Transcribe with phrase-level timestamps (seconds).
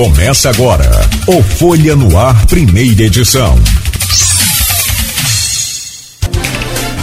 [0.00, 0.90] Começa agora
[1.26, 3.54] o Folha no Ar, primeira edição.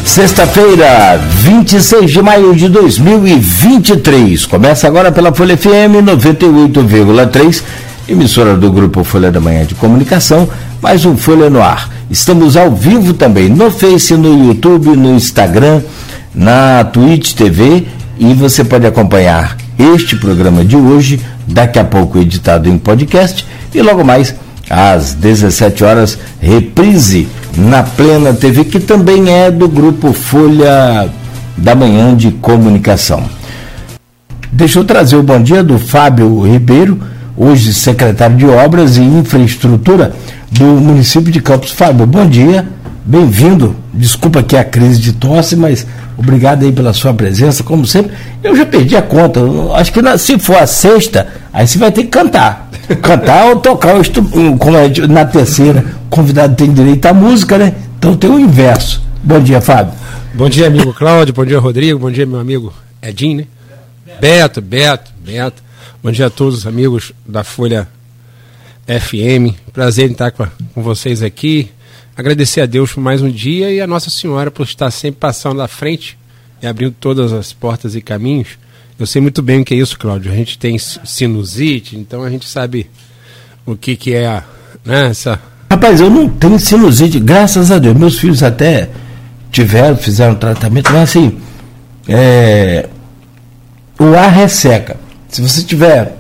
[0.04, 4.48] Sexta-feira, 26 de maio de 2023.
[4.48, 7.62] Começa agora pela Folha FM 98,3,
[8.10, 10.50] emissora do grupo Folha da Manhã de Comunicação,
[10.82, 11.92] mais um Folha no Ar.
[12.10, 15.84] Estamos ao vivo também no Face, no YouTube, no Instagram,
[16.34, 17.86] na Twitch TV
[18.18, 23.82] e você pode acompanhar este programa de hoje, daqui a pouco editado em podcast e
[23.82, 24.36] logo mais
[24.70, 31.10] às 17 horas, reprise na Plena TV, que também é do grupo Folha
[31.56, 33.24] da Manhã de Comunicação.
[34.52, 37.00] Deixa eu trazer o bom dia do Fábio Ribeiro,
[37.36, 40.14] hoje secretário de Obras e Infraestrutura
[40.52, 41.72] do município de Campos.
[41.72, 42.68] Fábio, bom dia,
[43.08, 43.76] bem-vindo.
[43.94, 48.12] Desculpa aqui a crise de tosse, mas obrigado aí pela sua presença, como sempre.
[48.44, 49.40] Eu já perdi a conta,
[49.76, 53.58] acho que na, se for a sexta, aí você vai ter que cantar cantar ou
[53.58, 53.96] tocar
[54.60, 55.84] como é na terceira.
[56.06, 57.76] O convidado tem direito à música, né?
[57.98, 59.02] Então tem o inverso.
[59.24, 59.94] Bom dia, Fábio.
[60.34, 61.34] Bom dia, amigo Cláudio.
[61.34, 62.00] Bom dia, Rodrigo.
[62.00, 63.46] Bom dia, meu amigo Edinho, né?
[64.20, 65.62] Beto, Beto, Beto.
[66.02, 67.88] Bom dia a todos os amigos da Folha
[68.88, 69.54] FM.
[69.74, 71.70] Prazer em estar com vocês aqui.
[72.18, 75.62] Agradecer a Deus por mais um dia e a Nossa Senhora por estar sempre passando
[75.62, 76.18] à frente
[76.62, 78.58] e abrindo todas as portas e caminhos
[79.00, 80.32] eu sei muito bem o que é isso, Cláudio.
[80.32, 82.90] A gente tem sinusite, então a gente sabe
[83.64, 84.44] o que, que é a,
[84.84, 85.40] né, essa.
[85.70, 87.96] Rapaz, eu não tenho sinusite, graças a Deus.
[87.96, 88.90] Meus filhos até
[89.52, 91.38] tiveram, fizeram tratamento, mas assim,
[92.08, 92.90] é,
[94.00, 94.98] o ar resseca.
[95.30, 96.18] Se você tiver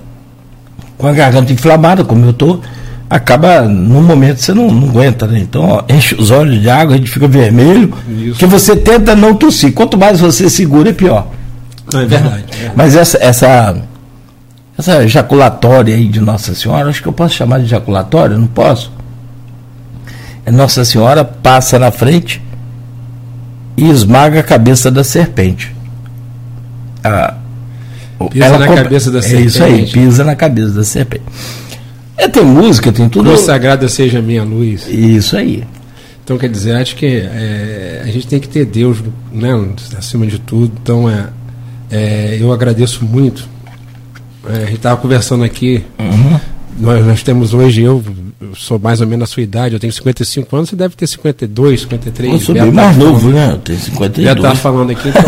[0.99, 2.61] com a garganta inflamada, como eu estou,
[3.09, 5.39] acaba, no momento, você não, não aguenta, né?
[5.39, 8.39] Então, ó, enche os olhos de água, a gente fica vermelho, Isso.
[8.39, 9.73] que você tenta não tossir.
[9.73, 11.27] Quanto mais você segura, é pior.
[11.93, 12.45] É verdade.
[12.63, 12.71] É.
[12.75, 13.77] Mas essa, essa,
[14.77, 18.91] essa ejaculatória aí de Nossa Senhora, acho que eu posso chamar de ejaculatória, não posso?
[20.45, 22.41] É Nossa Senhora passa na frente
[23.77, 25.73] e esmaga a cabeça da serpente.
[27.03, 27.35] Ah,
[28.31, 29.43] pisa na cabeça da serpente.
[29.43, 31.23] É isso aí, pisa na cabeça da serpente.
[32.17, 33.29] É, tem música, tem tudo.
[33.29, 34.87] Consagrada seja a minha luz.
[34.87, 35.63] Isso aí.
[36.23, 38.97] Então, quer dizer, acho que é, a gente tem que ter Deus
[39.31, 39.49] né,
[39.97, 40.73] acima de tudo.
[40.81, 41.29] Então, é,
[41.91, 43.47] é, eu agradeço muito.
[44.49, 45.83] É, a gente estava conversando aqui.
[45.99, 46.39] Uhum.
[46.79, 48.03] Nós, nós temos hoje, eu,
[48.41, 51.07] eu, sou mais ou menos a sua idade, eu tenho 55 anos, você deve ter
[51.07, 52.33] 52, 53.
[52.33, 53.51] Eu sou bem mais tá novo, né?
[53.53, 54.25] Eu tenho 52.
[54.25, 55.09] Já está falando aqui.
[55.09, 55.23] Então,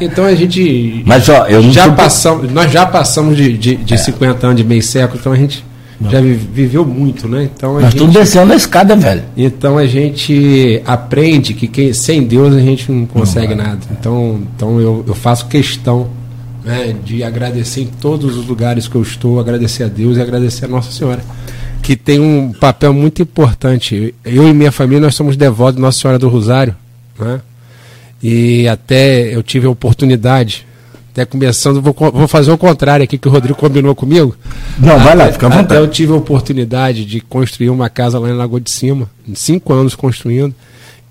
[0.00, 1.02] então, a gente.
[1.04, 3.96] Mas, ó, eu já passamos, Nós já passamos de, de, de é.
[3.96, 5.62] 50 anos, de meio século, então a gente
[6.02, 6.10] não.
[6.10, 7.48] já viveu muito, né?
[7.54, 9.22] Então Nós estamos descendo a escada, velho.
[9.36, 13.80] Então a gente aprende que quem, sem Deus a gente não consegue não, nada.
[13.90, 16.08] Então, então eu, eu faço questão
[16.64, 20.64] né, de agradecer em todos os lugares que eu estou, agradecer a Deus e agradecer
[20.64, 21.22] a Nossa Senhora,
[21.82, 24.14] que tem um papel muito importante.
[24.24, 26.74] Eu e minha família nós somos devotos de Nossa Senhora do Rosário,
[27.18, 27.40] né?
[28.22, 30.64] E até eu tive a oportunidade
[31.12, 34.34] até começando, vou, vou fazer o contrário aqui que o Rodrigo combinou comigo.
[34.78, 35.74] Não, vai lá, fica à vontade.
[35.74, 39.74] Até eu tive a oportunidade de construir uma casa lá em Lagoa de Cima, cinco
[39.74, 40.54] anos construindo,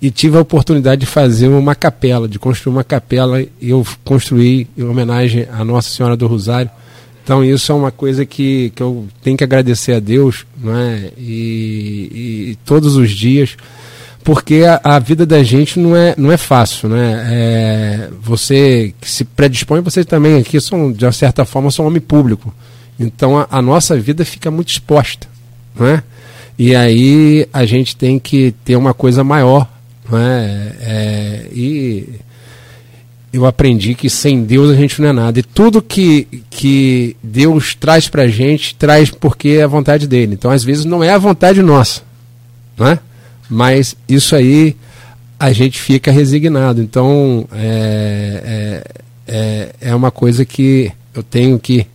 [0.00, 4.66] e tive a oportunidade de fazer uma capela, de construir uma capela, e eu construí
[4.76, 6.70] em homenagem à Nossa Senhora do Rosário.
[7.22, 11.12] Então isso é uma coisa que, que eu tenho que agradecer a Deus, não é?
[11.16, 13.56] e, e todos os dias
[14.24, 17.26] porque a, a, vida da gente não é, não é fácil, né?
[17.30, 22.00] É, você que se predispõe, você também aqui são, de uma certa forma, são homem
[22.00, 22.54] público.
[22.98, 25.26] Então a, a nossa vida fica muito exposta,
[25.74, 26.02] né?
[26.58, 29.68] E aí a gente tem que ter uma coisa maior,
[30.10, 30.72] né?
[30.80, 32.20] É, e
[33.32, 35.38] eu aprendi que sem Deus a gente não é nada.
[35.40, 40.34] E tudo que, que Deus traz pra gente, traz porque é a vontade dele.
[40.34, 42.02] Então, às vezes, não é a vontade nossa.
[42.76, 42.98] Né?
[43.52, 44.74] Mas isso aí
[45.38, 46.80] a gente fica resignado.
[46.80, 48.82] Então é,
[49.26, 49.34] é,
[49.80, 51.86] é, é uma coisa que eu tenho que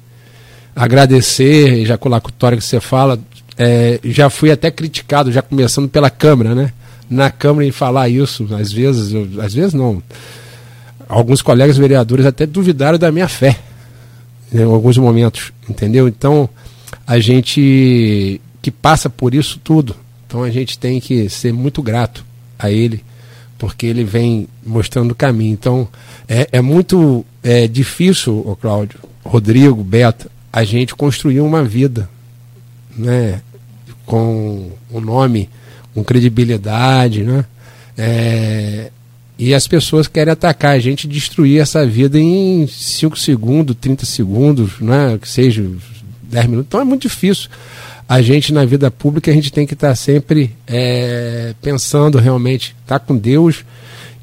[0.76, 3.20] agradecer, ejaculatória que você fala,
[3.58, 6.72] é, já fui até criticado, já começando pela Câmara, né?
[7.09, 10.03] Na Câmara em falar isso, às vezes, eu, às vezes não.
[11.09, 13.58] Alguns colegas vereadores até duvidaram da minha fé
[14.53, 16.08] em alguns momentos, entendeu?
[16.08, 16.47] Então,
[17.08, 19.96] a gente que passa por isso tudo,
[20.28, 22.26] então a gente tem que ser muito grato
[22.59, 23.03] a ele,
[23.58, 25.53] porque ele vem mostrando o caminho.
[25.53, 25.88] Então
[26.28, 32.09] é, é muito é, difícil, o Cláudio, Rodrigo, Beto, a gente construir uma vida
[32.96, 33.41] né,
[34.06, 35.50] com o um nome,
[35.94, 37.46] com credibilidade, né?
[37.97, 38.91] É,
[39.40, 44.79] e as pessoas querem atacar a gente, destruir essa vida em 5 segundos, 30 segundos,
[44.79, 45.18] né?
[45.22, 45.64] que seja
[46.24, 46.68] 10 minutos.
[46.68, 47.50] Então é muito difícil.
[48.07, 52.97] A gente, na vida pública, a gente tem que estar sempre é, pensando realmente, tá
[52.97, 53.65] com Deus.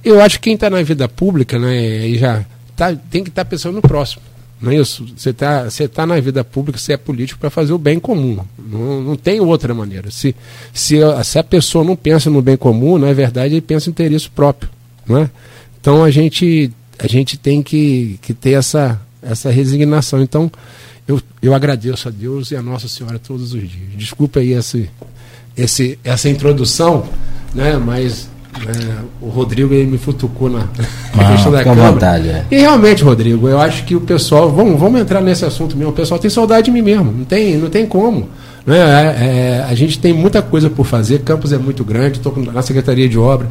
[0.03, 2.45] Eu acho que quem está na vida pública, né, e já
[2.75, 4.23] tá, tem que estar tá pensando no próximo.
[4.61, 5.07] Não é isso?
[5.15, 8.39] Você está você tá na vida pública, você é político para fazer o bem comum.
[8.59, 10.11] Não, não tem outra maneira.
[10.11, 10.35] Se,
[10.73, 14.31] se, se a pessoa não pensa no bem comum, na verdade, ele pensa no interesse
[14.31, 14.71] próprio.
[15.07, 15.31] Não é?
[15.79, 20.23] Então a gente, a gente tem que, que ter essa, essa resignação.
[20.23, 20.51] Então,
[21.07, 23.91] eu, eu agradeço a Deus e a Nossa Senhora todos os dias.
[23.97, 24.91] Desculpa aí esse,
[25.57, 27.05] esse, essa introdução,
[27.55, 27.77] né?
[27.77, 28.29] mas
[28.67, 30.67] é, o Rodrigo ele me futucou na,
[31.15, 31.93] na questão da Câmara.
[31.93, 32.45] Vontade, é.
[32.51, 34.51] E realmente, Rodrigo, eu acho que o pessoal.
[34.51, 35.91] Vamos, vamos entrar nesse assunto mesmo.
[35.91, 37.13] O pessoal tem saudade de mim mesmo.
[37.13, 38.29] Não tem, não tem como.
[38.65, 38.79] Né?
[38.79, 39.27] É,
[39.59, 41.21] é, a gente tem muita coisa por fazer.
[41.21, 42.19] Campos é muito grande.
[42.19, 43.49] Estou na Secretaria de Obra.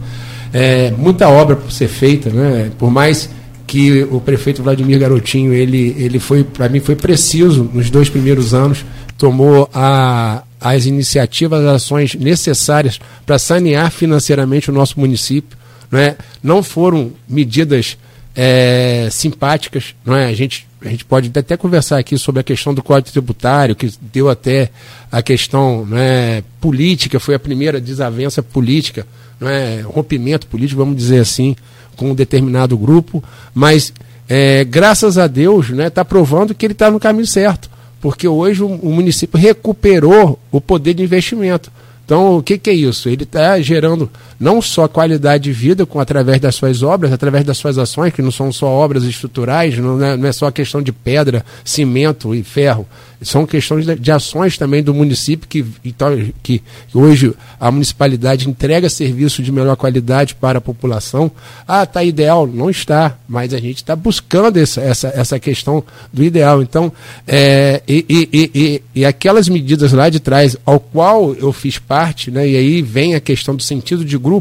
[0.52, 2.30] É, muita obra por ser feita.
[2.30, 2.72] Né?
[2.80, 3.30] Por mais
[3.66, 8.54] que o prefeito Vladimir Garotinho, ele, ele foi, para mim, foi preciso nos dois primeiros
[8.54, 8.86] anos.
[9.18, 15.58] Tomou a, as iniciativas, as ações necessárias para sanear financeiramente o nosso município.
[15.92, 16.18] Não, é?
[16.42, 17.98] não foram medidas
[18.36, 19.96] é, simpáticas.
[20.06, 20.26] Não é?
[20.26, 23.92] a, gente, a gente pode até conversar aqui sobre a questão do Código Tributário, que
[24.02, 24.70] deu até
[25.12, 29.06] a questão não é, política, foi a primeira desavença política,
[29.40, 31.56] não é, rompimento político, vamos dizer assim,
[31.96, 33.24] com um determinado grupo,
[33.54, 33.94] mas
[34.28, 37.70] é, graças a Deus está né, tá provando que ele está no caminho certo
[38.04, 41.72] porque hoje o, o município recuperou o poder de investimento.
[42.04, 43.08] Então, o que, que é isso?
[43.08, 44.12] Ele está gerando
[44.44, 48.22] não só qualidade de vida com através das suas obras, através das suas ações, que
[48.22, 52.44] não são só obras estruturais, não é, não é só questão de pedra, cimento e
[52.44, 52.86] ferro,
[53.24, 56.10] são questões de, de ações também do município que, então,
[56.42, 56.62] que,
[56.94, 61.32] hoje a municipalidade entrega serviço de melhor qualidade para a população.
[61.68, 62.46] Ah, está ideal?
[62.46, 66.62] Não está, mas a gente está buscando essa, essa, essa questão do ideal.
[66.62, 66.92] Então,
[67.28, 72.30] é, e, e, e, e, aquelas medidas lá de trás, ao qual eu fiz parte,
[72.30, 74.33] né, e aí vem a questão do sentido de grupo,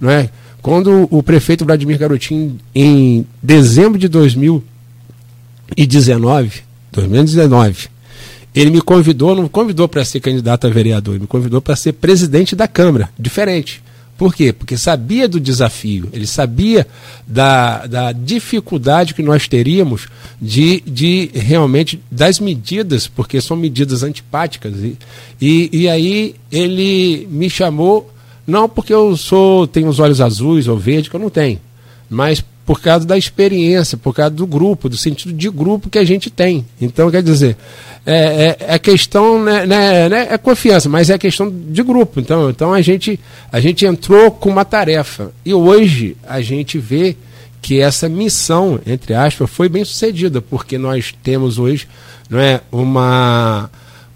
[0.00, 0.30] não é?
[0.62, 6.62] Quando o prefeito Vladimir Garotinho, em dezembro de 2019,
[6.92, 7.88] 2019,
[8.54, 11.92] ele me convidou, não convidou para ser candidato a vereador, ele me convidou para ser
[11.92, 13.82] presidente da Câmara, diferente.
[14.20, 14.52] Por quê?
[14.52, 16.86] Porque sabia do desafio, ele sabia
[17.26, 24.74] da, da dificuldade que nós teríamos de, de realmente das medidas, porque são medidas antipáticas.
[24.76, 24.98] E,
[25.40, 28.12] e, e aí ele me chamou,
[28.50, 31.60] não porque eu sou tenho os olhos azuis ou verdes, que eu não tenho,
[32.08, 36.04] mas por causa da experiência, por causa do grupo, do sentido de grupo que a
[36.04, 36.64] gente tem.
[36.80, 37.56] Então, quer dizer,
[38.06, 42.20] é, é, é questão, né, né, né, é confiança, mas é questão de grupo.
[42.20, 43.18] Então, então a, gente,
[43.50, 45.32] a gente entrou com uma tarefa.
[45.44, 47.16] E hoje a gente vê
[47.60, 51.88] que essa missão, entre aspas, foi bem sucedida, porque nós temos hoje
[52.28, 53.68] não é, uma,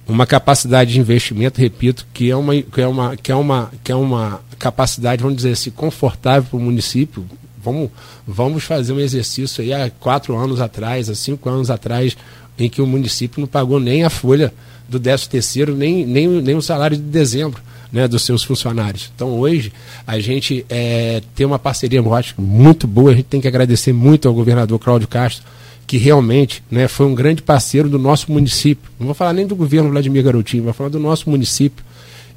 [0.07, 3.93] uma capacidade de investimento, repito, que é uma, que é uma, que é uma, que
[3.93, 7.25] é uma capacidade, vamos dizer assim, confortável para o município,
[7.65, 7.91] Vamos,
[8.27, 12.15] vamos fazer um exercício aí há quatro anos atrás, há cinco anos atrás,
[12.59, 14.53] em que o município não pagou nem a folha
[14.87, 19.11] do 13 terceiro, nem, nem, nem o salário de dezembro né, dos seus funcionários.
[19.15, 19.73] Então hoje
[20.07, 23.95] a gente é, tem uma parceria, eu acho, muito boa, a gente tem que agradecer
[23.95, 25.43] muito ao governador Cláudio Castro,
[25.87, 28.91] que realmente né, foi um grande parceiro do nosso município.
[28.99, 31.85] Não vou falar nem do governo Vladimir Garotinho, vou falar do nosso município.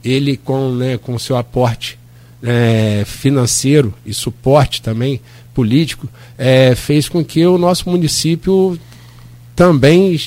[0.04, 1.98] Ele com né, com o seu aporte
[2.44, 5.22] é, financeiro e suporte também
[5.54, 8.80] político é, fez com que o nosso município
[9.56, 10.20] também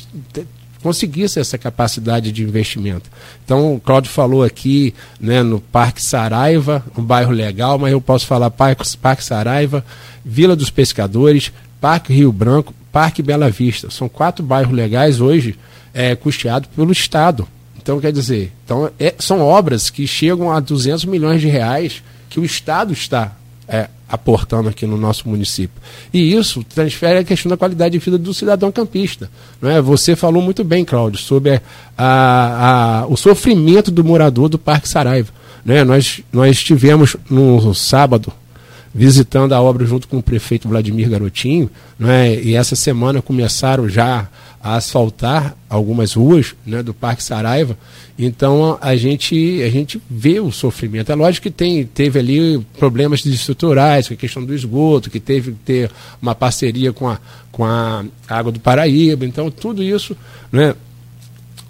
[0.82, 3.08] conseguisse essa capacidade de investimento.
[3.44, 8.26] Então, o Cláudio falou aqui né, no Parque Saraiva, um bairro legal, mas eu posso
[8.26, 9.84] falar Parque, Parque Saraiva,
[10.24, 13.90] Vila dos Pescadores, Parque Rio Branco, Parque Bela Vista.
[13.90, 15.56] São quatro bairros legais hoje
[15.94, 17.46] é, custeados pelo Estado.
[17.80, 22.38] Então, quer dizer, então, é, são obras que chegam a 200 milhões de reais que
[22.38, 23.32] o Estado está
[23.66, 25.80] é, aportando aqui no nosso município.
[26.12, 29.30] E isso transfere a questão da qualidade de vida do cidadão campista.
[29.60, 29.80] Não é?
[29.80, 31.60] Você falou muito bem, Cláudio, sobre
[31.96, 35.32] a, a, o sofrimento do morador do Parque Saraiva.
[35.64, 35.84] Né?
[35.84, 38.32] Nós, nós estivemos no sábado
[38.92, 42.34] visitando a obra junto com o prefeito Vladimir Garotinho, né?
[42.34, 44.28] e essa semana começaram já
[44.62, 47.78] a asfaltar algumas ruas né, do Parque Saraiva.
[48.18, 51.10] Então a gente, a gente vê o sofrimento.
[51.10, 55.52] É lógico que tem, teve ali problemas estruturais, com a questão do esgoto, que teve
[55.52, 57.18] que ter uma parceria com a,
[57.50, 59.24] com a Água do Paraíba.
[59.24, 60.14] Então tudo isso
[60.52, 60.74] né,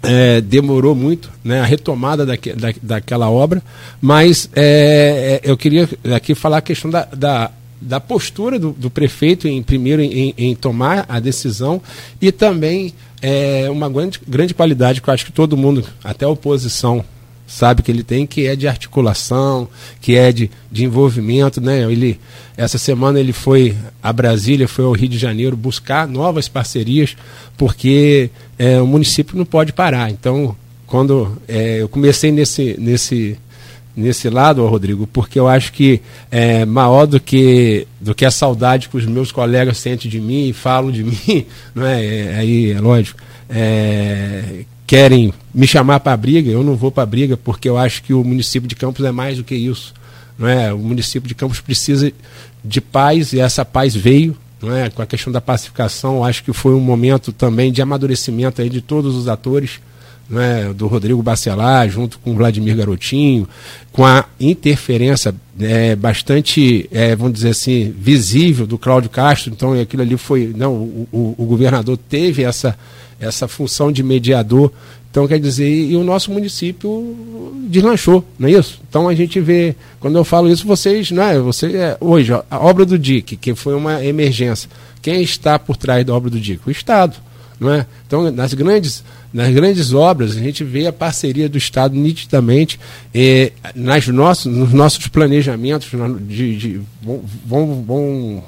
[0.03, 2.33] é, demorou muito né, a retomada da,
[2.81, 3.61] daquela obra,
[4.01, 8.91] mas é, é eu queria aqui falar a questão da, da da postura do, do
[8.91, 11.81] prefeito em primeiro em, em, tomar a decisão
[12.21, 16.29] e também é uma grande, grande qualidade que eu acho que todo mundo, até a
[16.29, 17.03] oposição,
[17.51, 19.67] sabe que ele tem, que é de articulação,
[19.99, 21.59] que é de, de envolvimento.
[21.59, 21.81] Né?
[21.91, 22.17] Ele,
[22.55, 27.15] essa semana ele foi a Brasília, foi ao Rio de Janeiro buscar novas parcerias,
[27.57, 30.09] porque é, o município não pode parar.
[30.09, 30.55] Então,
[30.87, 33.37] quando é, eu comecei nesse, nesse,
[33.95, 38.87] nesse lado, Rodrigo, porque eu acho que é maior do que, do que a saudade
[38.87, 42.05] que os meus colegas sentem de mim e falam de mim, não é?
[42.05, 43.19] é aí é lógico.
[43.49, 48.13] É, querem me chamar para briga, eu não vou para briga porque eu acho que
[48.13, 49.93] o município de Campos é mais do que isso,
[50.37, 50.73] não é?
[50.73, 52.11] O município de Campos precisa
[52.61, 54.89] de paz e essa paz veio, não é?
[54.89, 58.81] Com a questão da pacificação, acho que foi um momento também de amadurecimento aí de
[58.81, 59.79] todos os atores
[60.31, 63.47] né, do Rodrigo Bacelar, junto com Vladimir Garotinho,
[63.91, 69.51] com a interferência é, bastante, é, vamos dizer assim, visível do Cláudio Castro.
[69.51, 70.53] Então, aquilo ali foi.
[70.55, 72.77] Não, o, o, o governador teve essa,
[73.19, 74.71] essa função de mediador.
[75.11, 78.79] Então, quer dizer, e o nosso município deslanchou, não é isso?
[78.87, 81.37] Então a gente vê, quando eu falo isso, vocês, não é?
[81.37, 84.69] Você, é, hoje, ó, a obra do DIC, que foi uma emergência,
[85.01, 86.61] quem está por trás da obra do DIC?
[86.65, 87.17] O Estado,
[87.59, 87.85] não é?
[88.07, 92.79] Então, nas grandes nas grandes obras, a gente vê a parceria do Estado nitidamente
[93.13, 95.87] eh, nas nossos, nos nossos planejamentos.
[96.21, 96.81] De, de,
[97.45, 98.43] vão, vão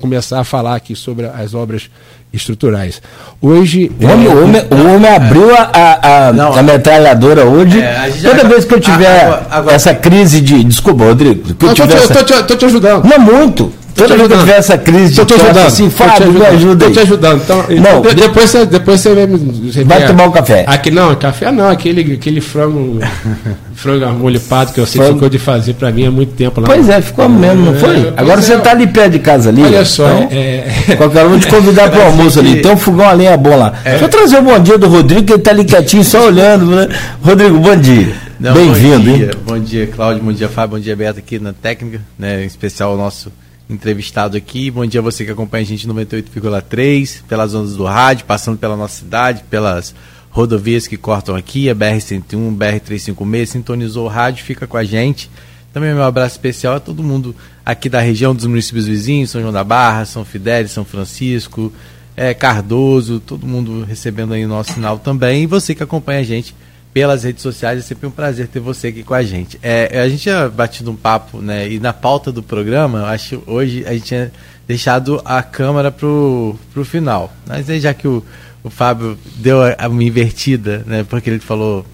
[0.00, 1.90] começar a falar aqui sobre as obras
[2.32, 3.02] estruturais.
[3.40, 3.90] Hoje.
[4.00, 7.80] O homem, é, o homem, o homem abriu a, a, a, não, a metralhadora hoje.
[7.80, 10.62] É, Toda já, vez que eu tiver agora, agora, essa crise de.
[10.64, 11.54] Desculpa, Rodrigo.
[11.54, 12.42] Que eu estou te, essa...
[12.44, 13.04] te, te, ajudando.
[13.04, 13.72] Não, muito.
[13.96, 16.90] Toda vez que tiver essa crise de tô ajudando, assim, Fábio, me ajuda aí.
[16.90, 17.42] Estou te ajudando.
[17.42, 20.64] Então, não, de, depois você, depois você, você vai tomar um café.
[20.66, 23.00] Aqui, não, café não, aquele, aquele frango,
[23.74, 26.60] frango molipado que eu sei que ficou de fazer para mim há muito tempo.
[26.60, 26.66] Lá.
[26.66, 27.96] Pois é, ficou mesmo, não foi?
[27.96, 28.72] É, Agora você está é.
[28.72, 29.62] ali perto de casa ali.
[29.62, 30.06] Olha só.
[30.06, 30.96] Então, é, é...
[30.96, 32.60] Qualquer um te convidar para o almoço ali.
[32.60, 33.72] Tem um fogão a lenha bom lá.
[33.82, 33.90] É.
[33.90, 36.66] Deixa eu trazer o bom dia do Rodrigo, que ele está ali quietinho, só olhando.
[36.66, 36.88] Né?
[37.22, 38.12] Rodrigo, bom dia.
[38.38, 39.30] Bem-vindo, hein?
[39.46, 40.22] Bom dia, Cláudio.
[40.22, 40.76] Bom dia, Fábio.
[40.76, 42.42] Bom dia, Beto, aqui na técnica, né?
[42.42, 43.32] Em especial o nosso
[43.68, 44.70] entrevistado aqui.
[44.70, 48.56] Bom dia a você que acompanha a gente no 98,3, pelas ondas do rádio, passando
[48.58, 49.94] pela nossa cidade, pelas
[50.30, 55.30] rodovias que cortam aqui, a BR-101, BR-356, sintonizou o rádio, fica com a gente.
[55.72, 59.52] Também meu abraço especial a todo mundo aqui da região dos municípios vizinhos, São João
[59.52, 61.72] da Barra, São Fidélis, São Francisco,
[62.16, 65.42] é, Cardoso, todo mundo recebendo aí o nosso sinal também.
[65.42, 66.54] E você que acompanha a gente
[66.96, 67.80] pelas redes sociais.
[67.80, 69.58] É sempre um prazer ter você aqui com a gente.
[69.62, 71.70] É, a gente tinha batido um papo, né?
[71.70, 74.32] E na pauta do programa, acho hoje a gente tinha
[74.66, 77.30] deixado a câmera pro, pro final.
[77.46, 78.24] Mas aí já que o,
[78.64, 81.04] o Fábio deu a, uma invertida, né?
[81.06, 81.84] Porque ele falou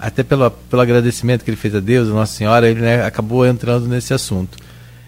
[0.00, 3.44] até pelo, pelo agradecimento que ele fez a Deus, a Nossa Senhora, ele né, acabou
[3.44, 4.56] entrando nesse assunto.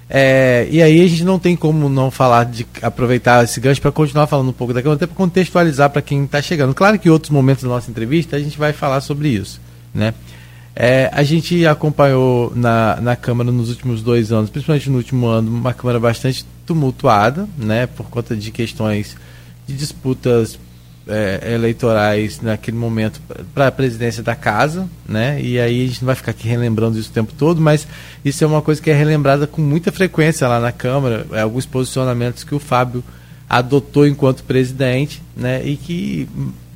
[0.09, 3.91] É, e aí a gente não tem como não falar de aproveitar esse gancho para
[3.91, 6.75] continuar falando um pouco da Câmara, até para contextualizar para quem está chegando.
[6.75, 9.61] Claro que em outros momentos da nossa entrevista a gente vai falar sobre isso.
[9.95, 10.13] Né?
[10.77, 15.51] É, a gente acompanhou na, na Câmara nos últimos dois anos, principalmente no último ano,
[15.51, 19.17] uma Câmara bastante tumultuada, né, por conta de questões
[19.67, 20.59] de disputas
[21.07, 23.21] é, eleitorais naquele momento
[23.55, 25.41] para a presidência da casa, né?
[25.41, 27.87] E aí a gente não vai ficar aqui relembrando isso o tempo todo, mas
[28.25, 31.67] isso é uma coisa que é relembrada com muita frequência lá na Câmara, é, alguns
[31.67, 33.05] posicionamentos que o Fábio
[33.49, 35.65] adotou enquanto presidente, né?
[35.65, 36.29] E que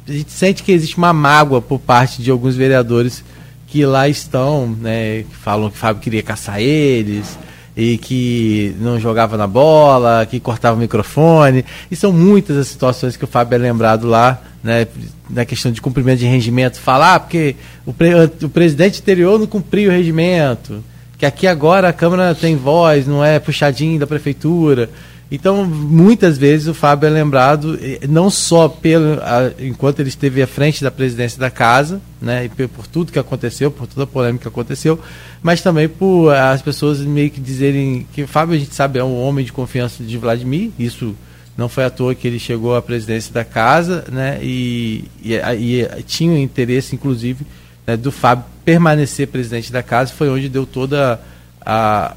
[0.07, 3.25] a gente sente que existe uma mágoa por parte de alguns vereadores
[3.67, 5.23] que lá estão, né?
[5.23, 7.39] Que falam que o Fábio queria caçar eles,
[7.79, 11.65] e que não jogava na bola, que cortava o microfone.
[11.89, 14.89] E são muitas as situações que o Fábio é lembrado lá, né,
[15.31, 16.81] na questão de cumprimento de regimento.
[16.81, 17.55] Falar, ah, porque
[17.87, 20.83] o, pre o presidente anterior não cumpriu o regimento,
[21.17, 24.91] que aqui agora a Câmara tem voz, não é puxadinho da prefeitura.
[25.31, 30.41] Então, muitas vezes o Fábio é lembrado eh, não só pelo a, enquanto ele esteve
[30.41, 34.07] à frente da presidência da casa, né, e por, tudo que aconteceu, por toda a
[34.07, 34.99] polêmica que aconteceu,
[35.43, 39.21] mas também por as pessoas meio que dizerem que Fábio a gente sabe é um
[39.21, 41.15] homem de confiança de Vladimir, isso
[41.59, 46.03] não foi à toa que ele chegou à presidência da casa, né, e, e, e
[46.07, 47.45] tinha interesse inclusive
[47.87, 51.21] né, do Fábio permanecer presidente da casa, foi onde deu toda
[51.61, 52.15] a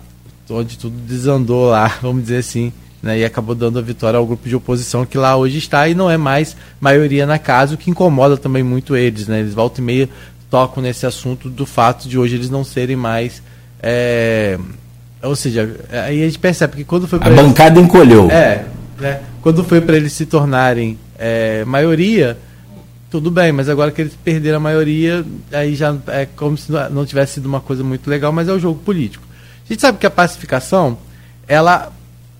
[0.50, 4.48] onde tudo desandou lá, vamos dizer assim, né, e acabou dando a vitória ao grupo
[4.48, 7.90] de oposição que lá hoje está e não é mais maioria na casa, o que
[7.90, 9.28] incomoda também muito eles.
[9.28, 10.10] Né, eles voltam e meia
[10.52, 13.42] tocam nesse assunto do fato de hoje eles não serem mais.
[13.82, 14.60] É,
[15.24, 18.30] ou seja, aí a gente percebe que quando foi A bancada eles, encolheu.
[18.30, 18.66] É,
[19.00, 22.38] né, quando foi para eles se tornarem é, maioria,
[23.10, 27.06] tudo bem, mas agora que eles perderam a maioria, aí já é como se não
[27.06, 29.24] tivesse sido uma coisa muito legal, mas é o jogo político.
[29.66, 30.98] A gente sabe que a pacificação,
[31.48, 31.92] ela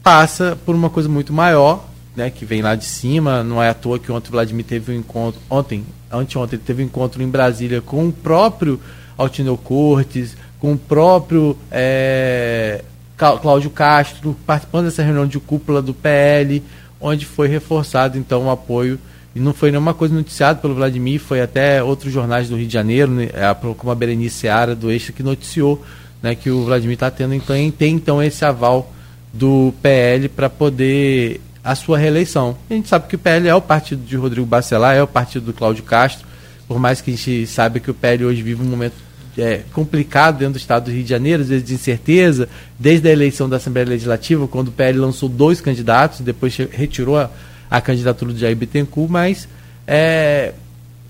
[0.04, 3.44] passa por uma coisa muito maior, né, que vem lá de cima.
[3.44, 6.84] Não é à toa que ontem o Vladimir teve um encontro, ontem, anteontem, ele teve
[6.84, 8.80] um encontro em Brasília com o próprio
[9.18, 12.84] Altineu Cortes, com o próprio é,
[13.18, 16.64] Cláudio Castro, participando dessa reunião de cúpula do PL,
[17.00, 19.00] onde foi reforçado então o apoio.
[19.34, 22.74] E não foi nenhuma coisa noticiada pelo Vladimir, foi até outros jornais do Rio de
[22.74, 23.30] Janeiro, né,
[23.78, 25.82] como a Berenice Seara do Extra, que noticiou
[26.22, 28.92] né, que o Vladimir está tendo então, tem então esse aval
[29.34, 32.58] do PL para poder a sua reeleição.
[32.70, 35.46] A gente sabe que o PL é o partido de Rodrigo Bacelar, é o partido
[35.46, 36.28] do Cláudio Castro,
[36.68, 38.96] por mais que a gente saiba que o PL hoje vive um momento
[39.38, 43.12] é, complicado dentro do estado do Rio de Janeiro, às vezes de incerteza, desde a
[43.12, 47.30] eleição da Assembleia Legislativa, quando o PL lançou dois candidatos, depois retirou a,
[47.70, 49.48] a candidatura do Jair Bittencourt, mas
[49.88, 50.54] é,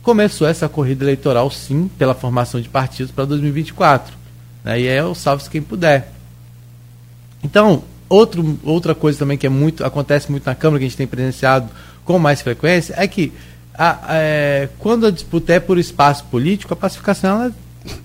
[0.01, 4.13] começou essa corrida eleitoral, sim, pela formação de partidos para 2024.
[4.63, 6.11] Né, e é o salve-se quem puder.
[7.43, 10.97] Então, outro, outra coisa também que é muito acontece muito na Câmara, que a gente
[10.97, 11.69] tem presenciado
[12.03, 13.31] com mais frequência, é que
[13.73, 17.51] a, é, quando a disputa é por espaço político, a pacificação ela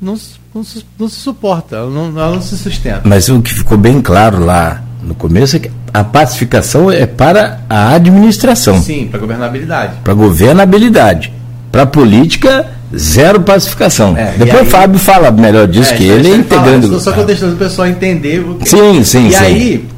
[0.01, 0.15] não,
[0.55, 0.65] não,
[0.99, 3.03] não se suporta, ela não, ela não se sustenta.
[3.05, 7.61] Mas o que ficou bem claro lá no começo é que a pacificação é para
[7.69, 8.81] a administração.
[8.81, 9.97] Sim, para governabilidade.
[10.03, 11.33] Para governabilidade.
[11.71, 14.17] Para política, zero pacificação.
[14.17, 16.89] É, Depois aí, o Fábio fala melhor disso, é, que ele integrando.
[16.89, 18.69] Falar, só que eu deixando o pessoal entender o que.
[18.69, 19.31] Sim, sim, e sim.
[19.31, 19.89] E aí,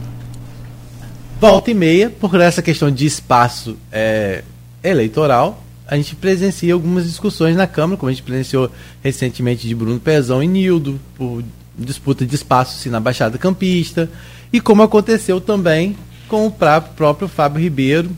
[1.41, 4.43] volta e meia, por essa questão de espaço é,
[4.83, 8.71] eleitoral, a gente presencia algumas discussões na Câmara, como a gente presenciou
[9.03, 11.43] recentemente de Bruno Pezão e Nildo, por
[11.79, 14.11] disputa de espaço sim, na Baixada Campista,
[14.53, 18.11] e como aconteceu também com o próprio Fábio Ribeiro,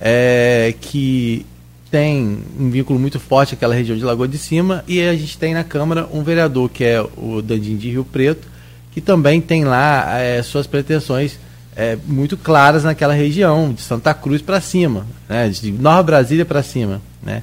[0.00, 1.46] é, que
[1.90, 5.38] tem um vínculo muito forte com aquela região de Lagoa de Cima, e a gente
[5.38, 8.48] tem na Câmara um vereador, que é o Dandim de Rio Preto,
[8.90, 11.38] que também tem lá é, suas pretensões
[11.76, 16.62] é, muito claras naquela região, de Santa Cruz para cima, né, de Nova Brasília para
[16.62, 17.00] cima.
[17.22, 17.42] Né.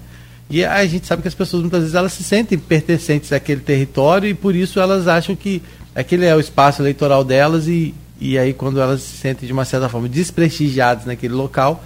[0.49, 4.27] E a gente sabe que as pessoas muitas vezes elas se sentem pertencentes àquele território
[4.27, 5.61] e por isso elas acham que
[5.95, 9.63] aquele é o espaço eleitoral delas e, e aí quando elas se sentem de uma
[9.63, 11.83] certa forma desprestigiadas naquele local,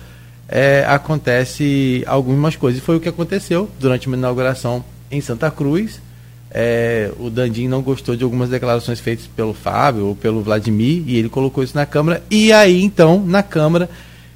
[0.47, 2.81] é, acontece algumas coisas.
[2.81, 5.99] E foi o que aconteceu durante uma inauguração em Santa Cruz.
[6.57, 11.17] É, o Dandim não gostou de algumas declarações feitas pelo Fábio ou pelo Vladimir e
[11.17, 12.23] ele colocou isso na Câmara.
[12.31, 13.89] E aí, então, na Câmara,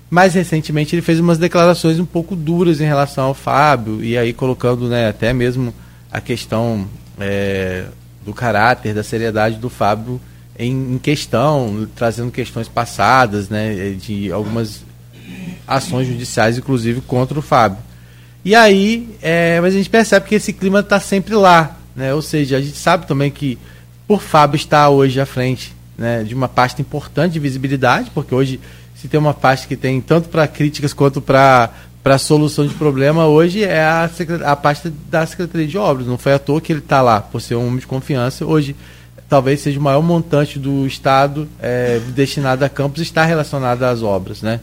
[0.10, 4.34] mais recentemente, ele fez umas declarações um pouco duras em relação ao Fábio e aí
[4.34, 5.73] colocando né, até mesmo
[6.12, 6.86] a questão
[7.17, 7.86] é,
[8.25, 10.19] do caráter, da seriedade do Fábio
[10.58, 14.84] em, em, questão, trazendo questões passadas, né, de algumas
[15.65, 17.77] ações judiciais, inclusive contra o Fábio.
[18.43, 22.13] E aí, é, mas a gente percebe que esse clima está sempre lá, né?
[22.13, 23.59] Ou seja, a gente sabe também que
[24.07, 28.59] por Fábio estar hoje à frente né, de uma pasta importante de visibilidade, porque hoje
[28.95, 31.69] se tem uma pasta que tem tanto para críticas quanto para
[32.01, 34.09] para solução de problema hoje é a,
[34.45, 36.07] a pasta da Secretaria de Obras.
[36.07, 38.45] Não foi à toa que ele está lá, por ser um homem de confiança.
[38.45, 38.73] Hoje,
[39.27, 44.41] talvez seja o maior montante do Estado é, destinado a campos está relacionado às obras,
[44.41, 44.62] né?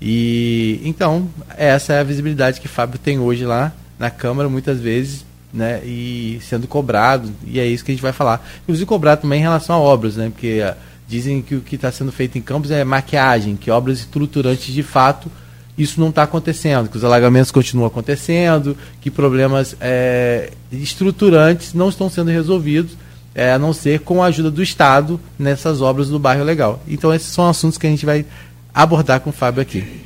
[0.00, 5.25] E então, essa é a visibilidade que Fábio tem hoje lá na Câmara, muitas vezes,
[5.52, 5.80] né?
[5.84, 8.46] E sendo cobrado, e é isso que a gente vai falar.
[8.62, 10.30] Inclusive cobrado também em relação a obras, né?
[10.30, 10.74] Porque uh,
[11.08, 14.82] dizem que o que está sendo feito em Campos é maquiagem, que obras estruturantes de
[14.82, 15.30] fato
[15.76, 22.08] isso não está acontecendo, que os alagamentos continuam acontecendo, que problemas é, estruturantes não estão
[22.08, 22.96] sendo resolvidos,
[23.34, 26.82] é, a não ser com a ajuda do Estado nessas obras do bairro legal.
[26.88, 28.24] Então esses são assuntos que a gente vai
[28.72, 30.05] abordar com o Fábio aqui.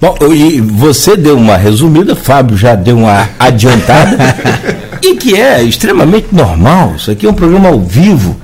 [0.00, 4.16] Bom, e você deu uma resumida, Fábio já deu uma adiantada,
[5.02, 6.94] e que é extremamente normal.
[6.96, 8.36] Isso aqui é um programa ao vivo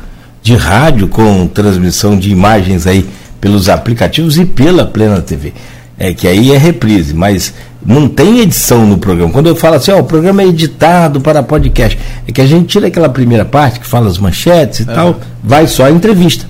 [0.42, 3.08] de rádio com transmissão de imagens aí
[3.40, 5.54] pelos aplicativos e pela Plena TV.
[5.98, 9.32] É que aí é reprise, mas não tem edição no programa.
[9.32, 12.66] Quando eu falo assim, ó, o programa é editado para podcast, é que a gente
[12.66, 14.94] tira aquela primeira parte que fala as manchetes e uhum.
[14.94, 16.44] tal, vai só a entrevista.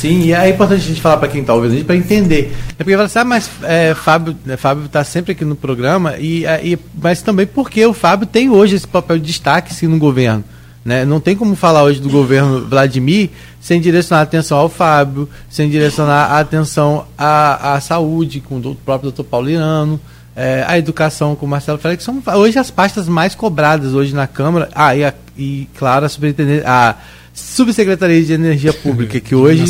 [0.00, 2.56] Sim, e é importante a gente falar para quem está ouvindo para entender.
[2.78, 6.16] É porque fala assim, ah, mas é, Fábio né, Fábio está sempre aqui no programa,
[6.16, 9.86] e, é, e, mas também porque o Fábio tem hoje esse papel de destaque sim,
[9.86, 10.42] no governo.
[10.82, 11.04] Né?
[11.04, 13.28] Não tem como falar hoje do governo Vladimir
[13.60, 18.74] sem direcionar a atenção ao Fábio, sem direcionar a atenção à, à saúde, com o
[18.74, 20.00] próprio doutor Paulino,
[20.34, 24.26] é, a educação com o Marcelo que são hoje as pastas mais cobradas hoje na
[24.26, 24.70] Câmara.
[24.74, 26.64] Ah, e, a, e claro, a superintendente.
[26.64, 26.96] A,
[27.40, 29.64] Subsecretaria de Energia Pública, que hoje.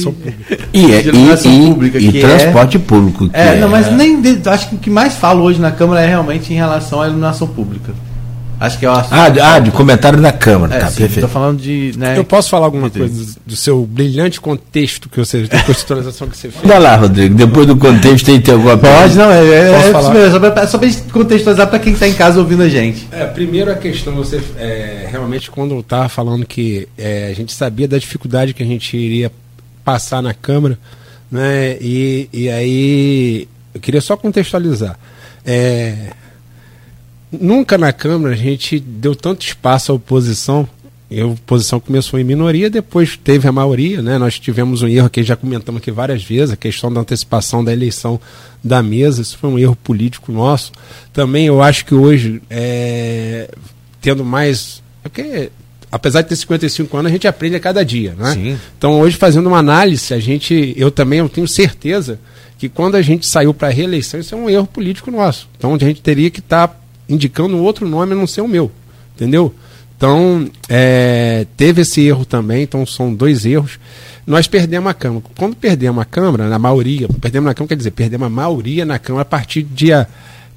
[0.73, 3.31] E, é, e, pública, e, e transporte é, público.
[3.33, 4.21] é, não, mas nem.
[4.21, 7.07] De, acho que o que mais falo hoje na Câmara é realmente em relação à
[7.07, 7.93] iluminação pública.
[8.61, 9.15] Acho que é o assunto.
[9.15, 10.77] Ah, de, ah, de comentário da Câmara.
[10.77, 11.23] É, tá, sim, perfeito.
[11.23, 11.95] tô falando de.
[11.97, 16.37] Né, Eu posso falar alguma coisa do seu brilhante contexto que você, da contextualização que
[16.37, 16.67] você fez?
[16.67, 17.35] Vai lá, Rodrigo.
[17.35, 20.03] Depois do contexto tem que ter alguma Pode, não, é, é, Posso é falar?
[20.03, 23.09] isso mesmo, só pra, só pra contextualizar pra quem tá em casa ouvindo a gente.
[23.11, 27.55] É, primeiro a questão, você é, realmente quando eu estava falando que é, a gente
[27.55, 29.33] sabia da dificuldade que a gente iria
[29.83, 30.79] passar na Câmara,
[31.33, 31.79] né?
[31.81, 34.99] E, e aí eu queria só contextualizar.
[35.47, 36.13] É,
[37.33, 40.69] nunca na Câmara a gente deu tanto espaço à oposição.
[41.11, 44.17] E a oposição começou em minoria, depois teve a maioria, né?
[44.17, 47.73] Nós tivemos um erro que já comentamos aqui várias vezes, a questão da antecipação da
[47.73, 48.21] eleição
[48.63, 50.71] da mesa, isso foi um erro político nosso.
[51.13, 53.51] Também eu acho que hoje, é,
[54.01, 54.85] tendo mais.
[55.05, 55.51] é Porque,
[55.91, 58.33] apesar de ter 55 anos, a gente aprende a cada dia, né?
[58.33, 58.59] Sim.
[58.79, 62.21] Então, hoje, fazendo uma análise, a gente, eu também eu tenho certeza
[62.57, 65.49] que quando a gente saiu para a reeleição, isso é um erro político nosso.
[65.59, 66.80] Então, a gente teria que estar
[67.11, 68.71] indicando outro nome a não ser o meu,
[69.15, 69.55] entendeu?
[69.97, 73.79] Então, é, teve esse erro também, então são dois erros.
[74.27, 75.23] Nós perdemos a Câmara.
[75.37, 78.99] Quando perdemos a Câmara, na maioria, perdemos na Câmara, quer dizer, perdemos a maioria na
[78.99, 80.09] Câmara a partir do dia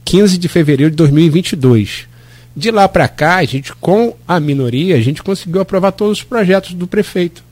[0.06, 2.08] 15 de fevereiro de 2022.
[2.56, 6.24] De lá para cá, a gente, com a minoria, a gente conseguiu aprovar todos os
[6.24, 7.44] projetos do prefeito.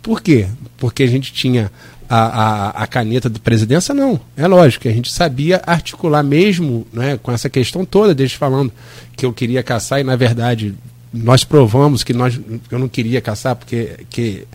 [0.00, 0.46] Por quê?
[0.78, 1.70] Porque a gente tinha
[2.08, 3.94] a, a, a caneta de presidência?
[3.94, 4.20] Não.
[4.36, 8.72] É lógico, a gente sabia articular mesmo né, com essa questão toda, desde falando
[9.16, 10.74] que eu queria caçar e, na verdade,
[11.12, 12.38] nós provamos que nós,
[12.70, 14.46] eu não queria caçar, porque que,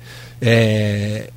[0.42, 1.30] é,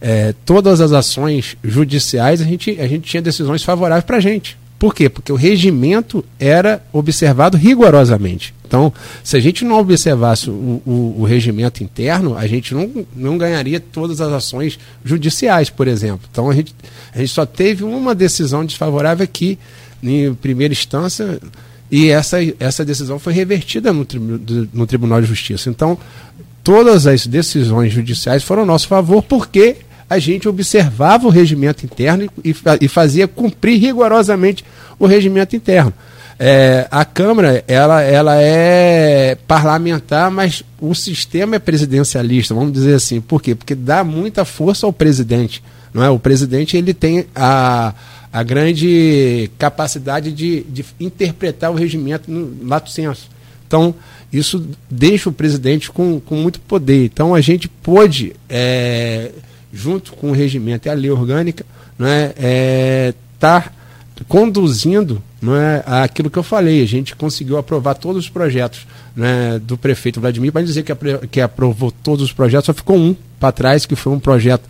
[0.00, 4.58] é, todas as ações judiciais a gente, a gente tinha decisões favoráveis para a gente.
[4.78, 5.08] Por quê?
[5.08, 8.52] Porque o regimento era observado rigorosamente.
[8.72, 8.90] Então,
[9.22, 13.78] se a gente não observasse o, o, o regimento interno, a gente não, não ganharia
[13.78, 16.26] todas as ações judiciais, por exemplo.
[16.32, 16.74] Então, a gente,
[17.14, 19.58] a gente só teve uma decisão desfavorável aqui,
[20.02, 21.38] em primeira instância,
[21.90, 24.06] e essa, essa decisão foi revertida no,
[24.72, 25.68] no Tribunal de Justiça.
[25.68, 25.98] Então,
[26.64, 29.76] todas as decisões judiciais foram a nosso favor, porque
[30.08, 34.64] a gente observava o regimento interno e, e fazia cumprir rigorosamente
[34.98, 35.92] o regimento interno.
[36.44, 43.20] É, a Câmara ela, ela é parlamentar, mas o sistema é presidencialista, vamos dizer assim.
[43.20, 43.54] Por quê?
[43.54, 45.62] Porque dá muita força ao presidente.
[45.94, 46.10] Não é?
[46.10, 47.94] O presidente ele tem a,
[48.32, 53.30] a grande capacidade de, de interpretar o regimento no lato senso.
[53.64, 53.94] Então,
[54.32, 57.04] isso deixa o presidente com, com muito poder.
[57.04, 59.30] Então, a gente pôde, é,
[59.72, 61.64] junto com o regimento e a lei orgânica,
[61.96, 63.70] não é, é, tá
[64.26, 66.80] conduzindo não é, aquilo que eu falei.
[66.80, 70.52] A gente conseguiu aprovar todos os projetos né, do prefeito Vladimir.
[70.52, 70.94] Para dizer que,
[71.26, 74.62] que aprovou todos os projetos, só ficou um para trás, que foi um projeto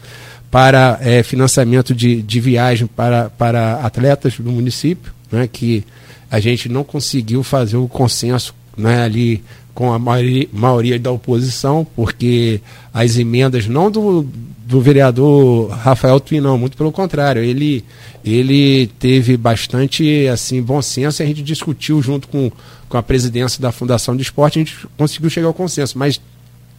[0.51, 5.85] para é, financiamento de, de viagem para, para atletas do município, né, que
[6.31, 11.87] a gente não conseguiu fazer o consenso né, ali com a maioria, maioria da oposição,
[11.97, 12.61] porque
[12.93, 14.27] as emendas não do,
[14.73, 17.85] do vereador Rafael Twin, não, muito pelo contrário, ele,
[18.25, 22.51] ele teve bastante assim bom senso e a gente discutiu junto com,
[22.89, 26.19] com a presidência da Fundação de Esporte, a gente conseguiu chegar ao consenso, mas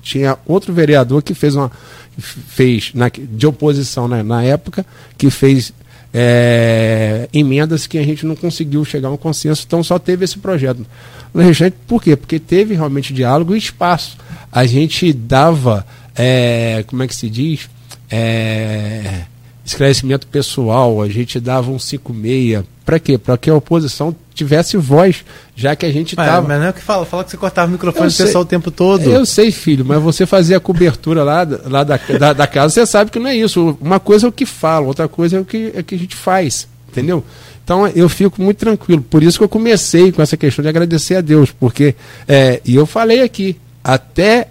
[0.01, 1.71] tinha outro vereador que fez uma
[2.17, 4.83] fez na, de oposição né, na época
[5.15, 5.71] que fez
[6.11, 10.39] é, emendas que a gente não conseguiu chegar a um consenso, então só teve esse
[10.39, 10.83] projeto.
[11.31, 11.43] No
[11.87, 12.15] por quê?
[12.15, 14.17] Porque teve realmente diálogo e espaço.
[14.51, 17.69] A gente dava, é, como é que se diz?
[18.15, 19.21] É,
[19.65, 22.63] esclarecimento pessoal, a gente dava um 56.
[22.85, 23.17] Para quê?
[23.17, 25.23] Para que a oposição tivesse voz,
[25.55, 26.47] já que a gente Mas, estava.
[26.47, 28.43] mas não é o que fala, fala que você cortava o microfone Eu do pessoal
[28.43, 29.01] o tempo todo.
[29.03, 32.73] Eu sei, filho, mas você fazia a cobertura lá, da- lá da, da, da casa,
[32.73, 33.77] você sabe que não é isso.
[33.81, 35.99] Uma coisa é o que fala, outra coisa é o que, é o que a
[35.99, 37.23] gente faz, entendeu?
[37.63, 39.01] Então eu fico muito tranquilo.
[39.01, 41.95] Por isso que eu comecei com essa questão de agradecer a Deus, porque,
[42.27, 44.47] é, e eu falei aqui, até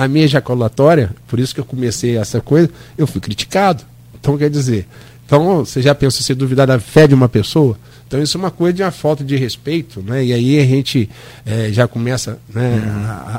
[0.00, 3.84] a minha ejaculatória, por isso que eu comecei essa coisa, eu fui criticado.
[4.18, 4.88] Então quer dizer,
[5.26, 7.78] então você já pensou se duvidar da fé de uma pessoa?
[8.06, 10.24] Então isso é uma coisa de uma falta de respeito, né?
[10.24, 11.08] E aí a gente
[11.44, 12.82] eh, já começa né,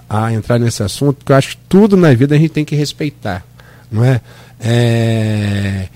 [0.08, 2.64] a, a entrar nesse assunto, porque eu acho que tudo na vida a gente tem
[2.64, 3.44] que respeitar,
[3.92, 4.22] não é?
[4.60, 5.88] É,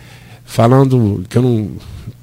[0.43, 1.69] falando que eu não,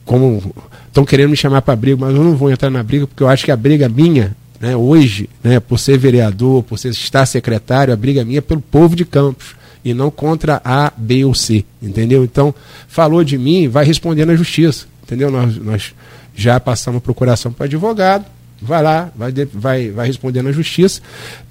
[0.05, 0.53] como
[0.89, 3.29] estão querendo me chamar para briga, mas eu não vou entrar na briga porque eu
[3.29, 7.93] acho que a briga minha né, hoje, né, por ser vereador, por ser, estar secretário,
[7.93, 11.65] a briga minha é pelo povo de Campos e não contra A, B ou C,
[11.83, 12.23] entendeu?
[12.23, 12.55] Então,
[12.87, 15.33] falou de mim, vai responder na justiça, entendeu?
[15.33, 15.95] Nós, nós
[16.33, 18.25] já passamos procuração para advogado,
[18.61, 21.01] vai lá, vai, vai, vai responder na justiça.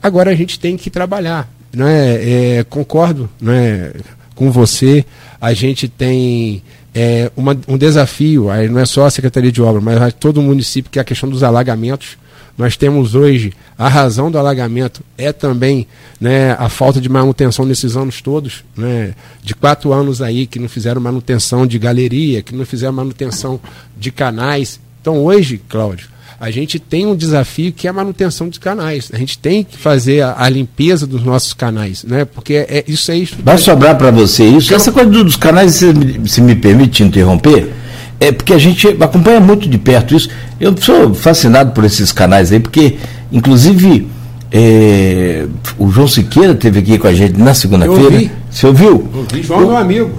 [0.02, 2.60] Agora a gente tem que trabalhar, né?
[2.60, 3.92] É, concordo, né?
[4.34, 5.06] Com você,
[5.42, 6.64] a gente tem
[6.96, 10.42] é, uma, um desafio, aí não é só a Secretaria de Obras, mas todo o
[10.42, 12.18] município, que é a questão dos alagamentos.
[12.58, 15.88] Nós temos hoje a razão do alagamento é também
[16.20, 20.70] né, a falta de manutenção nesses anos todos, né, de quatro anos aí que não
[20.70, 23.60] fizeram manutenção de galeria, que não fizeram manutenção
[23.98, 24.80] de canais.
[25.02, 26.10] Então hoje, Cláudio,
[26.42, 29.12] a gente tem um desafio que é a manutenção dos canais.
[29.14, 32.26] A gente tem que fazer a, a limpeza dos nossos canais, né?
[32.26, 33.38] Porque é, isso é isso.
[33.44, 34.74] Vai sobrar para você isso.
[34.74, 35.94] Essa coisa dos canais, se,
[36.26, 37.72] se me permite interromper,
[38.22, 40.30] é porque a gente acompanha muito de perto isso.
[40.60, 42.98] Eu sou fascinado por esses canais aí, porque,
[43.32, 44.08] inclusive,
[44.52, 48.32] é, o João Siqueira esteve aqui com a gente na segunda-feira.
[48.52, 49.10] Você ouviu?
[49.12, 49.42] Ouvi.
[49.42, 50.12] João é meu amigo.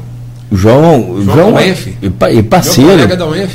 [0.51, 3.09] João, João, João e, e parceiro,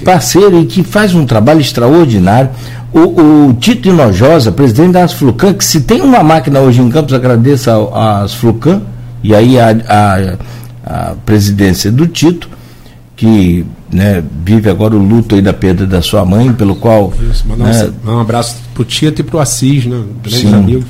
[0.04, 2.50] parceiro e que faz um trabalho extraordinário.
[2.94, 7.14] O, o Tito Inojosa, presidente da Asflucan, que se tem uma máquina hoje em Campos,
[7.14, 8.82] agradeça a Asflucan,
[9.22, 12.50] e aí a, a, a presidência do Tito,
[13.16, 17.14] que né, vive agora o luto aí da perda da sua mãe, pelo qual.
[17.32, 20.04] Isso, né, um abraço pro Tito e pro Assis, né?
[20.22, 20.54] Grandes sim.
[20.54, 20.86] amigos.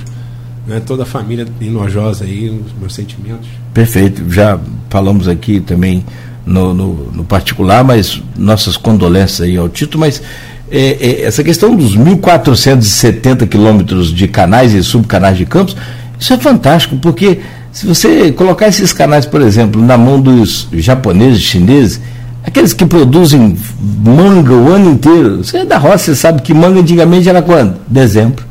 [0.66, 3.48] Né, toda a família inojosa aí, os meus sentimentos.
[3.74, 4.30] Perfeito.
[4.30, 6.04] Já falamos aqui também
[6.46, 10.22] no, no, no particular, mas nossas condolências aí ao Tito, mas
[10.70, 15.76] é, é, essa questão dos 1.470 quilômetros de canais e subcanais de campos,
[16.20, 17.40] isso é fantástico, porque
[17.72, 22.02] se você colocar esses canais, por exemplo, na mão dos japoneses, chineses,
[22.48, 26.80] aqueles que produzem manga o ano inteiro, você é da roça, você sabe que manga
[26.80, 27.76] antigamente era quando?
[27.88, 28.46] Dezembro.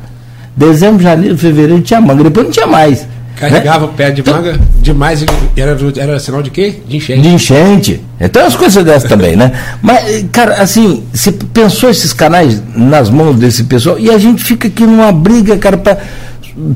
[0.55, 3.07] Dezembro, janeiro, fevereiro tinha manga, depois não tinha mais.
[3.35, 3.93] Carregava né?
[3.95, 5.23] pé de então, manga demais,
[5.55, 6.75] era, era sinal de quê?
[6.87, 7.21] De enchente.
[7.21, 8.01] De enchente.
[8.19, 9.51] Então as coisas dessas também, né?
[9.81, 14.67] Mas, cara, assim, você pensou esses canais nas mãos desse pessoal e a gente fica
[14.67, 15.97] aqui numa briga, cara, para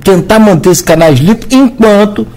[0.03, 2.27] tentar manter esses canais limpos, enquanto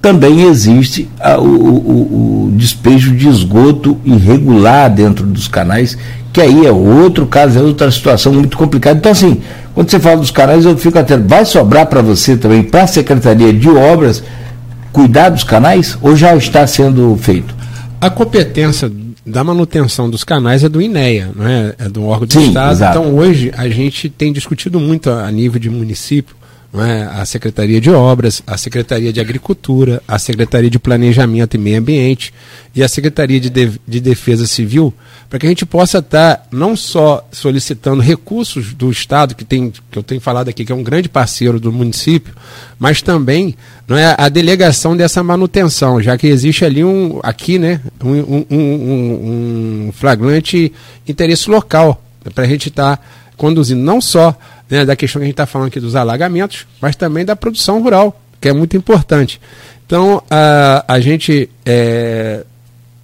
[0.00, 5.98] também existe a, o, o, o despejo de esgoto irregular dentro dos canais,
[6.32, 8.98] que aí é outro caso, é outra situação muito complicada.
[8.98, 9.40] Então, assim,
[9.74, 11.16] quando você fala dos canais, eu fico até.
[11.16, 14.22] Vai sobrar para você também, para a Secretaria de Obras,
[14.92, 17.54] cuidar dos canais ou já está sendo feito?
[18.00, 18.90] A competência
[19.26, 21.74] da manutenção dos canais é do INEA, não é?
[21.78, 22.72] é do órgão do Sim, Estado.
[22.72, 22.98] Exato.
[22.98, 26.37] Então, hoje, a gente tem discutido muito a nível de município
[26.74, 27.02] é?
[27.02, 32.32] a Secretaria de Obras, a Secretaria de Agricultura, a Secretaria de Planejamento e Meio Ambiente
[32.74, 34.92] e a Secretaria de, de, de Defesa Civil,
[35.30, 39.72] para que a gente possa estar tá não só solicitando recursos do Estado, que, tem,
[39.90, 42.34] que eu tenho falado aqui, que é um grande parceiro do município,
[42.78, 47.80] mas também não é, a delegação dessa manutenção, já que existe ali um, aqui, né,
[48.04, 50.70] um, um, um, um flagrante
[51.08, 52.02] interesse local,
[52.34, 53.02] para a gente estar tá
[53.38, 54.36] conduzindo não só
[54.70, 57.82] né, da questão que a gente está falando aqui dos alagamentos, mas também da produção
[57.82, 59.40] rural, que é muito importante.
[59.86, 62.44] Então, a, a gente é,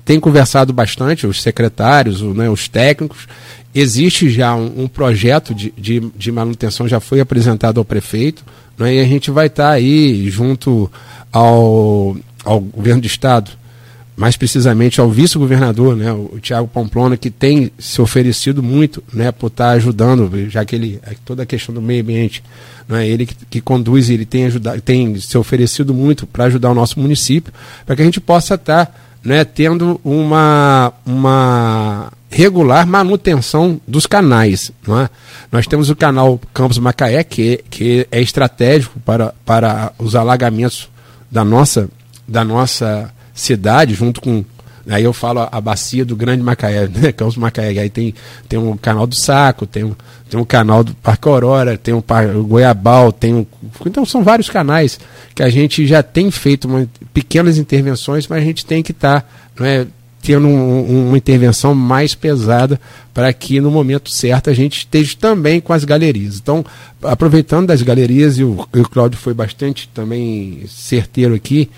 [0.05, 3.27] tem conversado bastante, os secretários, o, né, os técnicos.
[3.75, 8.45] Existe já um, um projeto de, de, de, manutenção, já foi apresentado ao prefeito,
[8.79, 10.91] né, e a gente vai estar tá aí junto
[11.33, 13.51] ao, ao governo do estado
[14.17, 19.49] mais precisamente ao vice-governador, né, o Tiago Pamplona, que tem se oferecido muito né, por
[19.49, 22.43] estar ajudando, já que ele toda a questão do meio ambiente,
[22.89, 26.75] né, ele que, que conduz, ele tem ajudado, tem se oferecido muito para ajudar o
[26.75, 27.53] nosso município,
[27.85, 34.71] para que a gente possa estar né, tendo uma, uma regular manutenção dos canais.
[34.87, 35.09] Não é?
[35.51, 40.89] Nós temos o canal Campos Macaé, que, que é estratégico para, para os alagamentos
[41.31, 41.89] da nossa,
[42.29, 44.45] da nossa cidade, junto com.
[44.87, 47.11] Aí eu falo a, bacia do Grande Macaé, né?
[47.13, 47.79] Campos Macaé.
[47.79, 48.15] Aí tem,
[48.49, 49.95] tem um canal do Saco, tem
[50.35, 52.03] tem um canal do Parque Aurora, tem um
[52.37, 53.47] o Goiabal, tem um.
[53.87, 54.99] Então são vários canais
[55.33, 59.21] que a gente já tem feito uma, pequenas intervenções, mas a gente tem que estar
[59.21, 59.29] tá,
[59.63, 59.87] né,
[60.21, 62.81] tendo um, uma intervenção mais pesada
[63.13, 66.41] para que no momento certo a gente esteja também com as galerias.
[66.43, 66.65] Então,
[67.01, 71.71] aproveitando das galerias, e o, o Cláudio foi bastante também certeiro aqui,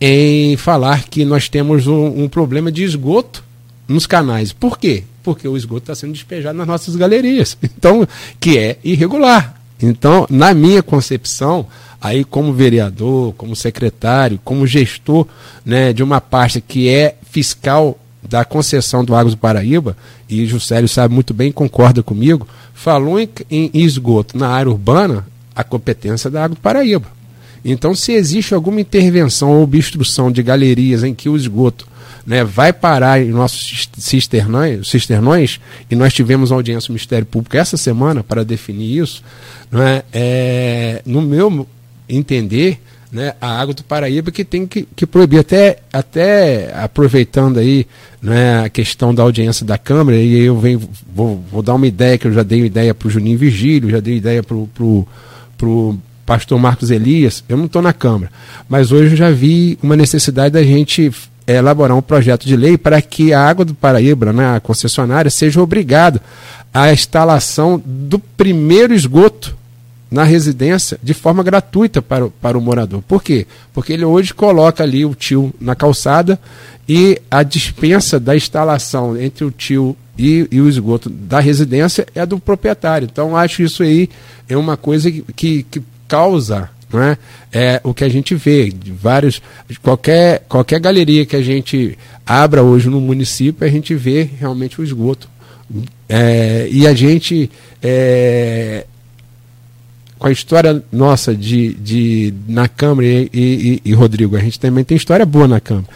[0.00, 3.44] em falar que nós temos um, um problema de esgoto
[3.86, 4.52] nos canais.
[4.52, 5.04] Por quê?
[5.22, 8.06] Porque o esgoto está sendo despejado nas nossas galerias, então
[8.38, 9.60] que é irregular.
[9.82, 11.66] Então, na minha concepção,
[12.00, 15.26] aí como vereador, como secretário, como gestor
[15.64, 19.96] né, de uma pasta que é fiscal da concessão do Águas do Paraíba,
[20.28, 25.64] e Juscelio sabe muito bem, concorda comigo, falou em, em esgoto na área urbana, a
[25.64, 27.19] competência é da Água do Paraíba.
[27.64, 31.86] Então, se existe alguma intervenção ou obstrução de galerias em que o esgoto
[32.26, 37.76] né, vai parar em nossos cisternões, cisternões, e nós tivemos audiência do Ministério Público essa
[37.76, 39.22] semana para definir isso,
[39.70, 41.66] né, é, no meu
[42.08, 42.80] entender,
[43.12, 45.40] né, a água do Paraíba que tem que, que proibir.
[45.40, 47.86] Até, até aproveitando aí
[48.22, 50.80] né, a questão da audiência da Câmara, e eu venho,
[51.12, 54.00] vou, vou dar uma ideia, que eu já dei ideia para o Juninho Vigílio, já
[54.00, 55.98] dei ideia para o
[56.30, 58.30] pastor Marcos Elias, eu não estou na Câmara,
[58.68, 61.10] mas hoje eu já vi uma necessidade da gente
[61.44, 65.28] é, elaborar um projeto de lei para que a água do Paraíba, né, a concessionária,
[65.28, 66.22] seja obrigada
[66.72, 69.56] à instalação do primeiro esgoto
[70.08, 73.02] na residência de forma gratuita para, o, para o morador.
[73.08, 73.44] Por quê?
[73.74, 76.38] Porque ele hoje coloca ali o tio na calçada
[76.88, 82.24] e a dispensa da instalação entre o tio e, e o esgoto da residência é
[82.24, 83.08] do proprietário.
[83.10, 84.08] Então, acho isso aí
[84.48, 87.18] é uma coisa que, que, que causa não é?
[87.52, 89.40] é o que a gente vê de vários
[89.80, 91.96] qualquer qualquer galeria que a gente
[92.26, 95.28] abra hoje no município a gente vê realmente o esgoto
[96.08, 97.48] é, e a gente
[97.80, 98.84] é,
[100.20, 104.84] com a história nossa de, de na Câmara e, e, e, Rodrigo, a gente também
[104.84, 105.86] tem história boa na Câmara.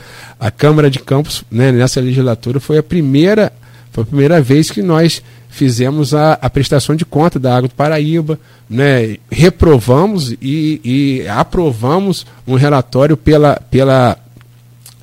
[0.41, 3.53] A Câmara de Campos, né, nessa legislatura, foi a primeira,
[3.93, 5.23] foi a primeira vez que nós
[5.55, 12.27] fizemos a, a prestação de conta da Água do Paraíba, né, reprovamos e, e aprovamos
[12.45, 14.19] um relatório pela, pela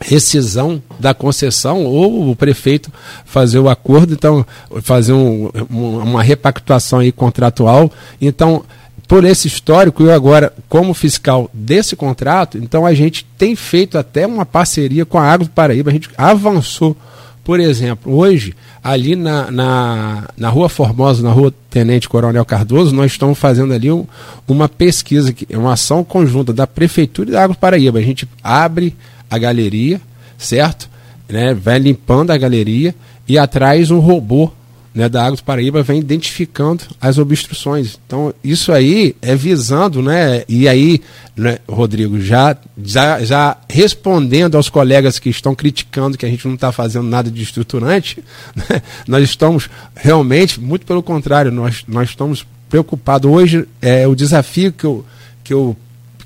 [0.01, 2.91] rescisão da concessão ou o prefeito
[3.23, 4.45] fazer o acordo, então
[4.81, 7.89] fazer um, uma repactuação aí contratual.
[8.19, 8.65] Então,
[9.07, 14.27] por esse histórico, eu agora, como fiscal desse contrato, então a gente tem feito até
[14.27, 16.95] uma parceria com a Água do Paraíba, a gente avançou.
[17.43, 23.12] Por exemplo, hoje, ali na, na, na Rua Formosa, na Rua Tenente Coronel Cardoso, nós
[23.12, 24.06] estamos fazendo ali um,
[24.47, 27.97] uma pesquisa, uma ação conjunta da Prefeitura e da Água Paraíba.
[27.97, 28.95] A gente abre
[29.30, 29.99] a galeria,
[30.38, 30.89] certo?
[31.27, 32.93] Né, vai limpando a galeria
[33.27, 34.51] e atrás um robô
[34.93, 37.97] né, da Água do Paraíba vem identificando as obstruções.
[38.06, 40.43] Então, isso aí é visando, né?
[40.49, 41.01] E aí,
[41.36, 46.56] né, Rodrigo, já, já, já respondendo aos colegas que estão criticando que a gente não
[46.56, 48.21] está fazendo nada de estruturante,
[48.56, 53.30] né, nós estamos realmente, muito pelo contrário, nós, nós estamos preocupados.
[53.30, 55.06] Hoje, é, o desafio que eu,
[55.43, 55.75] que eu,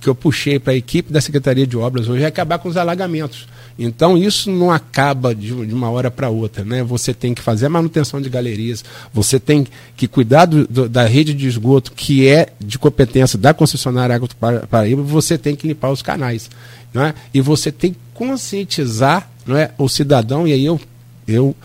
[0.01, 2.77] que eu puxei para a equipe da Secretaria de Obras hoje é acabar com os
[2.77, 3.47] alagamentos.
[3.77, 6.81] Então isso não acaba de, uma hora para outra, né?
[6.83, 11.05] Você tem que fazer a manutenção de galerias, você tem que cuidar do, do, da
[11.05, 15.67] rede de esgoto que é de competência da concessionária Água do Paraíba, você tem que
[15.67, 16.49] limpar os canais,
[16.93, 17.13] não é?
[17.33, 20.79] E você tem que conscientizar, não é, o cidadão e aí eu
[21.27, 21.55] eu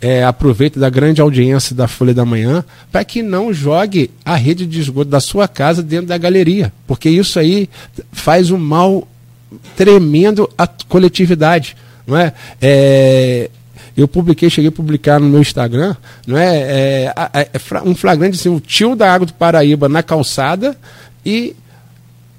[0.00, 4.66] é, aproveito da grande audiência da Folha da Manhã para que não jogue a rede
[4.66, 7.68] de esgoto da sua casa dentro da galeria, porque isso aí
[8.10, 9.06] faz um mal
[9.76, 11.76] tremendo a coletividade.
[12.06, 12.32] Não é?
[12.60, 13.50] é
[13.96, 15.94] eu publiquei, cheguei a publicar no meu Instagram,
[16.26, 17.50] não é, é, é,
[17.84, 20.76] um flagrante assim, o tio da água do Paraíba na calçada
[21.24, 21.54] e,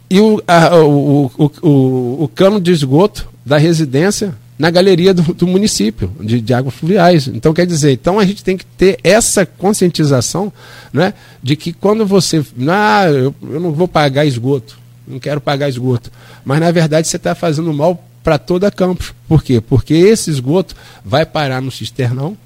[0.09, 5.33] e o, a, o, o, o, o, cano de esgoto da residência na galeria do,
[5.33, 7.27] do município de, de, águas fluviais.
[7.27, 10.51] Então, quer dizer, então a gente tem que ter essa conscientização
[10.93, 12.43] né, de que quando você.
[12.67, 16.11] Ah, eu, eu não vou pagar esgoto não quero pagar esgoto.
[16.43, 19.13] Mas na verdade você está fazendo mal para toda a Campos.
[19.27, 19.61] Por quê?
[19.61, 22.37] Porque esse esgoto vai parar no cisternão,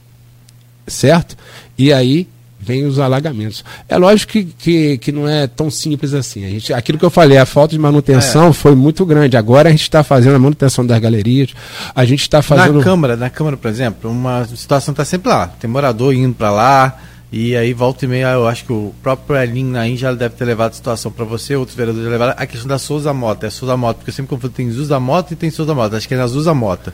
[0.88, 1.36] certo?
[1.78, 2.28] E aí
[2.66, 3.64] vem os alagamentos.
[3.88, 6.46] É lógico que, que, que não é tão simples assim.
[6.46, 8.54] A gente, aquilo que eu falei, a falta de manutenção é.
[8.54, 9.38] foi muito grande.
[9.38, 11.54] Agora a gente está fazendo a manutenção das galerias,
[11.94, 12.80] a gente está fazendo.
[12.80, 15.48] Na Câmara, na Câmara, por exemplo, uma situação está sempre lá.
[15.48, 17.00] Tem morador indo para lá
[17.32, 20.46] e aí, volta e meia, eu acho que o próprio Elin Nain já deve ter
[20.46, 22.34] levado a situação para você, outros vereadores já levaram.
[22.38, 25.34] A questão da Souza Mota, é Souza Mota, porque eu sempre confundo, tem Zuza Mota
[25.34, 25.98] e tem Souza Mota.
[25.98, 26.94] Acho que é na Zuza Mota.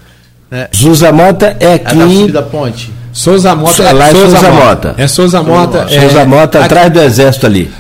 [0.50, 0.68] Né?
[0.76, 2.26] Zuza Mota é aqui.
[2.26, 2.92] É da ponte.
[3.14, 4.66] Souza Mota é lá é Souza, Souza Mota.
[4.66, 4.96] Mota.
[4.98, 5.78] É Souza Mota.
[5.90, 7.72] É, Souza Mota é, atrás do exército ali.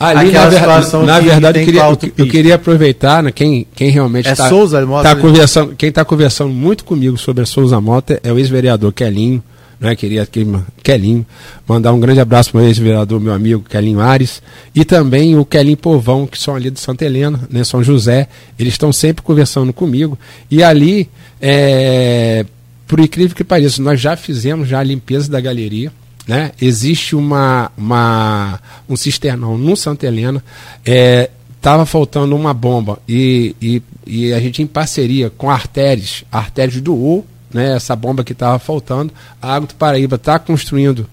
[0.00, 0.66] Ali, na, ver,
[1.06, 5.76] na verdade, eu queria, eu, queria, aproveitar, né, quem, quem realmente está é tá conversando,
[5.76, 9.40] quem está conversando muito comigo sobre a Souza Mota é o ex-vereador Kelinho,
[9.82, 9.96] né?
[9.96, 10.46] Queria aqui,
[10.80, 11.26] Kelinho,
[11.66, 14.40] mandar um grande abraço para o ex-vereador, meu amigo Kelinho Ares,
[14.72, 17.64] e também o Kelinho Povão, que são ali de Santa Helena, né?
[17.64, 20.16] São José, eles estão sempre conversando comigo,
[20.48, 22.46] e ali, é,
[22.86, 25.92] por incrível que pareça, nós já fizemos já a limpeza da galeria,
[26.28, 26.52] né?
[26.60, 30.44] Existe uma, uma, um cisternão no Santa Helena,
[30.86, 36.24] é, estava faltando uma bomba e, e, e, a gente em parceria com a Artéries,
[36.30, 39.12] Artéries doou né, essa bomba que estava faltando.
[39.40, 41.06] A Água do Paraíba está construindo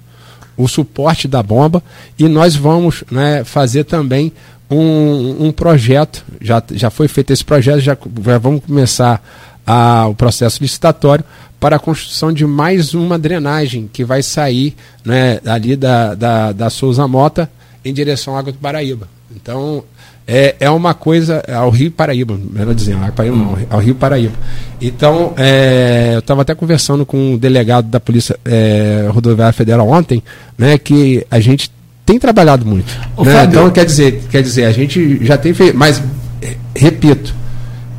[0.58, 1.82] o suporte da bomba
[2.18, 4.32] e nós vamos né, fazer também
[4.70, 6.24] um, um, projeto.
[6.42, 9.24] Já, já foi feito esse projeto, já, já vamos começar
[9.66, 11.24] a, o processo licitatório
[11.60, 16.70] para a construção de mais uma drenagem que vai sair né, ali da, da, da
[16.70, 17.50] Souza Mota
[17.84, 19.08] em direção à Água do Paraíba.
[19.36, 19.84] Então,
[20.32, 24.36] é, é uma coisa ao Rio Paraíba, melhor dizendo, ao, Paraíba, não, ao Rio Paraíba.
[24.80, 29.90] Então, é, eu estava até conversando com o um delegado da Polícia é, Rodoviária Federal
[29.90, 30.22] ontem,
[30.56, 31.72] né, que a gente
[32.06, 32.96] tem trabalhado muito.
[33.18, 33.44] Né?
[33.46, 36.00] Então, quer dizer, quer dizer, a gente já tem feito, mas,
[36.76, 37.34] repito,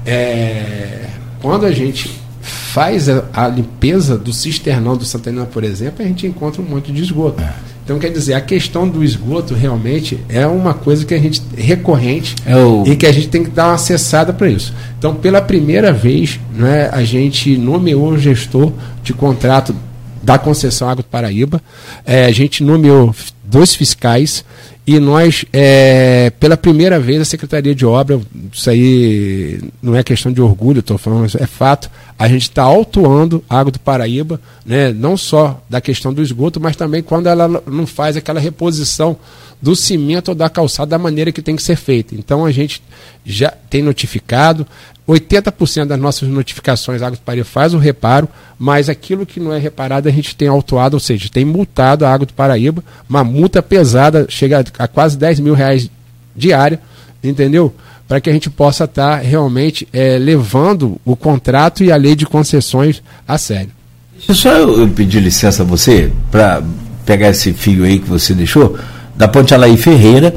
[0.07, 1.07] é,
[1.43, 6.29] quando a gente faz a, a, limpeza do cisternão do Santana, por exemplo, a gente
[6.29, 7.43] encontra um monte de esgoto.
[7.43, 7.70] É.
[7.91, 12.37] Então, quer dizer, a questão do esgoto realmente é uma coisa que a gente recorrente
[12.47, 12.85] é o...
[12.87, 14.73] e que a gente tem que dar uma acessada para isso.
[14.97, 18.73] Então, pela primeira vez, né, a gente nomeou um gestor
[19.03, 19.75] de contrato
[20.23, 21.61] da concessão Água do Paraíba,
[22.07, 23.13] é, a gente nomeou
[23.43, 24.45] dois fiscais
[24.93, 28.21] e nós, é, pela primeira vez, a Secretaria de Obra,
[28.53, 31.89] isso aí não é questão de orgulho, estou falando, é fato,
[32.19, 36.59] a gente está autuando a Água do Paraíba, né, não só da questão do esgoto,
[36.59, 39.17] mas também quando ela não faz aquela reposição
[39.63, 42.17] do cimento ou da calçada da maneira que tem que ser feita.
[42.17, 42.83] Então a gente
[43.25, 44.67] já tem notificado,
[45.11, 50.09] 80% das nossas notificações a Água faz o reparo, mas aquilo que não é reparado
[50.09, 54.27] a gente tem autuado, ou seja, tem multado a Água do Paraíba, uma multa pesada,
[54.29, 55.91] chega a quase 10 mil reais
[56.35, 56.81] diária,
[57.23, 57.75] entendeu?
[58.07, 62.15] Para que a gente possa estar tá realmente é, levando o contrato e a lei
[62.15, 63.71] de concessões a sério.
[64.29, 66.63] Só eu pedir licença a você para
[67.07, 68.79] pegar esse fio aí que você deixou
[69.17, 70.35] da Ponte Alaí Ferreira,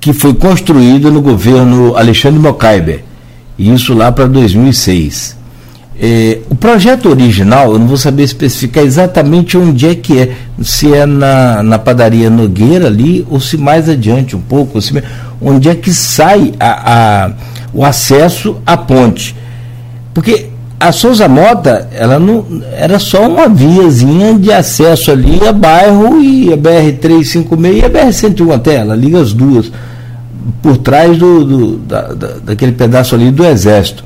[0.00, 3.02] que foi construída no governo Alexandre Mocaiber,
[3.58, 5.36] isso lá para 2006.
[6.00, 10.92] É, o projeto original, eu não vou saber especificar exatamente onde é que é, se
[10.92, 14.92] é na, na padaria Nogueira ali, ou se mais adiante um pouco, se,
[15.40, 17.32] onde é que sai a, a,
[17.72, 19.36] o acesso à ponte.
[20.12, 20.48] Porque
[20.80, 22.44] a Souza Mota, ela não
[22.76, 28.54] era só uma viazinha de acesso ali a bairro e a BR-356 e a BR-101
[28.54, 29.70] até, ela liga as duas,
[30.62, 34.04] por trás do, do da, da, daquele pedaço ali do Exército.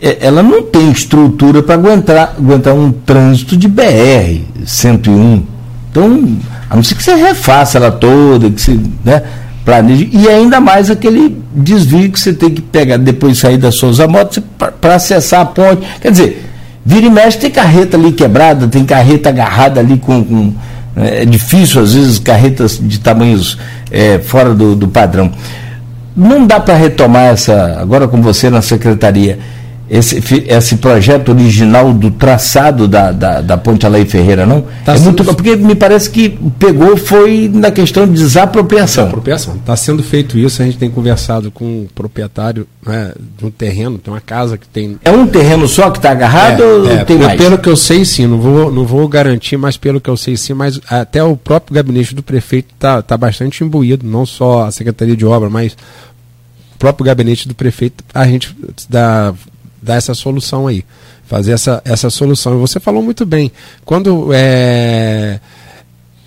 [0.00, 5.42] É, ela não tem estrutura para aguentar, aguentar um trânsito de BR-101.
[5.90, 6.38] Então,
[6.70, 9.22] a não ser que você refaça ela toda, que você, né,
[9.64, 13.70] planeje, e ainda mais aquele desvio que você tem que pegar depois de sair da
[13.70, 14.42] Souza Moto
[14.80, 15.86] para acessar a ponte.
[16.00, 16.46] Quer dizer,
[16.84, 20.24] vira e mexe, tem carreta ali quebrada, tem carreta agarrada ali com.
[20.24, 20.54] com
[20.96, 23.58] é, é difícil, às vezes, carretas de tamanhos
[23.90, 25.30] é, fora do, do padrão.
[26.16, 29.38] Não dá para retomar essa, agora com você na secretaria,
[29.90, 34.64] esse, esse projeto original do traçado da, da, da Ponte Alaí Ferreira, não?
[34.84, 35.06] Tá é sendo...
[35.06, 39.06] muito porque me parece que pegou foi na questão de desapropriação.
[39.06, 39.56] Desapropriação.
[39.56, 43.98] Está sendo feito isso, a gente tem conversado com o proprietário né, de um terreno,
[43.98, 44.96] tem uma casa que tem.
[45.04, 47.40] É um terreno só que está agarrado é, ou é, tem mais?
[47.40, 50.36] Pelo que eu sei, sim, não vou, não vou garantir, mas pelo que eu sei,
[50.36, 54.70] sim, mas até o próprio gabinete do prefeito está tá bastante imbuído, não só a
[54.70, 58.54] Secretaria de Obra, mas o próprio gabinete do prefeito, a gente
[58.88, 59.34] dá
[59.82, 60.84] dar essa solução aí,
[61.26, 62.54] fazer essa, essa solução.
[62.54, 63.50] E você falou muito bem,
[63.84, 65.40] quando é,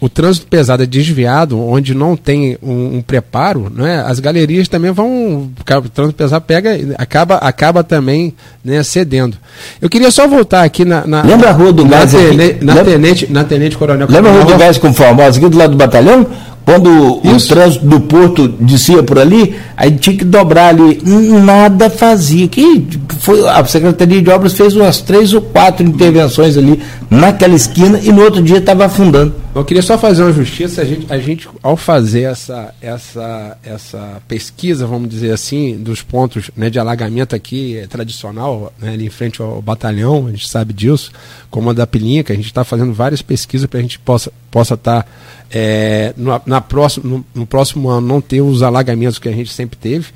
[0.04, 4.92] o trânsito pesado é desviado, onde não tem um, um, preparo, né, as galerias também
[4.92, 5.50] vão.
[5.58, 8.34] O trânsito pesado pega, acaba, acaba também
[8.66, 9.38] né, cedendo.
[9.82, 11.08] Eu queria só voltar aqui na.
[11.08, 12.12] na lembra a rua do na, gás?
[12.12, 15.48] Tene, na, lembra, tenente, na Tenente Coronel Lembra a rua do gás com Formosa, aqui
[15.48, 16.28] do lado do batalhão?
[16.66, 17.46] Quando Isso.
[17.46, 21.02] o trânsito do porto descia por ali, aí tinha que dobrar ali.
[21.04, 22.48] Nada fazia.
[22.48, 22.88] Que
[23.20, 28.12] foi, a Secretaria de Obras fez umas três ou quatro intervenções ali naquela esquina e
[28.12, 29.36] no outro dia estava afundando.
[29.54, 30.82] Eu queria só fazer uma justiça.
[30.82, 36.50] A gente, a gente ao fazer essa, essa, essa pesquisa, vamos dizer assim, dos pontos
[36.56, 40.74] né, de alagamento aqui é tradicional, né, ali em frente ao batalhão, a gente sabe
[40.74, 41.12] disso,
[41.52, 44.30] como a da Pilinha, que a gente está fazendo várias pesquisas para a gente possa
[44.30, 44.44] estar.
[44.50, 45.06] Possa tá,
[45.54, 49.54] é, no, na próximo, no, no, próximo ano não ter os alagamentos que a gente
[49.54, 50.08] sempre teve,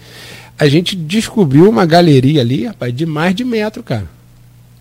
[0.58, 4.10] a gente descobriu uma galeria ali, rapaz, de mais de metro, cara.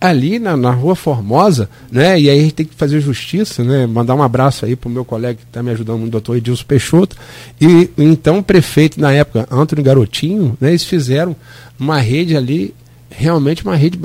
[0.01, 2.19] Ali na, na Rua Formosa, né?
[2.19, 3.85] E aí a gente tem que fazer justiça, né?
[3.85, 7.15] Mandar um abraço aí pro meu colega que está me ajudando, o doutor Edilson Peixoto.
[7.59, 10.69] E então o prefeito, na época, Antônio Garotinho, né?
[10.69, 11.35] Eles fizeram
[11.79, 12.75] uma rede ali,
[13.09, 13.99] realmente uma rede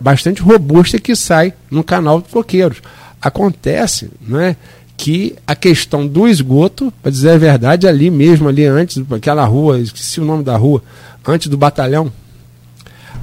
[0.00, 2.78] bastante robusta que sai no canal de coqueiros.
[3.20, 4.56] Acontece, né?
[4.96, 9.78] Que a questão do esgoto, para dizer a verdade, ali mesmo, ali antes, aquela rua,
[9.78, 10.82] esqueci o nome da rua,
[11.26, 12.10] antes do batalhão.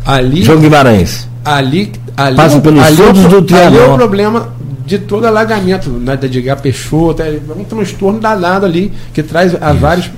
[0.05, 0.43] Ali.
[0.43, 1.27] João Guimarães.
[1.43, 3.67] Ali, ali, Passa pelos ali, é do Trianon.
[3.67, 4.53] Ali é o problema
[4.85, 9.71] de todo alagamento, né, de Edgar Peixoto, é um transtorno danado ali, que traz a
[9.73, 10.09] vários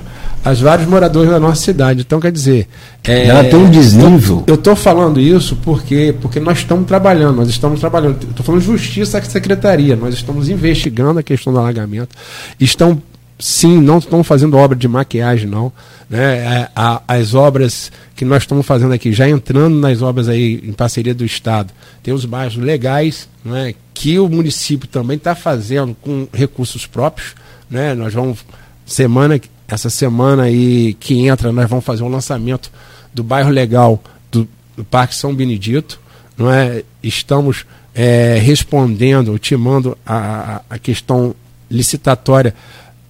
[0.46, 2.02] as vários moradores da nossa cidade.
[2.02, 2.68] Então, quer dizer.
[3.02, 4.44] É, Ela tem um desnível.
[4.46, 8.22] Eu estou falando isso porque, porque nós estamos trabalhando, nós estamos trabalhando.
[8.30, 12.14] Estou falando justiça à secretaria, nós estamos investigando a questão do alagamento.
[12.60, 13.02] Estão
[13.36, 15.72] sim, não estamos fazendo obra de maquiagem, não.
[16.08, 16.36] Né?
[16.38, 16.70] É,
[17.08, 21.24] as obras que nós estamos fazendo aqui, já entrando nas obras aí em parceria do
[21.24, 21.74] Estado,
[22.04, 23.74] tem os bairros legais, né?
[23.92, 27.34] que o município também está fazendo com recursos próprios.
[27.68, 27.94] Né?
[27.94, 28.38] Nós vamos,
[28.86, 32.70] semana, essa semana aí que entra, nós vamos fazer um lançamento
[33.12, 36.00] do bairro legal do, do Parque São Benedito.
[36.36, 36.82] Não é?
[37.02, 37.64] Estamos
[37.94, 41.34] é, respondendo, ultimando a, a questão
[41.70, 42.54] licitatória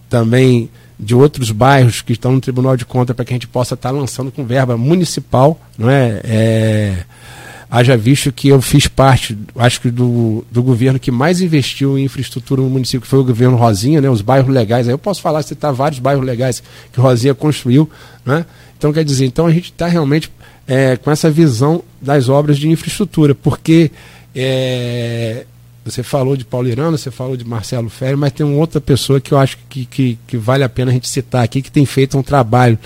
[0.09, 3.74] também de outros bairros que estão no Tribunal de Contas para que a gente possa
[3.74, 6.20] estar tá lançando com verba municipal, não é?
[6.24, 7.04] é
[7.70, 12.04] haja visto que eu fiz parte, acho que do, do governo que mais investiu em
[12.04, 14.86] infraestrutura no município, que foi o governo Rosinha, né, os bairros legais.
[14.86, 16.62] Aí eu posso falar, citar vários bairros legais
[16.92, 17.90] que Rosinha construiu.
[18.24, 18.46] Né?
[18.78, 20.30] Então, quer dizer, então a gente está realmente
[20.66, 23.90] é, com essa visão das obras de infraestrutura, porque
[24.34, 25.44] é,
[25.84, 29.20] você falou de Paulo Irano, você falou de Marcelo Ferreira, mas tem uma outra pessoa
[29.20, 31.86] que eu acho que, que, que vale a pena a gente citar aqui, que tem
[31.86, 32.78] feito um trabalho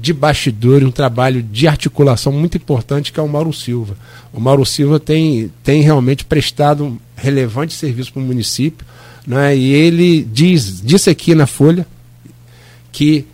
[0.00, 3.96] de bastidor, um trabalho de articulação muito importante, que é o Mauro Silva.
[4.32, 8.86] O Mauro Silva tem, tem realmente prestado um relevante serviço para o município,
[9.26, 9.56] né?
[9.56, 11.86] e ele diz, disse aqui na Folha
[12.92, 13.26] que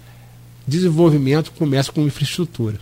[0.66, 2.78] desenvolvimento começa com infraestrutura.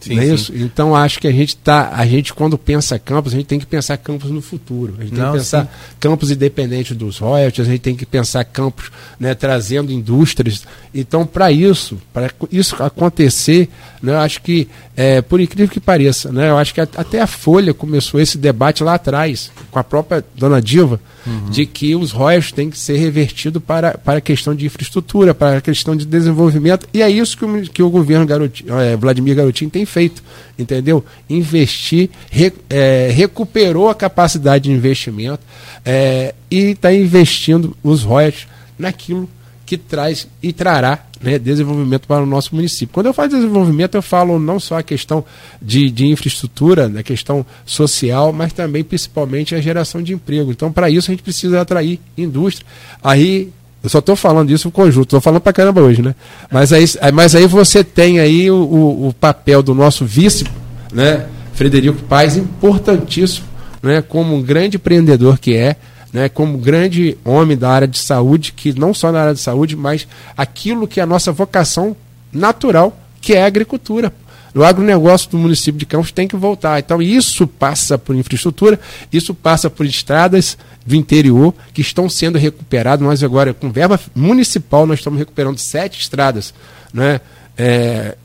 [0.00, 0.52] Sim, não é isso?
[0.52, 0.62] Sim.
[0.62, 3.66] Então acho que a gente tá, a gente quando pensa campos, a gente tem que
[3.66, 4.94] pensar campos no futuro.
[4.98, 5.70] A gente não, tem que pensar sim.
[6.00, 10.64] campos independentes dos royalties, a gente tem que pensar campos né, trazendo indústrias.
[10.94, 13.68] Então, para isso, para isso acontecer,
[14.02, 17.26] né, eu acho que, é, por incrível que pareça, né, eu acho que até a
[17.26, 21.50] Folha começou esse debate lá atrás, com a própria dona Diva, uhum.
[21.50, 25.58] de que os royalties têm que ser revertidos para, para a questão de infraestrutura, para
[25.58, 26.88] a questão de desenvolvimento.
[26.94, 30.22] E é isso que o, que o governo Garotinho, é, Vladimir Garotinho tem feito,
[30.58, 31.04] entendeu?
[31.28, 35.42] Investir, re, é, recuperou a capacidade de investimento
[35.84, 38.46] é, e está investindo os royalties
[38.78, 39.28] naquilo
[39.66, 42.92] que traz e trará né, desenvolvimento para o nosso município.
[42.92, 45.24] Quando eu falo de desenvolvimento, eu falo não só a questão
[45.60, 50.50] de, de infraestrutura, a questão social, mas também, principalmente, a geração de emprego.
[50.50, 52.66] Então, para isso, a gente precisa atrair indústria.
[53.02, 53.50] Aí,
[53.82, 56.14] eu só estou falando isso no conjunto, estou falando para caramba hoje, né?
[56.50, 60.44] Mas aí, mas aí você tem aí o, o, o papel do nosso vice,
[60.92, 63.46] né, Frederico Paes, importantíssimo,
[63.82, 65.76] né, como um grande empreendedor que é,
[66.12, 69.76] né, como grande homem da área de saúde, que não só na área de saúde,
[69.76, 70.06] mas
[70.36, 71.96] aquilo que é a nossa vocação
[72.32, 74.12] natural, que é a agricultura.
[74.54, 76.80] O agronegócio do município de Campos tem que voltar.
[76.80, 78.80] Então, isso passa por infraestrutura,
[79.12, 83.06] isso passa por estradas do interior que estão sendo recuperadas.
[83.06, 86.52] Nós agora, com verba municipal, nós estamos recuperando sete estradas,
[86.92, 87.20] né?
[87.56, 88.16] É,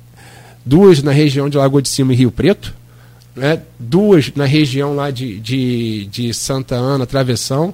[0.65, 2.73] duas na região de Lagoa de Cima e Rio Preto,
[3.35, 3.61] né?
[3.77, 7.73] duas na região lá de, de, de Santa Ana, Travessão,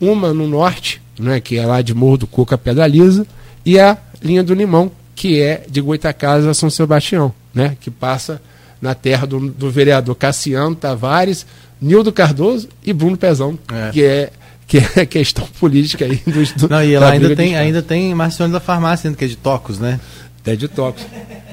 [0.00, 1.40] uma no norte, né?
[1.40, 3.26] que é lá de Morro do Cuca, Pedra Lisa,
[3.64, 7.76] e a linha do Limão, que é de Goitacazes a São Sebastião, né?
[7.80, 8.40] que passa
[8.80, 11.46] na terra do, do vereador Cassiano Tavares,
[11.80, 13.90] Nildo Cardoso e Bruno Pezão, é.
[13.90, 14.30] que é
[14.66, 18.52] que é questão política aí dos, do, Não, e ela ainda tem, ainda tem Marcione
[18.52, 20.00] da Farmácia, que é de Tocos, né?
[20.46, 21.02] É de Tocos.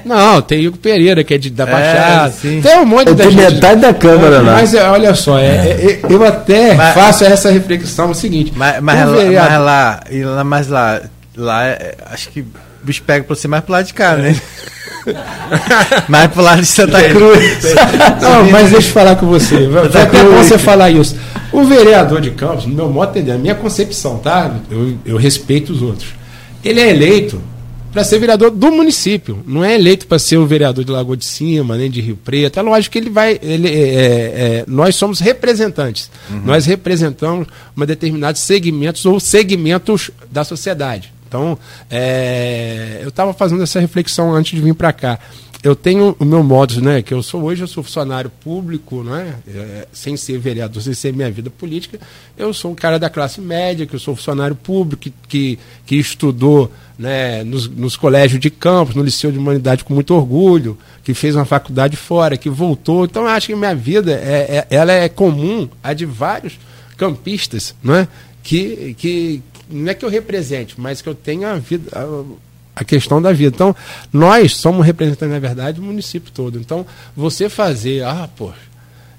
[0.05, 2.33] Não, tem Hugo Pereira, que é de, da é, Baixada.
[2.43, 3.35] É, tem um monte de gente.
[3.35, 4.53] metade da Câmara lá.
[4.53, 5.99] Mas é, olha só, é, é.
[6.09, 8.51] eu até mas, faço essa reflexão o seguinte.
[8.55, 11.01] Mas, mas, lá, mas lá, lá, mas lá,
[11.37, 11.77] lá
[12.11, 12.45] acho que o
[12.83, 14.35] bicho pega pra você mais pro lado de cá, né?
[16.09, 17.73] mais pro lado de Santa Cruz.
[18.21, 19.67] Não, mas deixa eu falar com você.
[19.67, 21.15] Vai até bom você falar isso.
[21.51, 24.51] O vereador de Campos, no meu modo de entender, a minha concepção, tá?
[24.69, 26.09] Eu, eu respeito os outros.
[26.63, 27.41] Ele é eleito
[27.93, 29.43] para ser vereador do município.
[29.45, 32.59] Não é eleito para ser o vereador de Lagoa de Cima, nem de Rio Preto.
[32.59, 33.39] É lógico que ele vai.
[33.41, 36.09] Ele, é, é, é nós somos representantes.
[36.29, 36.41] Uhum.
[36.43, 41.13] Nós representamos uma determinados segmentos ou segmentos da sociedade.
[41.27, 41.57] Então,
[41.89, 45.19] é, eu estava fazendo essa reflexão antes de vir para cá
[45.63, 47.01] eu tenho o meu modo, né?
[47.01, 49.35] Que eu sou hoje, eu sou funcionário público, né?
[49.47, 51.97] É, sem ser vereador, sem ser minha vida política.
[52.37, 56.69] Eu sou um cara da classe média, que eu sou funcionário público, que, que, estudou
[56.99, 61.33] né, nos, nos colégios de campos, no Liceu de Humanidade com muito orgulho, que fez
[61.33, 63.05] uma faculdade fora, que voltou.
[63.05, 66.59] Então, eu acho que minha vida é, é, ela é comum a de vários
[66.97, 68.09] campistas, né?
[68.43, 72.05] Que, que não é que eu represente, mas que eu tenha a vida a
[72.81, 73.53] questão da vida.
[73.53, 73.75] Então,
[74.11, 76.57] nós somos representantes, na verdade, do município todo.
[76.59, 78.51] Então, você fazer, ah, pô,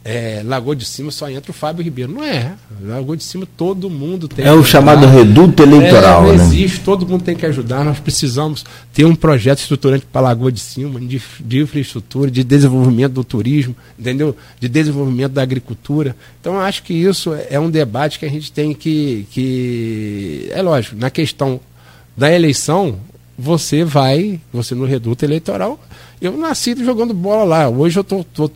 [0.05, 2.13] é, Lagoa de Cima só entra o Fábio Ribeiro.
[2.13, 2.53] Não é.
[2.83, 4.45] Lagoa de Cima todo mundo tem.
[4.45, 6.25] É o chamado reduto eleitoral.
[6.25, 6.45] É, não né?
[6.45, 7.83] existe, todo mundo tem que ajudar.
[7.83, 13.13] Nós precisamos ter um projeto estruturante para Lagoa de Cima, de, de, infraestrutura, de desenvolvimento
[13.13, 14.37] do turismo, entendeu?
[14.61, 16.15] De desenvolvimento da agricultura.
[16.39, 19.27] Então, acho que isso é um debate que a gente tem que.
[19.31, 21.59] que é lógico, na questão
[22.15, 22.99] da eleição,
[23.37, 25.78] você vai, você no reduto eleitoral.
[26.20, 27.68] Eu nasci jogando bola lá.
[27.68, 28.51] Hoje eu tô, tô,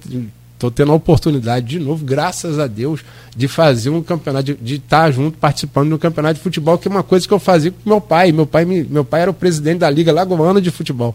[0.58, 3.04] tô tendo a oportunidade de novo, graças a Deus,
[3.36, 7.02] de fazer um campeonato, de estar junto, participando do campeonato de futebol, que é uma
[7.02, 8.32] coisa que eu fazia com meu pai.
[8.32, 11.14] Meu pai, meu pai era o presidente da Liga Lagoana de Futebol.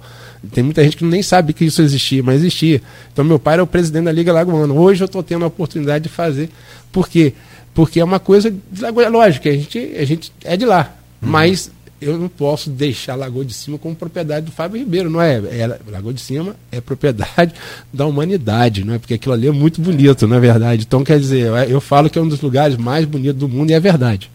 [0.51, 2.81] Tem muita gente que nem sabe que isso existia, mas existia.
[3.11, 4.73] Então meu pai era o presidente da Liga Lagoana.
[4.73, 6.49] Hoje eu estou tendo a oportunidade de fazer.
[6.91, 7.33] Por quê?
[7.73, 8.53] Porque é uma coisa,
[9.09, 10.93] lógico, a gente, a gente é de lá.
[11.21, 11.29] Uhum.
[11.29, 11.71] Mas
[12.03, 15.35] eu não posso deixar Lagoa de Cima como propriedade do Fábio Ribeiro, não é?
[15.35, 15.79] é?
[15.89, 17.53] Lagoa de Cima é propriedade
[17.91, 18.99] da humanidade, não é?
[18.99, 20.83] Porque aquilo ali é muito bonito, não é verdade?
[20.85, 23.73] Então, quer dizer, eu falo que é um dos lugares mais bonitos do mundo e
[23.73, 24.29] é verdade.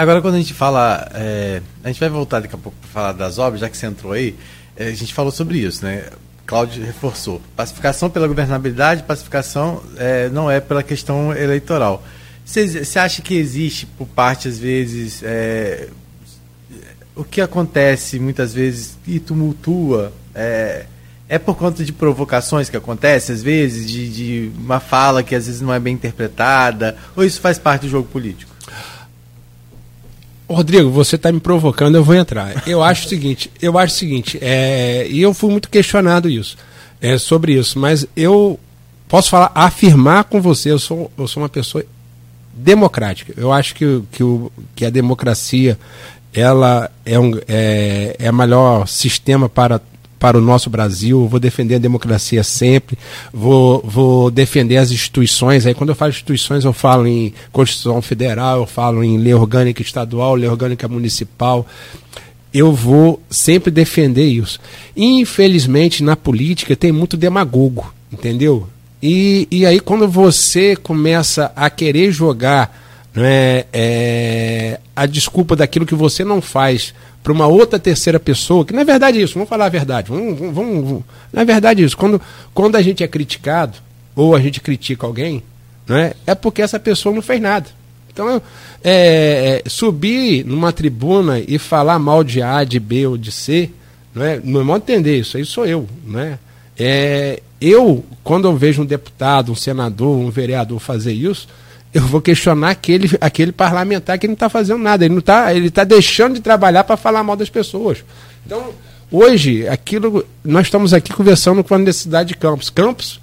[0.00, 1.10] Agora, quando a gente fala.
[1.12, 3.86] É, a gente vai voltar daqui a pouco para falar das obras, já que você
[3.86, 4.34] entrou aí.
[4.74, 6.04] É, a gente falou sobre isso, né?
[6.46, 7.40] Cláudio reforçou.
[7.54, 12.02] Pacificação pela governabilidade, pacificação é, não é pela questão eleitoral.
[12.46, 15.88] Você acha que existe, por parte, às vezes, é,
[17.14, 20.86] o que acontece muitas vezes e tumultua é,
[21.28, 25.46] é por conta de provocações que acontecem, às vezes, de, de uma fala que às
[25.46, 28.50] vezes não é bem interpretada, ou isso faz parte do jogo político?
[30.48, 32.66] Rodrigo, você está me provocando, eu vou entrar.
[32.66, 36.56] Eu acho o seguinte, eu acho o seguinte, é, e eu fui muito questionado isso,
[37.00, 38.58] é, sobre isso, mas eu
[39.08, 41.84] posso falar, afirmar com você, eu sou, eu sou uma pessoa
[42.52, 43.32] democrática.
[43.36, 45.78] Eu acho que, que, o, que a democracia
[46.32, 49.80] ela é, um, é, é o melhor sistema para,
[50.18, 51.26] para o nosso Brasil.
[51.26, 52.96] Vou defender a democracia sempre,
[53.32, 55.66] vou, vou defender as instituições.
[55.66, 59.82] Aí, quando eu falo instituições, eu falo em Constituição Federal, eu falo em lei orgânica
[59.82, 61.66] estadual, lei orgânica municipal.
[62.52, 64.58] Eu vou sempre defender isso.
[64.96, 68.68] Infelizmente, na política, tem muito demagogo, entendeu?
[69.02, 75.94] E, e aí, quando você começa a querer jogar né, é, a desculpa daquilo que
[75.94, 79.66] você não faz para uma outra terceira pessoa, que não é verdade isso, vamos falar
[79.66, 80.10] a verdade.
[80.10, 81.96] Vamos, vamos, vamos, não é verdade isso.
[81.96, 82.20] Quando,
[82.54, 83.78] quando a gente é criticado,
[84.14, 85.42] ou a gente critica alguém,
[85.86, 87.68] né, é porque essa pessoa não fez nada.
[88.12, 88.42] Então,
[88.82, 93.70] é, é, subir numa tribuna e falar mal de A, de B ou de C,
[94.14, 95.88] não é, modo de entender, isso aí sou eu.
[96.04, 96.38] Né?
[96.78, 101.46] É, eu, quando eu vejo um deputado, um senador, um vereador fazer isso,
[101.92, 105.04] eu vou questionar aquele, aquele parlamentar que não está fazendo nada.
[105.04, 108.04] Ele não está, ele está deixando de trabalhar para falar mal das pessoas.
[108.46, 108.72] Então,
[109.10, 112.70] hoje, aquilo, nós estamos aqui conversando com a necessidade de Campos.
[112.70, 113.20] Campos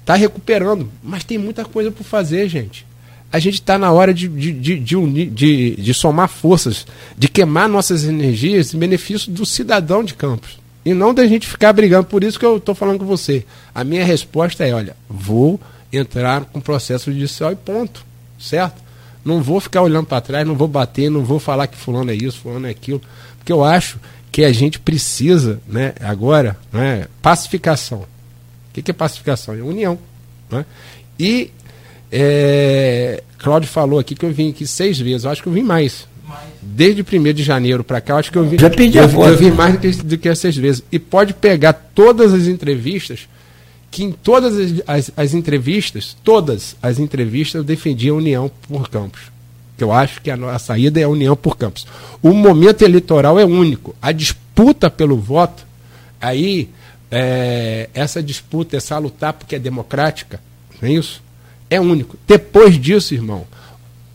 [0.00, 2.86] está recuperando, mas tem muita coisa por fazer, gente.
[3.32, 6.86] A gente está na hora de, de, de, de, unir, de, de somar forças,
[7.16, 10.58] de queimar nossas energias em benefício do cidadão de Campos.
[10.84, 12.04] E não da gente ficar brigando.
[12.04, 13.44] Por isso que eu estou falando com você.
[13.74, 15.58] A minha resposta é: olha, vou
[15.96, 18.04] entrar com processo judicial e ponto.
[18.38, 18.82] Certo?
[19.24, 22.14] Não vou ficar olhando para trás, não vou bater, não vou falar que fulano é
[22.14, 23.00] isso, fulano é aquilo.
[23.38, 23.98] Porque eu acho
[24.30, 28.00] que a gente precisa, né, agora, né, pacificação.
[28.00, 29.54] O que, que é pacificação?
[29.54, 29.98] É união.
[30.50, 30.66] Né?
[31.18, 31.50] E
[32.10, 35.62] é, Cláudio falou aqui que eu vim aqui seis vezes, eu acho que eu vim
[35.62, 36.06] mais.
[36.60, 39.36] Desde 1 de janeiro para cá, eu acho que eu vim, Já pedi eu, eu
[39.36, 40.82] vim mais do que, do que as seis vezes.
[40.90, 43.28] E pode pegar todas as entrevistas
[43.94, 48.90] que em todas as, as, as, entrevistas, todas as entrevistas, eu defendi a união por
[48.90, 49.20] campos.
[49.78, 51.86] Eu acho que a, a saída é a união por campos.
[52.20, 53.94] O momento eleitoral é único.
[54.02, 55.64] A disputa pelo voto,
[56.20, 56.68] aí,
[57.08, 60.40] é, essa disputa, essa lutar porque é democrática,
[60.82, 61.22] não é isso?
[61.70, 62.18] É único.
[62.26, 63.46] Depois disso, irmão,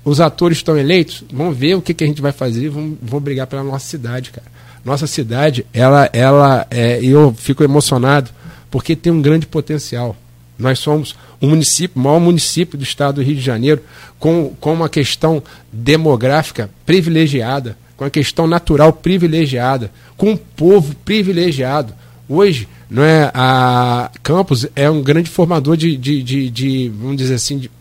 [0.04, 3.24] os atores estão eleitos, vamos ver o que, que a gente vai fazer, vamos, vamos
[3.24, 4.48] brigar pela nossa cidade, cara.
[4.84, 8.30] Nossa cidade, ela, ela, é, eu fico emocionado
[8.70, 10.16] porque tem um grande potencial.
[10.58, 13.82] Nós somos o município, o maior município do estado do Rio de Janeiro,
[14.20, 15.42] com, com uma questão
[15.72, 21.94] demográfica privilegiada, com a questão natural privilegiada, com um povo privilegiado.
[22.28, 27.36] Hoje, não é, a Campos é um grande formador de, de, de, de vamos dizer
[27.36, 27.72] assim, de,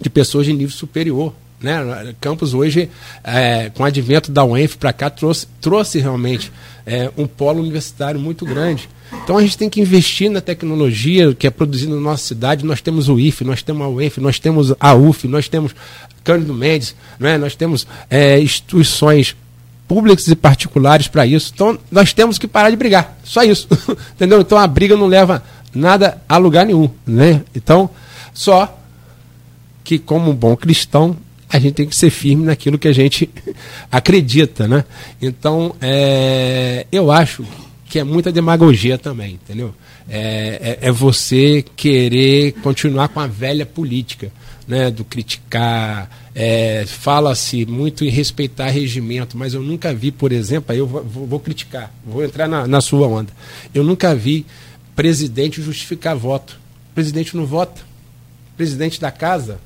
[0.00, 1.32] de pessoas de nível superior.
[1.62, 2.14] Né?
[2.20, 2.90] Campos hoje,
[3.22, 6.52] é, com o advento da UENF para cá, trouxe, trouxe realmente
[6.84, 8.88] é, um polo universitário muito grande.
[9.22, 12.64] Então a gente tem que investir na tecnologia que é produzida na nossa cidade.
[12.64, 15.74] Nós temos o IFE, nós temos a UENF, nós temos a UF, nós temos
[16.24, 17.36] Cândido Mendes, é?
[17.36, 19.36] nós temos é, instituições
[19.86, 21.52] públicas e particulares para isso.
[21.54, 23.18] Então nós temos que parar de brigar.
[23.22, 23.68] Só isso.
[24.16, 24.40] Entendeu?
[24.40, 25.42] Então a briga não leva
[25.74, 26.90] nada a lugar nenhum.
[27.06, 27.42] Né?
[27.54, 27.90] Então,
[28.32, 28.78] só
[29.84, 31.16] que como um bom cristão,
[31.52, 33.28] a gente tem que ser firme naquilo que a gente
[33.92, 34.66] acredita.
[34.66, 34.84] Né?
[35.20, 37.44] Então, é, eu acho
[37.86, 39.74] que é muita demagogia também, entendeu?
[40.08, 44.32] É, é, é você querer continuar com a velha política,
[44.66, 44.90] né?
[44.90, 50.78] Do criticar, é, fala-se muito em respeitar regimento, mas eu nunca vi, por exemplo, aí
[50.78, 53.30] eu vou, vou, vou criticar, vou entrar na, na sua onda.
[53.74, 54.46] Eu nunca vi
[54.96, 56.58] presidente justificar voto.
[56.90, 57.82] O presidente não vota.
[58.54, 59.60] O presidente da casa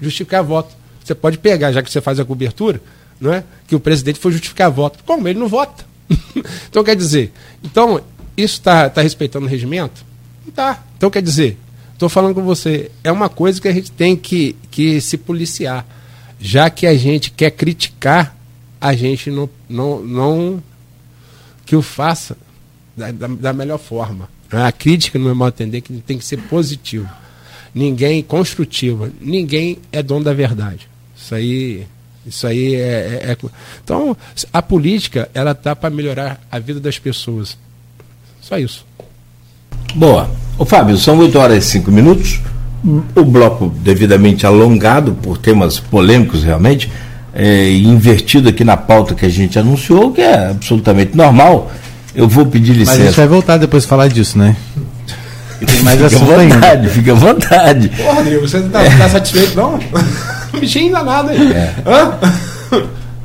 [0.00, 0.83] justificar voto.
[1.04, 2.80] Você pode pegar, já que você faz a cobertura,
[3.20, 3.44] não é?
[3.68, 5.04] que o presidente foi justificar voto.
[5.04, 5.28] Como?
[5.28, 5.84] Ele não vota.
[6.68, 7.30] então, quer dizer,
[7.62, 8.00] então,
[8.36, 10.04] isso está tá respeitando o regimento?
[10.42, 10.82] Não está.
[10.96, 11.58] Então, quer dizer,
[11.92, 15.86] estou falando com você, é uma coisa que a gente tem que, que se policiar.
[16.40, 18.36] Já que a gente quer criticar,
[18.80, 20.62] a gente não, não, não
[21.64, 22.36] que o faça
[22.96, 24.28] da, da, da melhor forma.
[24.50, 27.10] A crítica, no meu modo de entender, que tem que ser positiva.
[27.74, 29.10] Ninguém construtiva.
[29.20, 30.88] Ninguém é dono da verdade.
[31.24, 31.86] Isso aí,
[32.26, 33.36] isso aí é, é, é...
[33.82, 34.14] então
[34.52, 37.56] a política ela tá para melhorar a vida das pessoas.
[38.42, 38.84] Só isso.
[39.94, 40.28] Boa.
[40.58, 42.40] O Fábio, são 8 horas e 5 minutos.
[43.16, 46.92] O bloco devidamente alongado por temas polêmicos realmente,
[47.32, 51.72] é, invertido aqui na pauta que a gente anunciou, que é absolutamente normal.
[52.14, 52.98] Eu vou pedir licença.
[52.98, 54.54] Mas a gente vai voltar depois falar disso, né?
[55.58, 56.88] E tem mais fica à vontade, ainda.
[56.90, 57.88] fica à vontade.
[57.88, 58.98] Porra, Rodrigo, você não está é.
[58.98, 59.80] tá satisfeito, não?
[60.60, 61.52] Bichinho danado aí.
[61.52, 61.74] É.
[61.86, 62.18] Hã?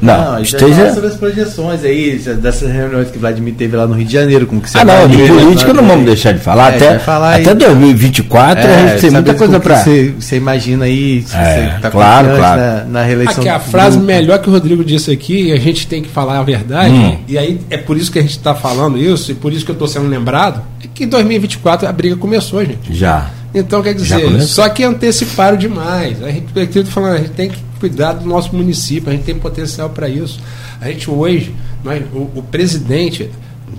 [0.02, 0.94] Não, não esteja...
[0.94, 4.48] sobre as projeções aí, dessas reuniões que o Vladimir teve lá no Rio de Janeiro,
[4.48, 6.74] com que você Ah, não, de política não vamos deixar de falar.
[6.74, 9.84] É, até falar até 2024 é, a gente tem muita coisa para.
[9.84, 12.62] Você, você imagina aí, se é, você tá claro, claro.
[12.62, 13.42] Na, na reeleição.
[13.42, 14.06] Aqui, a frase do...
[14.06, 17.18] melhor que o Rodrigo disse aqui, a gente tem que falar a verdade, hum.
[17.28, 19.72] e aí é por isso que a gente está falando isso, e por isso que
[19.72, 22.94] eu estou sendo lembrado, é que em 2024 a briga começou, gente.
[22.94, 23.30] Já.
[23.54, 26.22] Então, quer dizer, só que anteciparam demais.
[26.24, 29.36] A gente, eu falando, a gente tem que cuidar do nosso município, a gente tem
[29.36, 30.40] potencial para isso.
[30.80, 33.30] A gente hoje, nós, o, o, presidente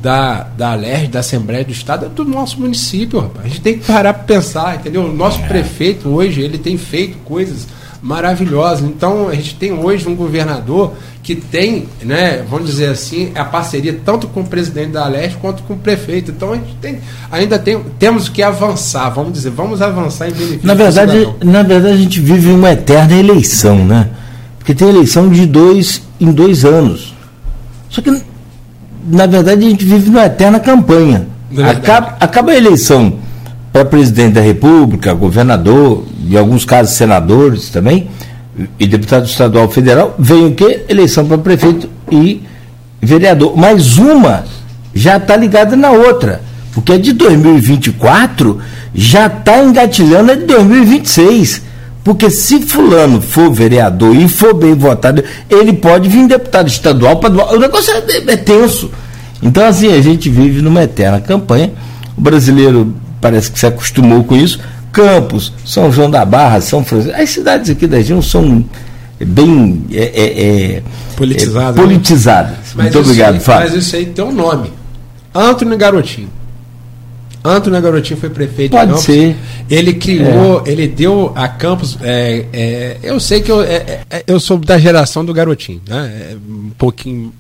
[0.02, 3.46] da, da ALERJ, da Assembleia do Estado, é do nosso município, rapaz.
[3.46, 5.04] A gente tem que parar para pensar, entendeu?
[5.04, 5.46] O nosso é.
[5.46, 7.66] prefeito hoje, ele tem feito coisas
[8.02, 8.84] maravilhosas.
[8.84, 10.94] Então, a gente tem hoje um governador
[11.30, 15.62] que tem, né, vamos dizer assim, a parceria tanto com o presidente da Leste quanto
[15.62, 16.32] com o prefeito.
[16.32, 16.98] Então a gente tem,
[17.30, 21.94] ainda tem, temos que avançar, vamos dizer, vamos avançar em benefício na verdade, Na verdade,
[21.94, 24.08] a gente vive uma eterna eleição, né?
[24.58, 27.14] Porque tem eleição de dois em dois anos.
[27.88, 28.10] Só que,
[29.06, 31.28] na verdade, a gente vive uma eterna campanha.
[31.64, 33.20] Acaba, acaba a eleição
[33.72, 38.08] para presidente da República, governador, e alguns casos senadores também
[38.78, 40.84] e deputado estadual federal, vem o quê?
[40.88, 42.42] Eleição para prefeito e
[43.00, 43.56] vereador.
[43.56, 44.44] Mas uma
[44.94, 46.42] já está ligada na outra.
[46.72, 48.60] Porque a de 2024
[48.94, 51.62] já está engatilhando a de 2026.
[52.02, 57.54] Porque se fulano for vereador e for bem votado, ele pode vir deputado estadual para
[57.54, 58.90] O negócio é, é tenso.
[59.42, 61.72] Então, assim, a gente vive numa eterna campanha.
[62.16, 64.60] O brasileiro parece que se acostumou com isso,
[64.92, 67.16] Campos, São João da Barra, São Francisco.
[67.16, 68.64] As cidades aqui da região são
[69.18, 70.82] bem é, é, é
[71.16, 71.76] politizadas.
[71.76, 72.74] É, politizadas.
[72.74, 72.82] Né?
[72.84, 73.70] Muito obrigado, aí, Fábio.
[73.70, 74.72] Mas isso aí tem um nome.
[75.34, 76.30] Antônio Garotinho.
[77.42, 79.04] Antônio Garotinho foi prefeito Pode de Campos.
[79.04, 79.36] ser.
[79.68, 80.70] Ele criou, é.
[80.70, 81.96] ele deu a Campos.
[82.02, 83.58] É, é, eu sei que eu,
[84.26, 86.36] eu sou da geração do Garotinho, né?
[86.48, 87.32] um pouquinho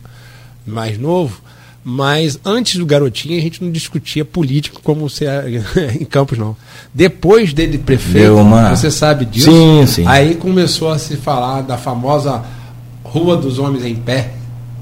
[0.66, 1.40] mais novo.
[1.82, 5.26] Mas antes do Garotinho a gente não discutia político como você
[5.98, 6.54] em Campos não.
[6.92, 8.76] Depois dele prefeito, uma...
[8.76, 9.50] você sabe disso.
[9.50, 10.04] Sim, sim.
[10.06, 12.42] Aí começou a se falar da famosa
[13.02, 14.32] Rua dos Homens em Pé,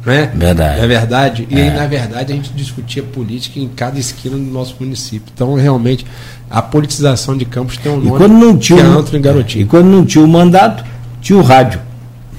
[0.04, 0.32] né?
[0.34, 0.80] Verdade.
[0.80, 1.48] É verdade.
[1.50, 1.62] E é.
[1.62, 5.30] aí, na verdade, a gente discutia política em cada esquina do nosso município.
[5.34, 6.06] Então, realmente,
[6.50, 9.62] a politização de Campos tem um nome e quando não tinha, que é Antônio Garotinho.
[9.62, 10.84] E quando não tinha o mandato,
[11.20, 11.80] tinha o rádio.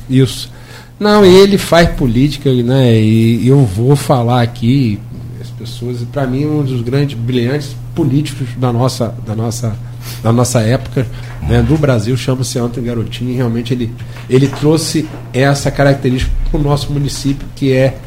[0.09, 0.51] Isso.
[0.99, 2.99] Não, ele faz política, né?
[2.99, 4.99] E eu vou falar aqui,
[5.39, 9.77] as pessoas, para mim, um dos grandes, brilhantes políticos da nossa, da nossa,
[10.21, 11.07] da nossa época,
[11.41, 13.93] né, do Brasil, chama-se Antônio Garotinho, e realmente ele,
[14.29, 17.97] ele trouxe essa característica para o nosso município, que é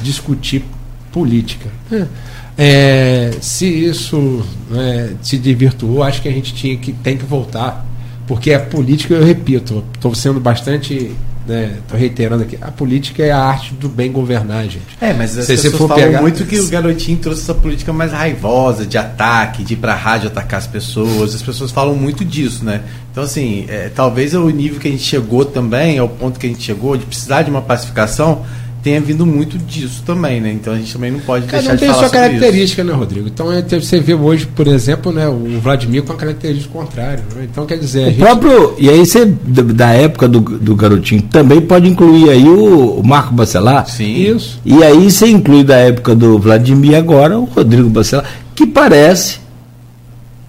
[0.00, 0.64] discutir
[1.12, 1.68] política.
[2.56, 4.44] É, se isso
[4.74, 7.86] é, se divirtuou, acho que a gente tinha que, tem que voltar,
[8.26, 11.14] porque a política, eu repito, estou sendo bastante
[11.48, 14.98] Estou né, reiterando aqui, a política é a arte do bem governar, gente.
[15.00, 16.20] É, mas as se pessoas falam pegar...
[16.20, 20.28] muito que o garotinho trouxe essa política mais raivosa, de ataque, de ir pra rádio
[20.28, 21.34] atacar as pessoas.
[21.34, 22.82] As pessoas falam muito disso, né?
[23.10, 26.50] Então, assim, é, talvez o nível que a gente chegou também, ao ponto que a
[26.50, 28.44] gente chegou, de precisar de uma pacificação,
[28.82, 30.52] tenha vindo muito disso também, né?
[30.52, 32.92] Então a gente também não pode Cada deixar um de tem falar sua característica, né,
[32.92, 33.28] Rodrigo?
[33.28, 37.24] Então é, você vê hoje, por exemplo, né, o Vladimir com a característica contrária.
[37.34, 37.48] Né?
[37.50, 38.02] Então quer dizer.
[38.02, 38.18] O gente...
[38.18, 38.74] próprio.
[38.78, 43.34] E aí você, da época do, do garotinho, também pode incluir aí o, o Marco
[43.34, 43.86] Bacelar.
[43.86, 44.14] Sim.
[44.14, 44.60] Isso.
[44.64, 48.24] E aí você inclui da época do Vladimir agora o Rodrigo Bacelar,
[48.54, 49.40] que parece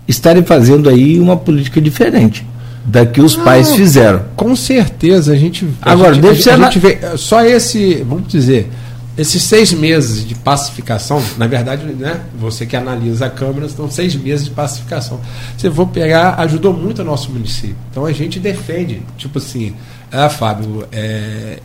[0.07, 2.45] estarem fazendo aí uma política diferente
[2.89, 4.23] da que os Não, pais fizeram.
[4.35, 5.67] Com certeza, a gente.
[5.81, 6.99] a Agora, gente, deixa a, ela- gente vê.
[7.17, 8.69] Só esse, vamos dizer,
[9.17, 12.21] esses seis meses de pacificação, na verdade, né?
[12.39, 15.19] Você que analisa a Câmara, são seis meses de pacificação.
[15.57, 17.75] Se for pegar, ajudou muito o nosso município.
[17.91, 19.73] Então a gente defende, tipo assim,
[20.11, 21.59] ah, Fábio, é,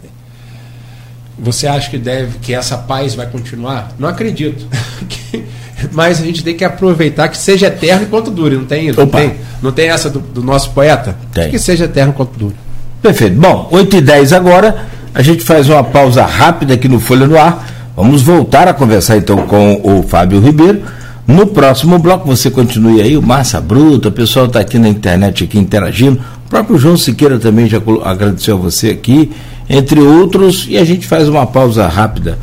[1.38, 3.92] você acha que deve que essa paz vai continuar?
[3.98, 4.66] Não acredito.
[5.92, 8.98] Mas a gente tem que aproveitar que seja eterno enquanto dure, não tem isso?
[8.98, 11.16] Não tem, não tem essa do, do nosso poeta?
[11.32, 11.50] Tem.
[11.50, 12.54] Que seja eterno enquanto dure.
[13.02, 13.36] Perfeito.
[13.36, 17.38] Bom, 8 e 10 agora, a gente faz uma pausa rápida aqui no Folha no
[17.38, 17.68] Ar.
[17.96, 20.82] Vamos voltar a conversar então com o Fábio Ribeiro.
[21.26, 25.44] No próximo bloco você continue aí, o Massa Bruta, o pessoal está aqui na internet
[25.44, 26.20] aqui interagindo.
[26.46, 29.32] O próprio João Siqueira também já agradeceu a você aqui,
[29.68, 32.38] entre outros, e a gente faz uma pausa rápida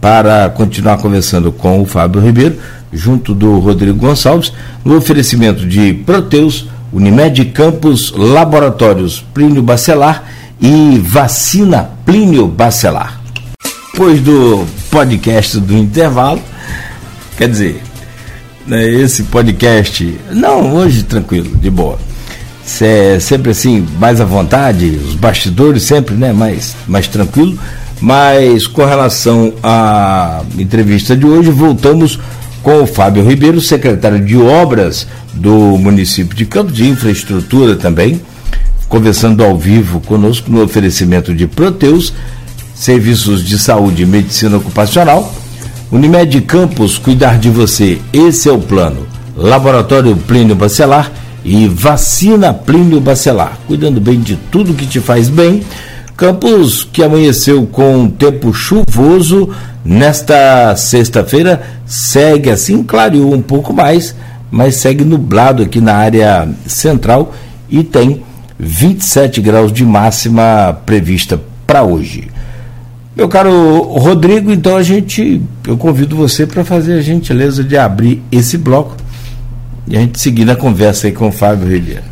[0.00, 2.58] para continuar conversando com o Fábio Ribeiro,
[2.92, 4.52] junto do Rodrigo Gonçalves,
[4.84, 10.24] no oferecimento de Proteus, Unimed Campos, Laboratórios Plínio Bacelar
[10.60, 13.20] e Vacina Plínio Bacelar.
[13.92, 16.40] Depois do podcast do intervalo,
[17.36, 17.82] quer dizer,
[18.66, 21.98] né, esse podcast, não, hoje tranquilo, de boa.
[22.68, 27.58] Cê- sempre assim, mais à vontade, os bastidores sempre, né, mais, mais tranquilo.
[27.98, 32.20] Mas com relação à entrevista de hoje, voltamos
[32.62, 38.20] com o Fábio Ribeiro, secretário de Obras do município de Campos de Infraestrutura também,
[38.86, 42.12] conversando ao vivo conosco no oferecimento de Proteus,
[42.74, 45.32] serviços de saúde e medicina ocupacional.
[45.90, 49.06] Unimed Campos, cuidar de você, esse é o plano.
[49.34, 51.10] Laboratório Plínio Bacelar
[51.48, 55.62] e Vacina Plínio Bacelar, cuidando bem de tudo que te faz bem.
[56.14, 59.48] Campos que amanheceu com tempo chuvoso
[59.82, 64.14] nesta sexta-feira, segue assim, clareou um pouco mais,
[64.50, 67.32] mas segue nublado aqui na área central
[67.70, 68.22] e tem
[68.58, 72.28] 27 graus de máxima prevista para hoje.
[73.16, 78.22] Meu caro Rodrigo, então a gente, eu convido você para fazer a gentileza de abrir
[78.30, 78.94] esse bloco
[79.88, 82.02] e a gente seguir na conversa aí com o Fábio Ribeiro.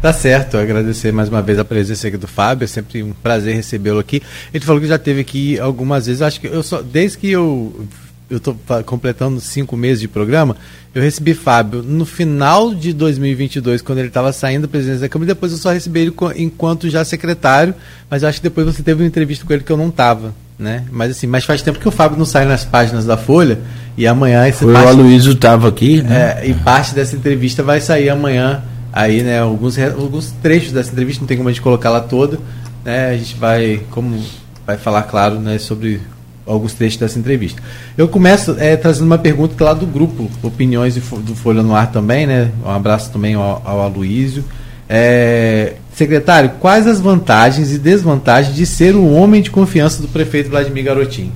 [0.00, 3.56] Tá certo, agradecer mais uma vez a presença aqui do Fábio, é sempre um prazer
[3.56, 4.22] recebê-lo aqui.
[4.52, 7.86] Ele falou que já teve aqui algumas vezes, acho que eu só, desde que eu
[8.34, 10.56] eu estou completando cinco meses de programa,
[10.94, 15.30] eu recebi Fábio no final de 2022, quando ele estava saindo da presidência da Câmara,
[15.30, 17.74] e depois eu só recebi ele enquanto já secretário,
[18.08, 20.34] mas eu acho que depois você teve uma entrevista com ele que eu não estava,
[20.58, 20.84] né?
[20.92, 23.58] Mas assim, mas faz tempo que o Fábio não sai nas páginas da Folha,
[23.96, 26.38] e amanhã esse O parte- Aloysio estava aqui, né?
[26.40, 28.62] é, e parte dessa entrevista vai sair amanhã.
[28.92, 32.38] Aí, né, alguns, alguns trechos dessa entrevista, não tem como a gente colocar lá toda.
[32.84, 34.22] Né, a gente vai, como
[34.64, 36.00] vai falar, claro, né, sobre
[36.46, 37.62] alguns trechos dessa entrevista.
[37.96, 42.26] Eu começo é, trazendo uma pergunta lá do grupo Opiniões do Folha no Ar também,
[42.26, 42.50] né?
[42.64, 44.44] Um abraço também ao, ao Aloísio.
[44.88, 50.50] É, secretário, quais as vantagens e desvantagens de ser um homem de confiança do prefeito
[50.50, 51.32] Vladimir Garotinho?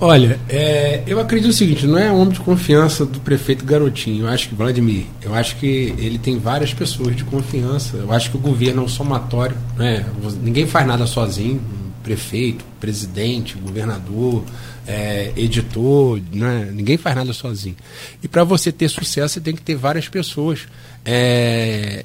[0.00, 4.28] Olha, é, eu acredito o seguinte, não é homem de confiança do prefeito Garotinho, eu
[4.28, 8.36] acho que Vladimir, eu acho que ele tem várias pessoas de confiança, eu acho que
[8.36, 10.04] o governo é um somatório, né?
[10.42, 11.60] ninguém faz nada sozinho,
[12.04, 14.44] prefeito, presidente, governador,
[14.86, 16.70] é, editor, né?
[16.72, 17.74] ninguém faz nada sozinho.
[18.22, 20.60] E para você ter sucesso, você tem que ter várias pessoas
[21.04, 22.04] é,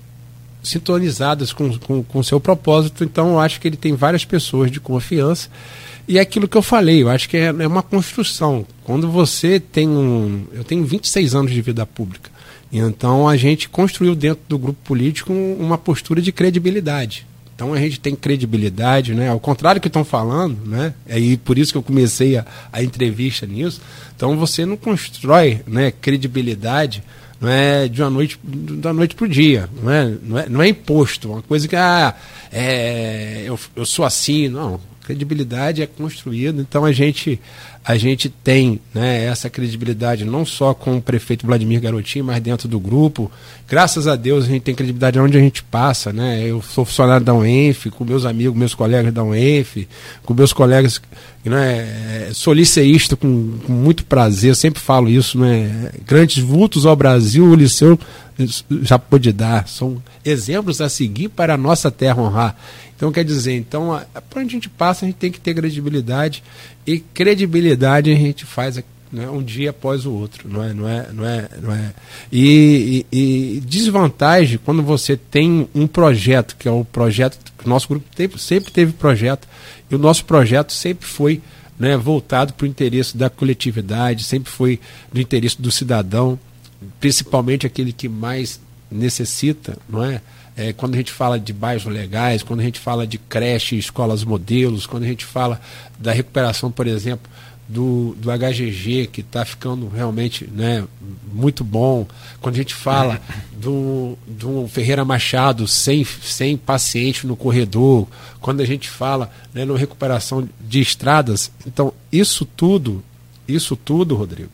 [0.64, 3.04] sintonizadas com o com, seu propósito.
[3.04, 5.50] Então, eu acho que ele tem várias pessoas de confiança.
[6.08, 8.66] E é aquilo que eu falei, eu acho que é, é uma construção.
[8.84, 10.46] Quando você tem um.
[10.54, 12.32] Eu tenho 26 anos de vida pública.
[12.72, 17.26] Então a gente construiu dentro do grupo político um- uma postura de credibilidade.
[17.60, 19.28] Então a gente tem credibilidade, né?
[19.28, 20.94] Ao contrário do que estão falando, né?
[21.10, 23.82] E por isso que eu comecei a, a entrevista nisso.
[24.16, 27.04] Então você não constrói né, credibilidade
[27.42, 30.62] não é de uma noite da noite para o dia, não é, não é, não
[30.62, 32.16] é imposto, uma coisa que ah,
[32.50, 34.80] é, eu, eu sou assim, não.
[35.04, 37.42] Credibilidade é construída, então a gente
[37.90, 42.68] a gente tem né, essa credibilidade não só com o prefeito Vladimir Garotinho, mas dentro
[42.68, 43.32] do grupo.
[43.68, 46.14] Graças a Deus a gente tem credibilidade onde a gente passa.
[46.14, 46.44] Né?
[46.46, 49.88] Eu sou funcionário da UENF, com meus amigos, meus colegas da UENF,
[50.24, 51.02] com meus colegas
[51.44, 55.90] né, sou liceísta com, com muito prazer, sempre falo isso, né?
[56.06, 57.98] Grandes vultos ao Brasil, o liceu
[58.84, 59.68] já pôde dar.
[59.68, 62.56] São exemplos a seguir para a nossa terra honrar.
[62.96, 63.98] Então, quer dizer, então,
[64.30, 66.44] para onde a gente passa, a gente tem que ter credibilidade.
[66.90, 70.50] E credibilidade a gente faz né, um dia após o outro.
[70.50, 71.94] Não é, não é, não é, não é.
[72.32, 77.38] E, e, e desvantagem quando você tem um projeto, que é o projeto.
[77.64, 79.48] O nosso grupo teve, sempre teve projeto,
[79.88, 81.44] e o nosso projeto sempre foi
[81.78, 84.80] né, voltado para o interesse da coletividade, sempre foi
[85.14, 86.40] do interesse do cidadão,
[87.00, 88.60] principalmente aquele que mais
[88.92, 90.24] necessita, não é?
[90.60, 94.26] É, quando a gente fala de bairros legais, quando a gente fala de creche, escolas
[94.26, 95.62] modelos, quando a gente fala
[95.98, 97.32] da recuperação, por exemplo,
[97.66, 100.86] do, do HGG, que está ficando realmente né,
[101.32, 102.06] muito bom,
[102.42, 103.22] quando a gente fala
[103.56, 108.06] do, do Ferreira Machado sem, sem paciente no corredor,
[108.42, 113.02] quando a gente fala né, na recuperação de estradas, então isso tudo,
[113.48, 114.52] isso tudo, Rodrigo,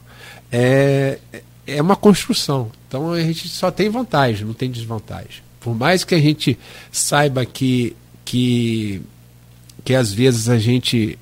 [0.52, 1.18] é,
[1.66, 2.70] é uma construção.
[2.88, 5.45] Então a gente só tem vantagem, não tem desvantagem.
[5.66, 6.60] Por mais que a gente
[6.92, 9.02] saiba que, que,
[9.84, 11.18] que às vezes a gente,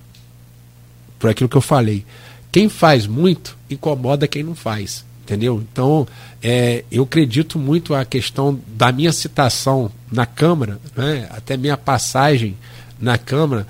[1.17, 2.03] por aquilo que eu falei,
[2.51, 5.05] quem faz muito incomoda quem não faz.
[5.23, 5.63] Entendeu?
[5.71, 6.05] Então,
[6.41, 12.57] é, eu acredito muito a questão da minha citação na Câmara, né, até minha passagem
[12.99, 13.65] na Câmara,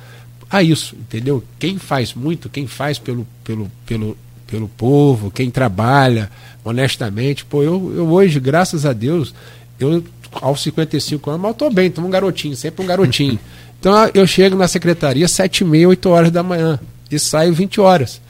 [0.49, 1.43] a isso, entendeu?
[1.59, 4.17] Quem faz muito, quem faz pelo, pelo, pelo,
[4.47, 6.31] pelo povo, quem trabalha
[6.65, 9.35] honestamente, pô, eu, eu hoje, graças a Deus,
[9.79, 10.03] eu
[10.41, 13.39] aos 55 anos, mas eu tô bem, tô um garotinho, sempre um garotinho.
[13.83, 16.79] Então eu chego na secretaria 7 e meia, 8 horas da manhã
[17.11, 18.21] e saio 20 horas.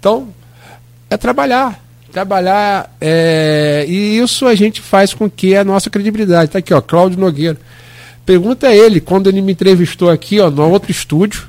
[0.00, 0.34] Então,
[1.08, 1.80] é trabalhar.
[2.10, 6.50] Trabalhar, é, e isso a gente faz com que a nossa credibilidade.
[6.50, 7.56] Tá aqui, ó, Cláudio Nogueira.
[8.24, 11.46] Pergunta a ele, quando ele me entrevistou aqui, ó, no outro estúdio,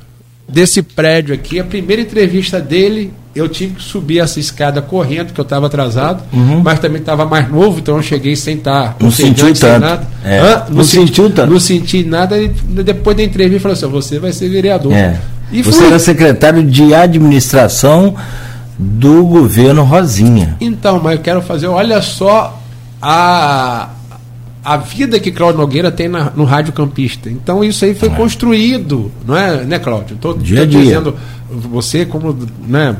[0.47, 5.39] desse prédio aqui, a primeira entrevista dele eu tive que subir essa escada correndo, porque
[5.39, 6.61] eu estava atrasado, uhum.
[6.63, 8.95] mas também estava mais novo, então eu cheguei sem estar.
[8.99, 9.79] Não sentiu tanto.
[9.79, 10.07] Nada.
[10.23, 10.39] É.
[10.39, 11.51] Ah, não, não sentiu tanto.
[11.51, 12.37] Não senti nada.
[12.37, 14.93] E depois da entrevista, falou assim: você vai ser vereador.
[14.93, 15.19] É.
[15.51, 15.87] E você fui.
[15.87, 18.15] era secretário de administração
[18.77, 20.55] do governo Rosinha.
[20.59, 22.61] Então, mas eu quero fazer, olha só
[23.01, 23.89] a,
[24.67, 27.29] a vida que Cláudio Nogueira tem na, no Rádio Campista.
[27.29, 28.11] Então isso aí foi é.
[28.11, 30.15] construído, não é, né, Cláudio?
[30.15, 31.15] Estou dizendo,
[31.49, 32.37] você como,
[32.67, 32.93] né,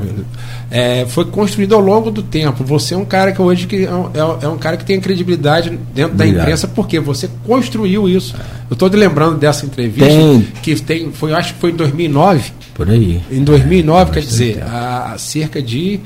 [0.70, 2.64] é, foi construído ao longo do tempo.
[2.64, 4.98] Você é um cara que hoje que é, um, é, é um cara que tem
[4.98, 6.36] credibilidade dentro Obrigado.
[6.36, 8.34] da imprensa porque você construiu isso.
[8.70, 10.48] Eu estou lembrando dessa entrevista tem.
[10.62, 12.50] que tem, foi, acho que foi em 2009.
[12.72, 13.20] Por aí.
[13.30, 16.00] Em 2009, quer dizer, há cerca de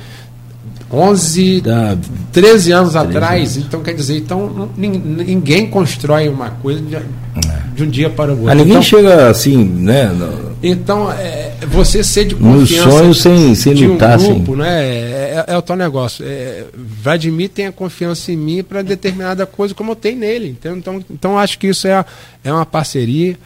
[0.92, 1.96] 11, da,
[2.32, 3.56] 13 anos 13 atrás.
[3.56, 3.66] Anos.
[3.66, 7.02] Então, quer dizer, então, ninguém constrói uma coisa de, é.
[7.74, 8.50] de um dia para o outro.
[8.50, 10.06] Ah, ninguém então, chega assim, né?
[10.06, 12.86] No, então, é, você ser de confiança.
[12.86, 14.84] No sonho sem, sem de lutar, um grupo, né?
[14.84, 16.24] É, é, é, o tal negócio.
[16.26, 20.50] É, Vladimir tem a confiança em mim para determinada coisa como eu tenho nele.
[20.50, 22.04] Então, então, então acho que isso é,
[22.44, 23.36] é uma parceria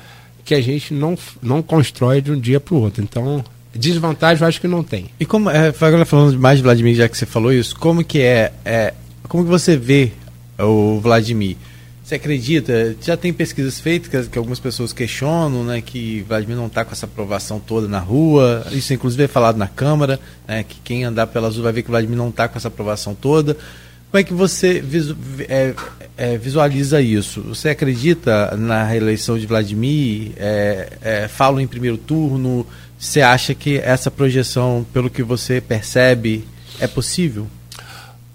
[0.45, 3.03] que a gente não, não constrói de um dia para o outro.
[3.03, 3.45] Então,
[3.77, 5.11] Desvantagem eu acho que não tem.
[5.19, 8.21] E como, é, agora falando mais de Vladimir, já que você falou isso, como que
[8.21, 8.95] é, é
[9.29, 10.13] como que você vê
[10.59, 11.57] o Vladimir?
[12.07, 12.95] Você acredita?
[13.03, 16.93] Já tem pesquisas feitas que, que algumas pessoas questionam, né, que Vladimir não está com
[16.93, 18.65] essa aprovação toda na rua.
[18.71, 21.91] Isso inclusive é falado na Câmara, né, que quem andar pela azul vai ver que
[21.91, 23.57] Vladimir não está com essa aprovação toda.
[24.11, 25.17] Como é que você visu,
[25.49, 25.75] é,
[26.17, 27.43] é, visualiza isso?
[27.43, 30.33] Você acredita na reeleição de Vladimir?
[30.37, 32.67] É, é falam em primeiro turno?
[32.99, 36.45] Você acha que essa projeção, pelo que você percebe,
[36.81, 37.47] é possível?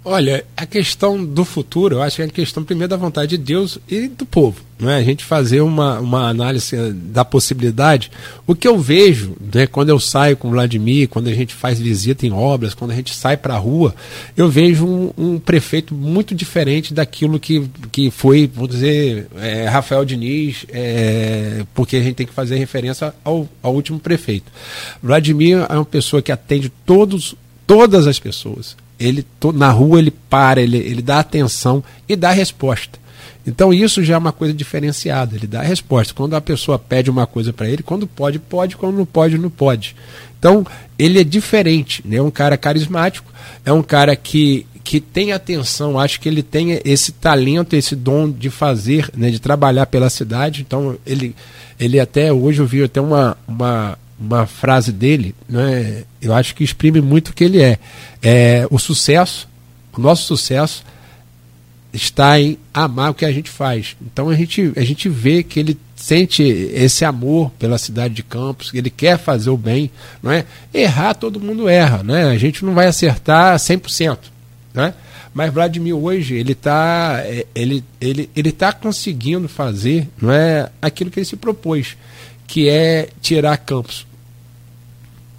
[0.03, 3.37] Olha, a questão do futuro, eu acho que é a questão primeiro da vontade de
[3.37, 4.61] Deus e do povo.
[4.81, 4.97] Não é?
[4.97, 8.09] A gente fazer uma, uma análise da possibilidade.
[8.47, 11.79] O que eu vejo, né, quando eu saio com o Vladimir, quando a gente faz
[11.79, 13.93] visita em obras, quando a gente sai para a rua,
[14.35, 20.03] eu vejo um, um, prefeito muito diferente daquilo que, que foi, vou dizer, é, Rafael
[20.03, 24.51] Diniz, é, porque a gente tem que fazer referência ao, ao último prefeito.
[25.03, 27.35] Vladimir é uma pessoa que atende todos,
[27.67, 29.25] todas as pessoas ele
[29.55, 32.99] na rua ele para, ele, ele dá atenção e dá resposta.
[33.45, 36.13] Então isso já é uma coisa diferenciada, ele dá a resposta.
[36.13, 39.49] Quando a pessoa pede uma coisa para ele, quando pode, pode, quando não pode, não
[39.49, 39.95] pode.
[40.37, 40.65] Então
[40.97, 42.17] ele é diferente, né?
[42.17, 43.31] é um cara carismático,
[43.65, 48.29] é um cara que, que tem atenção, acho que ele tem esse talento, esse dom
[48.29, 49.31] de fazer, né?
[49.31, 50.61] de trabalhar pela cidade.
[50.61, 51.35] Então ele,
[51.79, 56.63] ele até hoje eu vi até uma, uma uma frase dele, né, eu acho que
[56.63, 57.79] exprime muito o que ele é.
[58.21, 58.67] é.
[58.69, 59.49] O sucesso,
[59.97, 60.83] o nosso sucesso
[61.93, 63.95] está em amar o que a gente faz.
[64.01, 68.71] Então a gente, a gente vê que ele sente esse amor pela cidade de Campos,
[68.73, 70.45] ele quer fazer o bem, não é?
[70.73, 72.25] Errar todo mundo erra, né?
[72.25, 74.17] A gente não vai acertar 100%,
[74.73, 74.93] né?
[75.33, 77.23] Mas Vladimir hoje ele está
[77.55, 81.95] ele, ele, ele tá conseguindo fazer, não é, aquilo que ele se propôs,
[82.47, 84.05] que é tirar Campos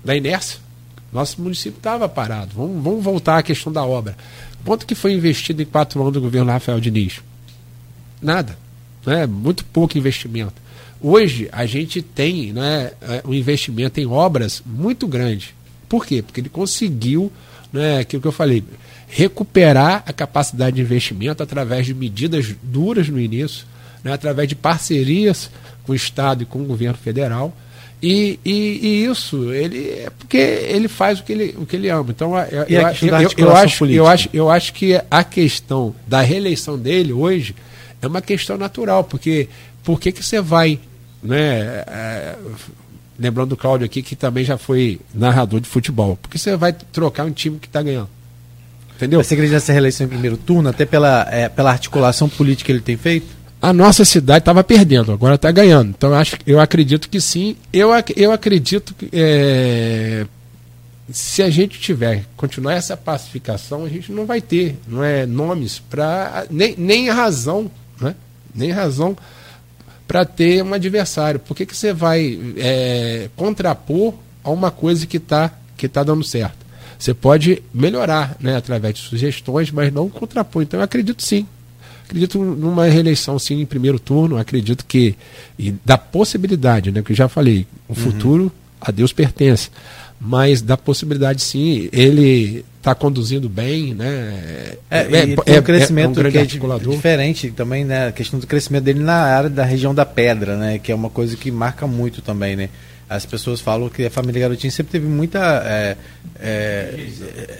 [0.05, 0.61] da inércia.
[1.13, 2.53] Nosso município estava parado.
[2.57, 4.17] Vamos, vamos voltar à questão da obra.
[4.65, 7.21] Quanto que foi investido em quatro anos do governo Rafael Diniz?
[8.21, 8.57] Nada.
[9.05, 9.27] Né?
[9.27, 10.55] Muito pouco investimento.
[11.01, 12.93] Hoje a gente tem né,
[13.25, 15.55] um investimento em obras muito grande.
[15.89, 16.23] Por quê?
[16.23, 17.31] Porque ele conseguiu,
[17.73, 18.63] né, aquilo que eu falei,
[19.09, 23.67] recuperar a capacidade de investimento através de medidas duras no início,
[24.05, 25.51] né, através de parcerias
[25.83, 27.53] com o Estado e com o governo federal
[28.03, 31.89] e, e, e, isso, ele é porque ele faz o que ele, o que ele
[31.89, 32.11] ama.
[32.11, 32.85] Então, eu, eu, eu, eu,
[33.53, 37.55] acho, eu, acho, eu acho que a questão da reeleição dele hoje
[38.01, 39.49] é uma questão natural, porque
[39.85, 40.81] por que, você vai,
[41.23, 41.85] né?
[41.87, 42.35] É,
[43.17, 47.25] lembrando do Cláudio aqui, que também já foi narrador de futebol, porque você vai trocar
[47.25, 48.09] um time que está ganhando.
[48.97, 49.23] Entendeu?
[49.23, 52.81] Você acredita nessa reeleição em primeiro turno, até pela, é, pela articulação política que ele
[52.81, 53.42] tem feito?
[53.63, 55.91] A nossa cidade estava perdendo, agora está ganhando.
[55.91, 57.57] Então eu, acho, eu acredito que sim.
[57.73, 60.27] Eu, eu acredito que é,
[61.09, 65.79] se a gente tiver, continuar essa pacificação, a gente não vai ter não é, nomes
[65.79, 66.45] para.
[66.51, 68.17] Nem, nem razão, né?
[68.53, 69.17] nem razão
[70.09, 71.39] para ter um adversário.
[71.39, 76.25] Por que, que você vai é, contrapor a uma coisa que está que tá dando
[76.25, 76.67] certo?
[76.99, 80.65] Você pode melhorar né, através de sugestões, mas não contrapor.
[80.65, 81.47] Então eu acredito sim
[82.13, 85.17] Acredito numa reeleição sim em primeiro turno, acredito que
[85.59, 87.97] e da possibilidade, né, que eu já falei, o uhum.
[87.97, 89.71] futuro a Deus pertence,
[90.21, 94.77] mas da possibilidade sim, ele está conduzindo bem, né?
[94.91, 98.09] É, é, é, um crescimento é um que é diferente também, né?
[98.09, 100.79] A questão do crescimento dele na área da região da pedra, né?
[100.79, 102.69] Que é uma coisa que marca muito também, né?
[103.09, 105.97] As pessoas falam que a família Garotinho sempre teve muita é,
[106.41, 106.95] é,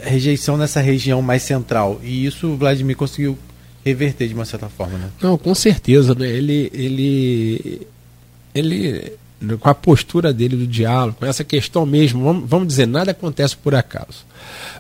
[0.03, 2.01] rejeição nessa região mais central.
[2.03, 3.39] E isso o Vladimir conseguiu
[3.85, 5.11] reverter de uma certa forma, né?
[5.21, 6.29] Não, com certeza, né?
[6.29, 7.87] Ele, ele,
[8.55, 9.13] ele,
[9.59, 13.57] com a postura dele do diálogo, com essa questão mesmo, vamos, vamos dizer, nada acontece
[13.57, 14.25] por acaso.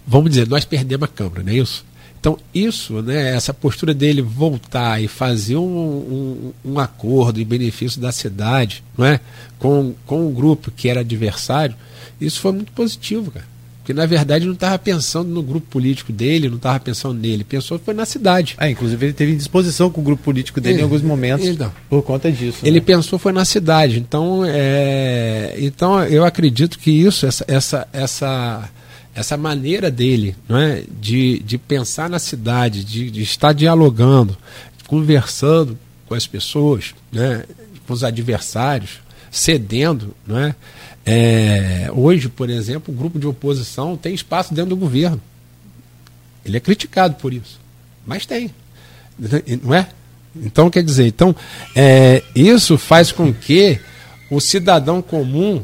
[0.06, 1.84] Vamos dizer, nós perdemos a Câmara, não é isso?
[2.22, 8.00] Então, isso, né, essa postura dele voltar e fazer um, um, um, acordo em benefício
[8.00, 9.18] da cidade não é?
[9.58, 11.74] com, com o grupo que era adversário,
[12.20, 13.51] isso foi muito positivo, cara.
[13.82, 17.80] Porque, na verdade, não estava pensando no grupo político dele, não estava pensando nele, pensou
[17.80, 18.54] foi na cidade.
[18.56, 21.72] Ah, inclusive ele teve disposição com o grupo político dele é, em alguns momentos então,
[21.90, 22.58] por conta disso.
[22.62, 22.86] Ele né?
[22.86, 23.98] pensou foi na cidade.
[23.98, 28.70] Então, é, então eu acredito que isso, essa, essa, essa,
[29.16, 34.36] essa maneira dele não é, de, de pensar na cidade, de, de estar dialogando,
[34.86, 35.76] conversando
[36.06, 37.42] com as pessoas, né,
[37.84, 40.54] com os adversários, cedendo, não é?
[41.04, 45.20] É, hoje, por exemplo, o grupo de oposição tem espaço dentro do governo.
[46.44, 47.60] Ele é criticado por isso,
[48.06, 48.50] mas tem,
[49.62, 49.88] não é?
[50.34, 51.34] Então, quer dizer, então,
[51.76, 53.78] é, isso faz com que
[54.30, 55.62] o cidadão comum,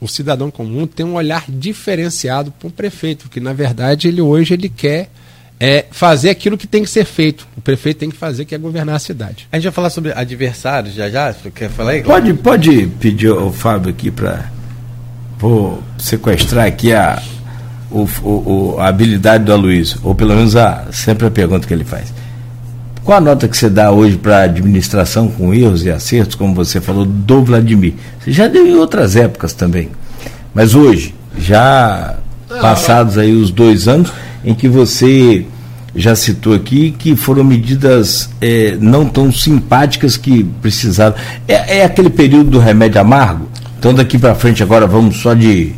[0.00, 4.54] o cidadão comum tenha um olhar diferenciado para o prefeito, porque na verdade ele hoje
[4.54, 5.10] ele quer
[5.58, 7.46] é fazer aquilo que tem que ser feito.
[7.56, 9.48] O prefeito tem que fazer, que é governar a cidade.
[9.50, 11.34] A gente vai falar sobre adversários já já?
[11.54, 12.02] Quer falar aí?
[12.02, 14.50] Pode, pode pedir o Fábio aqui para
[15.98, 17.22] sequestrar aqui a,
[17.90, 21.84] o, o, a habilidade do Aloysio, ou pelo menos a, sempre a pergunta que ele
[21.84, 22.12] faz.
[23.02, 26.52] Qual a nota que você dá hoje para a administração com erros e acertos, como
[26.54, 27.94] você falou, do Vladimir?
[28.20, 29.90] Você já deu em outras épocas também.
[30.52, 32.16] Mas hoje, já
[32.60, 34.12] passados aí os dois anos,
[34.46, 35.44] em que você
[35.94, 41.16] já citou aqui, que foram medidas é, não tão simpáticas que precisaram.
[41.48, 43.48] É, é, aquele período do remédio amargo?
[43.78, 45.72] Então daqui para frente agora vamos só de,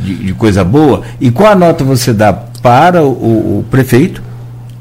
[0.00, 1.02] de, de, coisa boa.
[1.20, 4.22] E qual a nota você dá para o, o prefeito?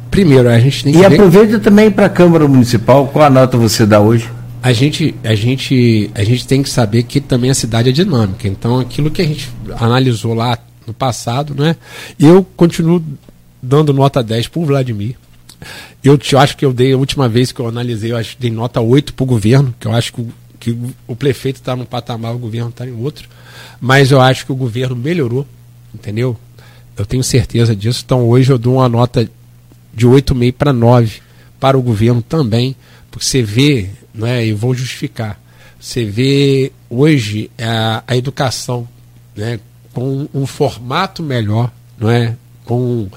[0.10, 1.00] Primeiro, a gente tem que.
[1.00, 4.30] E aproveita também para a Câmara Municipal, qual a nota você dá hoje?
[4.62, 8.48] A gente, a, gente, a gente tem que saber que também a cidade é dinâmica.
[8.48, 9.50] Então, aquilo que a gente
[9.80, 10.58] analisou lá
[10.88, 11.76] no passado, né?
[12.18, 13.04] Eu continuo
[13.62, 15.16] dando nota 10 para o Vladimir.
[16.04, 18.42] Eu, eu acho que eu dei, a última vez que eu analisei, eu acho que
[18.42, 20.28] dei nota 8 para o governo, que eu acho que,
[20.60, 23.28] que o prefeito está num patamar, o governo está em outro.
[23.82, 25.46] Mas eu acho que o governo melhorou,
[25.94, 26.38] entendeu?
[26.96, 28.04] Eu tenho certeza disso.
[28.06, 29.30] Então hoje eu dou uma nota
[29.94, 31.22] de 8,5 para 9
[31.60, 32.76] para o governo também,
[33.10, 35.40] porque você vê, né, e vou justificar,
[35.80, 38.88] você vê hoje a, a educação
[39.36, 39.60] né,
[39.98, 42.36] com um formato melhor, não é?
[42.64, 43.08] com,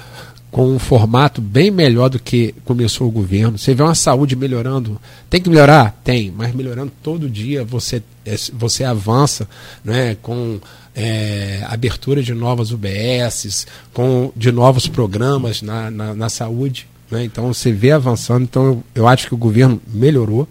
[0.51, 3.59] com um formato bem melhor do que começou o governo.
[3.59, 4.99] Você vê uma saúde melhorando.
[5.29, 6.01] Tem que melhorar?
[6.03, 9.47] Tem, mas melhorando todo dia você, é, você avança
[9.85, 10.59] né, com
[10.97, 16.89] é, abertura de novas UBSs, com de novos programas na, na, na saúde.
[17.11, 17.25] Né?
[17.25, 18.45] Então você vê avançando.
[18.45, 20.49] Então eu, eu acho que o governo melhorou.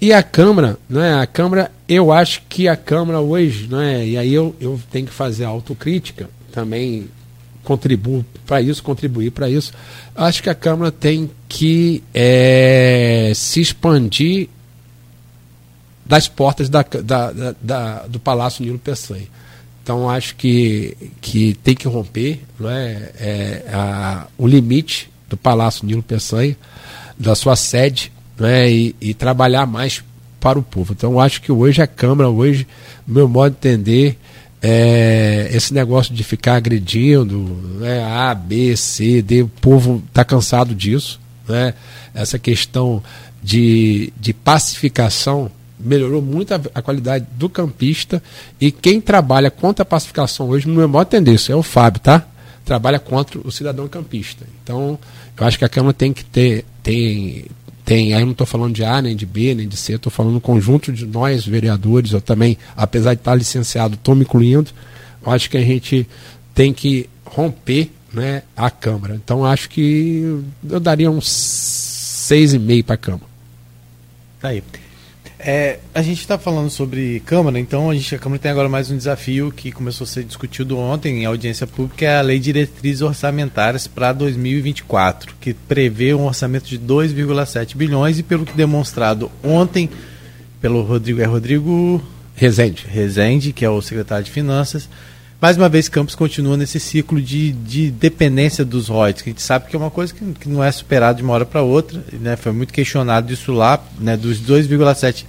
[0.00, 4.34] E a Câmara, né, a Câmara, eu acho que a Câmara hoje, né, e aí
[4.34, 7.08] eu, eu tenho que fazer autocrítica, também
[7.62, 9.72] contribuo para isso, contribuir para isso.
[10.14, 14.48] Acho que a Câmara tem que é, se expandir
[16.04, 19.26] das portas da, da, da, do Palácio Nilo Peçanha.
[19.82, 25.86] Então acho que, que tem que romper não é, é a, o limite do Palácio
[25.86, 26.56] Nilo Peçanha,
[27.18, 30.02] da sua sede, né, e, e, trabalhar mais
[30.40, 30.92] para o povo.
[30.92, 32.66] Então, acho que hoje a Câmara, hoje,
[33.06, 34.18] no meu modo de entender,
[34.62, 37.38] é, esse negócio de ficar agredindo
[37.78, 41.20] né, A, B, C, D, o povo está cansado disso.
[41.46, 41.74] Né?
[42.14, 43.02] Essa questão
[43.42, 48.22] de, de pacificação melhorou muito a, a, qualidade do campista
[48.58, 51.62] e quem trabalha contra a pacificação hoje, no meu modo de entender, isso é o
[51.62, 52.26] Fábio, tá?
[52.64, 54.46] Trabalha contra o cidadão campista.
[54.62, 54.98] Então,
[55.36, 57.44] eu acho que a Câmara tem que ter, tem,
[57.84, 60.10] tem, aí eu não estou falando de A, nem de B, nem de C, estou
[60.10, 64.70] falando um conjunto de nós, vereadores, eu também, apesar de estar licenciado, estou me incluindo,
[65.26, 66.08] acho que a gente
[66.54, 69.14] tem que romper né, a Câmara.
[69.14, 73.26] Então acho que eu daria uns seis e meio para a Câmara.
[74.40, 74.62] Tá aí.
[75.46, 78.90] É, a gente está falando sobre Câmara, então a, gente, a Câmara tem agora mais
[78.90, 82.44] um desafio que começou a ser discutido ontem em audiência pública, é a Lei de
[82.44, 89.30] Diretrizes Orçamentárias para 2024, que prevê um orçamento de 2,7 bilhões e pelo que demonstrado
[89.42, 89.90] ontem
[90.62, 92.02] pelo Rodrigo, é Rodrigo
[92.34, 92.86] Rezende.
[92.88, 94.88] Rezende, que é o secretário de Finanças,
[95.44, 99.42] mais uma vez Campos continua nesse ciclo de, de dependência dos royalties, que a gente
[99.42, 102.02] sabe que é uma coisa que, que não é superada de uma hora para outra,
[102.14, 102.34] né?
[102.34, 104.16] foi muito questionado isso lá, né?
[104.16, 105.26] dos 2,7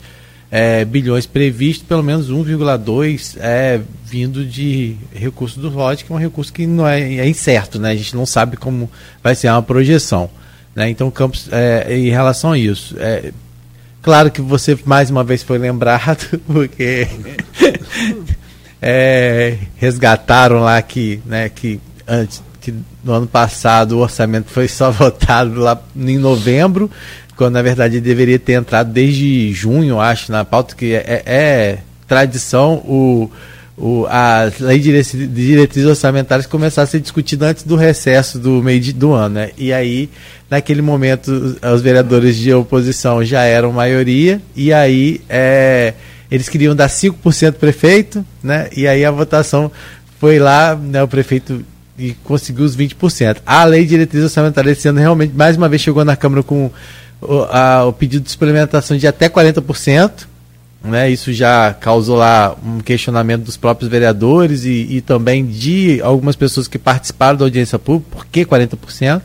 [0.49, 6.17] é, bilhões previstos, pelo menos 1,2 é vindo de recurso do royalties, que é um
[6.17, 7.91] recurso que não é, é incerto, né?
[7.91, 8.89] a gente não sabe como
[9.21, 10.29] vai ser uma projeção.
[10.73, 10.89] Né?
[10.89, 13.33] Então, Campos, é, em relação a isso, é,
[14.01, 17.05] claro que você mais uma vez foi lembrado, porque
[18.87, 22.71] é, resgataram lá que, né, que antes que
[23.03, 26.89] no ano passado o orçamento foi só votado lá em novembro,
[27.35, 31.77] quando na verdade deveria ter entrado desde junho, acho, na pauta, que é, é, é
[32.07, 33.31] tradição o,
[33.75, 38.79] o, a lei de diretrizes orçamentárias começar a ser discutida antes do recesso do meio
[38.79, 39.35] de, do ano.
[39.35, 39.49] Né?
[39.57, 40.11] E aí,
[40.47, 45.95] naquele momento, os vereadores de oposição já eram maioria, e aí é,
[46.35, 48.69] eles queriam dar 5% prefeito, né?
[48.75, 49.71] E aí a votação
[50.19, 51.63] foi lá, né, o prefeito
[51.97, 53.37] e conseguiu os 20%.
[53.45, 56.69] A lei de diretriz orçamentária esse ano realmente, mais uma vez, chegou na Câmara com
[57.21, 60.11] o, a, o pedido de suplementação de até 40%.
[60.83, 66.35] Né, isso já causou lá um questionamento dos próprios vereadores e, e também de algumas
[66.35, 69.19] pessoas que participaram da audiência pública, por que 40%?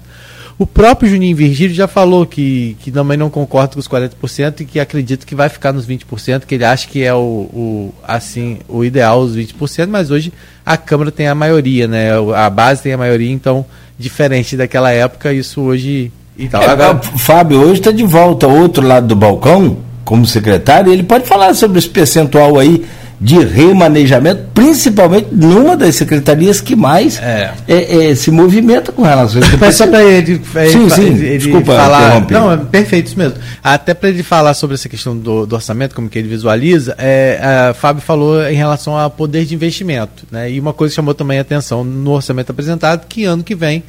[0.60, 4.64] O próprio Juninho Virgílio já falou que, que também não concorda com os 40% e
[4.66, 8.58] que acredita que vai ficar nos 20%, que ele acha que é o, o, assim,
[8.68, 10.30] o ideal, os 20%, mas hoje
[10.64, 12.10] a Câmara tem a maioria, né?
[12.36, 13.64] A base tem a maioria, então,
[13.98, 16.12] diferente daquela época, isso hoje.
[16.36, 16.60] E tal.
[16.62, 20.92] É, Agora, Fábio, hoje está de volta ao outro lado do balcão, como secretário, e
[20.92, 22.84] ele pode falar sobre esse percentual aí
[23.20, 27.52] de remanejamento, principalmente numa das secretarias que mais é.
[27.68, 29.58] É, é, se movimenta com relação a isso.
[29.60, 32.26] Mas só para ele, ele, sim, sim, ele, desculpa, falar.
[32.30, 33.34] Não, é perfeito isso mesmo.
[33.62, 37.38] Até para ele falar sobre essa questão do, do, orçamento, como que ele visualiza, é,
[37.42, 40.24] a Fábio falou em relação ao poder de investimento.
[40.30, 40.52] Né?
[40.52, 43.82] E uma coisa que chamou também a atenção no orçamento apresentado, que ano que vem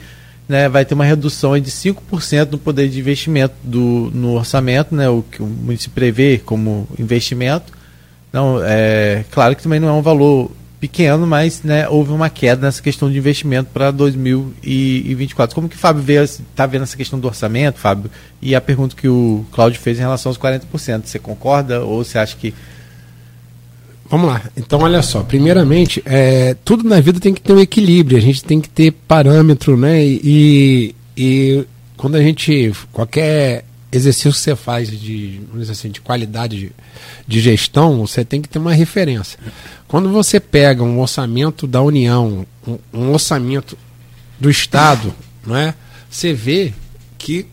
[0.50, 5.08] né, vai ter uma redução de 5% no poder de investimento do, no orçamento, né,
[5.08, 7.80] o que o município prevê como investimento
[8.32, 12.66] não, é claro que também não é um valor pequeno, mas né, houve uma queda
[12.66, 15.54] nessa questão de investimento para 2024.
[15.54, 18.10] Como que o Fábio está vendo essa questão do orçamento, Fábio?
[18.42, 22.18] E a pergunta que o Cláudio fez em relação aos 40%, você concorda ou você
[22.18, 22.54] acha que
[24.12, 24.42] Vamos lá.
[24.58, 25.24] Então, olha só.
[25.24, 28.18] Primeiramente, é, tudo na vida tem que ter um equilíbrio.
[28.18, 30.04] A gente tem que ter parâmetro, né?
[30.04, 36.02] E, e quando a gente qualquer exercício que você faz de, vamos dizer assim, de
[36.02, 36.72] qualidade de,
[37.28, 39.38] de gestão, você tem que ter uma referência.
[39.88, 43.78] Quando você pega um orçamento da União, um, um orçamento
[44.40, 45.14] do Estado,
[45.46, 45.74] não é?
[46.10, 46.74] você vê
[47.18, 47.46] que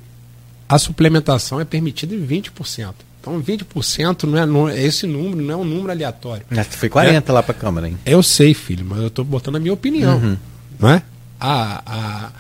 [0.69, 2.94] a suplementação é permitida em 20%.
[3.20, 6.44] Então 20% não é, não, esse número não é um número aleatório.
[6.48, 7.98] Que foi 40 é, lá para a Câmara, hein?
[8.05, 10.19] Eu sei, filho, mas eu estou botando a minha opinião.
[10.19, 10.36] Uhum.
[10.78, 11.02] Não é?
[11.40, 12.31] A, a,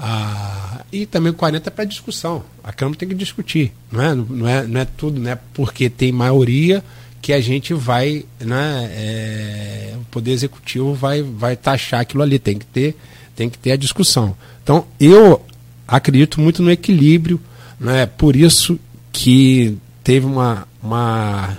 [0.00, 2.42] a, e também 40 para discussão.
[2.64, 3.72] A Câmara tem que discutir.
[3.92, 5.38] Não é, não é, não é tudo, né?
[5.52, 6.82] Porque tem maioria
[7.20, 12.58] que a gente vai, né, é, o poder executivo vai, vai taxar aquilo ali, tem
[12.58, 12.96] que ter,
[13.36, 14.34] tem que ter a discussão.
[14.62, 15.44] Então eu
[15.86, 17.38] acredito muito no equilíbrio,
[17.78, 18.80] né, por isso
[19.12, 21.58] que teve uma, uma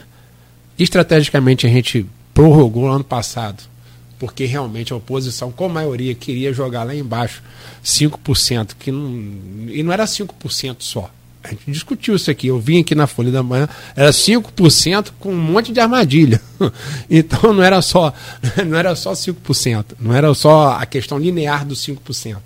[0.80, 3.62] estrategicamente a gente prorrogou ano passado,
[4.22, 7.42] porque realmente a oposição com maioria queria jogar lá embaixo
[7.84, 11.10] 5%, que não, e não era 5% só
[11.44, 12.46] a gente discutiu isso aqui.
[12.46, 16.40] Eu vim aqui na Folha da Manhã, era 5% com um monte de armadilha.
[17.10, 18.14] Então não era só
[18.68, 22.38] não era só 5%, não era só a questão linear dos 5%.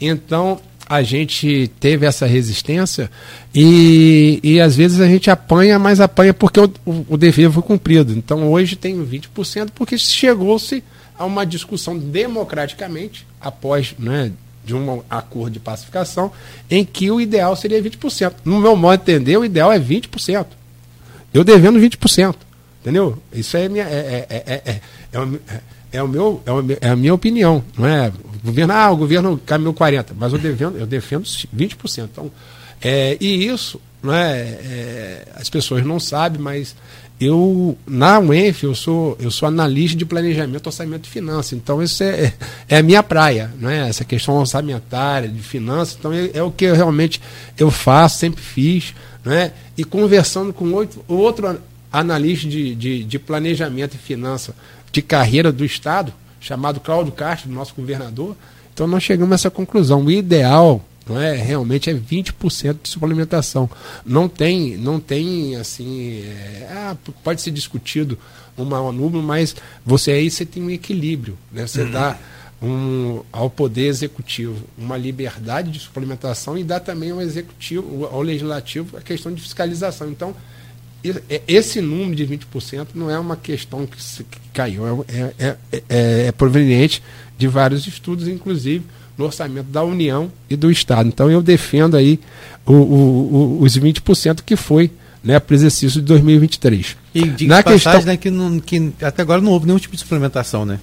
[0.00, 3.10] Então a gente teve essa resistência
[3.54, 7.62] e, e às vezes a gente apanha, mas apanha porque o, o, o dever foi
[7.62, 8.14] cumprido.
[8.14, 10.82] Então hoje tem 20% porque chegou-se
[11.20, 14.32] a uma discussão democraticamente após né,
[14.64, 16.32] de um acordo de pacificação
[16.70, 18.36] em que o ideal seria 20%.
[18.42, 20.46] No meu modo de entender, o ideal é 20%.
[21.34, 22.36] Eu devendo 20%.
[22.80, 23.18] Entendeu?
[23.34, 24.80] Isso é, minha, é, é, é,
[25.92, 26.42] é, o meu,
[26.80, 27.62] é, a minha opinião.
[27.76, 28.10] Não é?
[28.42, 32.08] O governo, ah, o governo caminhou 40%, mas eu defendo, eu defendo 20%.
[32.10, 32.30] Então,
[32.80, 36.74] é, e isso, não é, as pessoas não sabem, mas
[37.20, 41.52] eu na UENF eu sou eu sou analista de planejamento, orçamento e finanças.
[41.52, 42.32] Então isso é,
[42.66, 43.88] é a minha praia, né?
[43.88, 45.96] Essa questão orçamentária de finanças.
[45.98, 47.20] Então é, é o que eu, realmente
[47.58, 49.52] eu faço, sempre fiz, né?
[49.76, 51.60] E conversando com outro, outro
[51.92, 54.54] analista de, de, de planejamento e finanças
[54.90, 58.34] de carreira do estado, chamado Cláudio Castro, nosso governador.
[58.72, 60.04] Então nós chegamos a essa conclusão.
[60.04, 63.68] O ideal não é realmente é 20% de suplementação.
[64.04, 68.18] Não tem, não tem assim, é, ah, pode ser discutido
[68.56, 71.66] um maior número, mas você aí você tem um equilíbrio, né?
[71.66, 71.90] Você uhum.
[71.90, 72.18] dá
[72.62, 78.96] um, ao poder executivo uma liberdade de suplementação e dá também ao executivo, ao legislativo
[78.96, 80.10] a questão de fiscalização.
[80.10, 80.34] Então,
[81.02, 83.96] é, esse número de 20% não é uma questão que,
[84.52, 87.02] caiu, é, é, é, é proveniente
[87.38, 88.84] de vários estudos, inclusive
[89.20, 91.08] no orçamento da União e do Estado.
[91.08, 92.18] Então eu defendo aí
[92.66, 94.90] o, o, o, os 20% que foi
[95.22, 96.96] né, para o exercício de 2023.
[97.14, 100.00] E de na questão né, que, não, que até agora não houve nenhum tipo de
[100.00, 100.80] suplementação, né?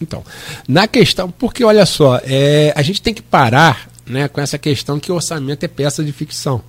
[0.00, 0.24] Então,
[0.66, 4.98] na questão, porque olha só, é, a gente tem que parar né, com essa questão
[4.98, 6.60] que o orçamento é peça de ficção.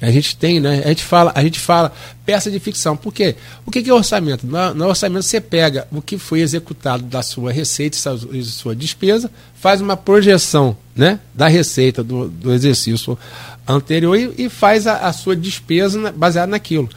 [0.00, 0.82] A gente tem, né?
[0.84, 1.92] A gente fala, a gente fala
[2.24, 2.96] peça de ficção.
[2.96, 3.36] Por quê?
[3.66, 4.46] O que é orçamento?
[4.46, 7.98] No, no orçamento você pega o que foi executado da sua receita
[8.32, 13.18] e sua despesa, faz uma projeção né, da receita do, do exercício
[13.68, 16.88] anterior e, e faz a, a, sua despesa baseada naquilo.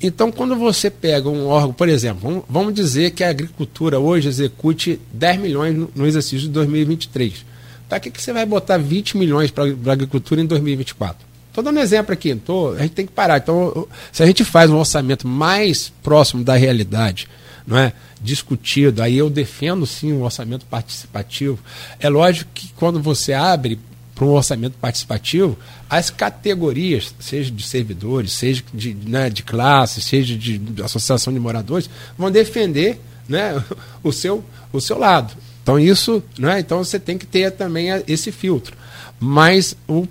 [0.00, 4.28] Então, quando você pega um órgão, por exemplo, vamos, vamos dizer que a agricultura hoje
[4.28, 7.44] execute 10 milhões no, no exercício de 2023.
[7.88, 11.31] Para que, que você vai botar 20 milhões para a agricultura em 2024?
[11.52, 13.36] Estou dando exemplo aqui, tô, a gente tem que parar.
[13.36, 17.28] Então, se a gente faz um orçamento mais próximo da realidade,
[17.66, 17.92] não é?
[18.22, 21.58] discutido, aí eu defendo sim o orçamento participativo.
[22.00, 23.78] É lógico que quando você abre
[24.14, 25.58] para um orçamento participativo,
[25.90, 31.38] as categorias, seja de servidores, seja de, né, de classe, seja de, de associação de
[31.38, 32.98] moradores, vão defender
[33.28, 33.62] né,
[34.02, 34.42] o, seu,
[34.72, 35.34] o seu lado.
[35.62, 38.74] Então isso, né, então você tem que ter também esse filtro.
[39.20, 40.06] Mas o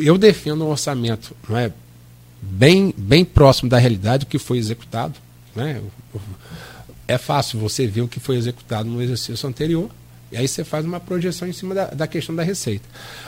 [0.00, 1.72] eu defendo um orçamento não é,
[2.40, 5.14] bem, bem próximo da realidade do que foi executado.
[5.54, 5.80] Né?
[7.06, 9.88] É fácil você ver o que foi executado no exercício anterior,
[10.32, 12.84] e aí você faz uma projeção em cima da, da questão da receita.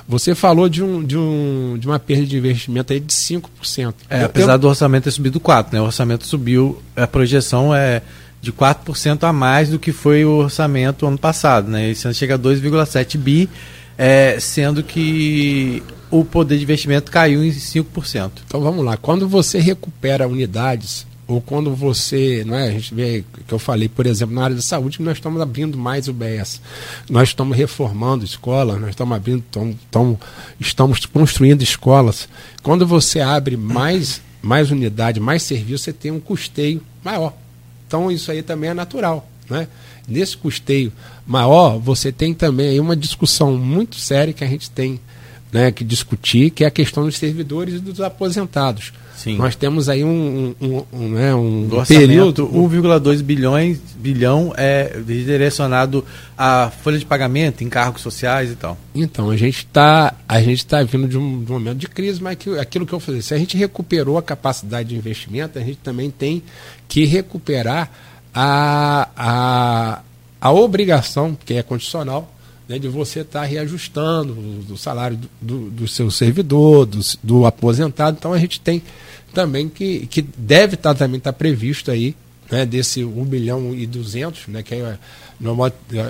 [0.09, 3.95] Você falou de, um, de, um, de uma perda de investimento aí de 5%.
[4.09, 4.59] É, eu, apesar eu...
[4.59, 5.81] do orçamento ter subido 4%, né?
[5.83, 8.01] o orçamento subiu, a projeção é
[8.41, 11.69] de 4% a mais do que foi o orçamento ano passado.
[11.71, 11.91] Né?
[11.91, 13.51] Esse ano chega a 2,7 bi,
[13.99, 15.83] é, sendo que
[16.21, 18.31] o poder de investimento caiu em 5%.
[18.47, 23.25] Então vamos lá, quando você recupera unidades ou quando você, não é, a gente vê
[23.49, 26.61] que eu falei, por exemplo, na área da saúde, nós estamos abrindo mais UBS.
[27.11, 29.43] Nós estamos reformando escolas, nós estamos abrindo,
[30.61, 32.29] estamos, construindo escolas.
[32.63, 37.33] Quando você abre mais mais unidade, mais serviço, você tem um custeio maior.
[37.89, 39.67] Então isso aí também é natural, né?
[40.07, 40.93] Nesse custeio
[41.27, 45.01] maior, você tem também uma discussão muito séria que a gente tem
[45.55, 48.93] né, que discutir, que é a questão dos servidores e dos aposentados.
[49.17, 49.37] Sim.
[49.37, 52.43] Nós temos aí um, um, um, um né, um Do período.
[52.43, 56.05] orçamento, 1,2 bilhões bilhão é direcionado
[56.37, 58.77] à folha de pagamento, encargos sociais e tal.
[58.93, 60.13] Então, a gente está
[60.69, 63.23] tá vindo de um, de um momento de crise, mas que, aquilo que eu falei,
[63.23, 66.43] se a gente recuperou a capacidade de investimento, a gente também tem
[66.89, 67.93] que recuperar
[68.35, 70.03] a, a,
[70.41, 72.34] a obrigação, que é condicional,
[72.69, 74.33] né, de você estar tá reajustando
[74.71, 78.17] o, salário do, do, seu servidor, do, do, aposentado.
[78.19, 78.83] Então a gente tem
[79.33, 82.17] também que, que deve estar tá, também estar tá previsto aí
[82.51, 84.99] né, desse 1 bilhão e 200, né, que é,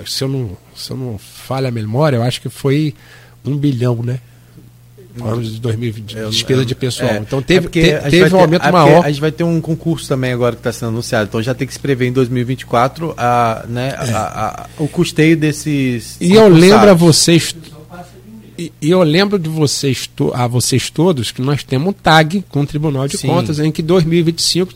[0.05, 2.93] se, eu não, se eu não falha a memória, eu acho que foi
[3.43, 4.19] 1 bilhão, né?
[5.15, 7.11] De 2020, eu, despesa eu, de pessoal.
[7.11, 9.05] É, então teve, é te, teve um aumento ter, maior.
[9.05, 11.27] A gente vai ter um concurso também agora que está sendo anunciado.
[11.29, 14.11] Então já tem que se prever em 2024 a, né, é.
[14.11, 16.17] a, a, o custeio desses.
[16.19, 17.55] E eu lembro a vocês.
[18.57, 22.61] E, e eu lembro de vocês, a vocês todos que nós temos um tag com
[22.61, 23.27] o Tribunal de Sim.
[23.27, 24.71] Contas em que 2025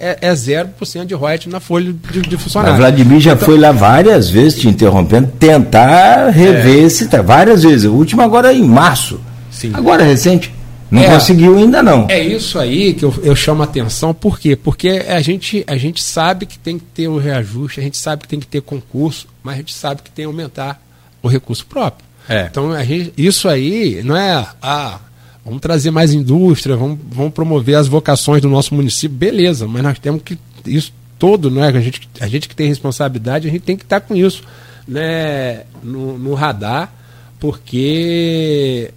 [0.00, 2.76] é, é 0% de royalties na folha de, de funcionário.
[2.76, 6.86] Vladimir já então, foi lá várias vezes, te interrompendo, tentar rever é.
[6.86, 7.06] esse.
[7.22, 7.84] Várias vezes.
[7.84, 9.20] O último agora é em março.
[9.58, 9.72] Sim.
[9.74, 10.54] Agora recente.
[10.88, 12.06] Não é, conseguiu ainda não.
[12.08, 14.56] É isso aí que eu, eu chamo a atenção, por quê?
[14.56, 18.22] Porque a gente, a gente sabe que tem que ter um reajuste, a gente sabe
[18.22, 20.80] que tem que ter concurso, mas a gente sabe que tem que aumentar
[21.20, 22.06] o recurso próprio.
[22.28, 22.46] É.
[22.50, 25.00] Então a gente, isso aí não é ah,
[25.44, 29.98] vamos trazer mais indústria, vamos, vamos promover as vocações do nosso município, beleza, mas nós
[29.98, 31.68] temos que isso todo, não é?
[31.68, 34.42] A gente, a gente que tem responsabilidade, a gente tem que estar com isso
[34.86, 36.92] né, no, no radar,
[37.40, 38.90] porque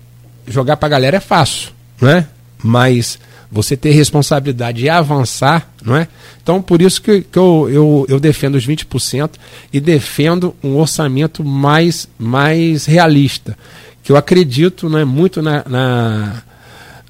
[0.51, 2.27] jogar para a galera é fácil, não é?
[2.63, 3.17] Mas
[3.51, 6.07] você ter responsabilidade e avançar, não é?
[6.41, 9.31] Então, por isso que, que eu, eu, eu defendo os 20%
[9.73, 13.57] e defendo um orçamento mais, mais realista.
[14.03, 16.41] Que eu acredito não é, muito na, na,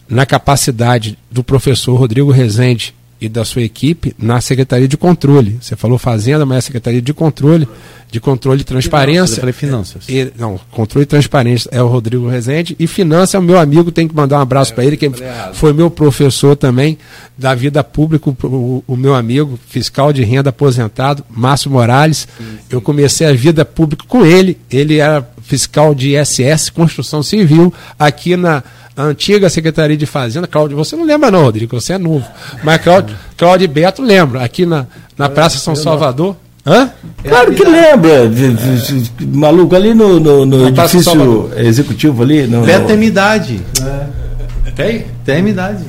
[0.10, 5.60] na capacidade do professor Rodrigo Rezende e da sua equipe na Secretaria de Controle.
[5.62, 7.68] Você falou Fazenda, mas é a Secretaria de Controle,
[8.10, 9.36] de Controle e Transparência.
[9.36, 10.10] Eu falei Finanças.
[10.10, 12.76] E, não, Controle e Transparência é o Rodrigo Rezende.
[12.80, 15.12] E Finança é o meu amigo, tem que mandar um abraço é, para ele, que
[15.54, 16.98] foi meu professor também
[17.38, 22.28] da vida pública, o, o, meu amigo, fiscal de renda aposentado, Márcio Morales.
[22.38, 22.58] Sim, sim.
[22.72, 24.58] Eu comecei a vida pública com ele.
[24.72, 28.64] Ele era fiscal de ISS, Construção Civil, aqui na
[28.96, 32.26] a antiga Secretaria de Fazenda, Cláudio, você não lembra não, Rodrigo, você é novo.
[32.64, 34.86] Mas Cláudio, Cláudio Beto lembra, aqui na,
[35.18, 36.36] na Praça São Salvador.
[36.66, 36.92] Hã?
[37.24, 38.12] Claro que lembra.
[38.12, 39.26] É.
[39.26, 42.46] Maluco ali no, no, no edifício executivo ali.
[42.46, 43.62] No, Beto tem minha idade.
[43.82, 44.72] É.
[44.72, 45.06] Tem?
[45.26, 45.84] Tem minha idade.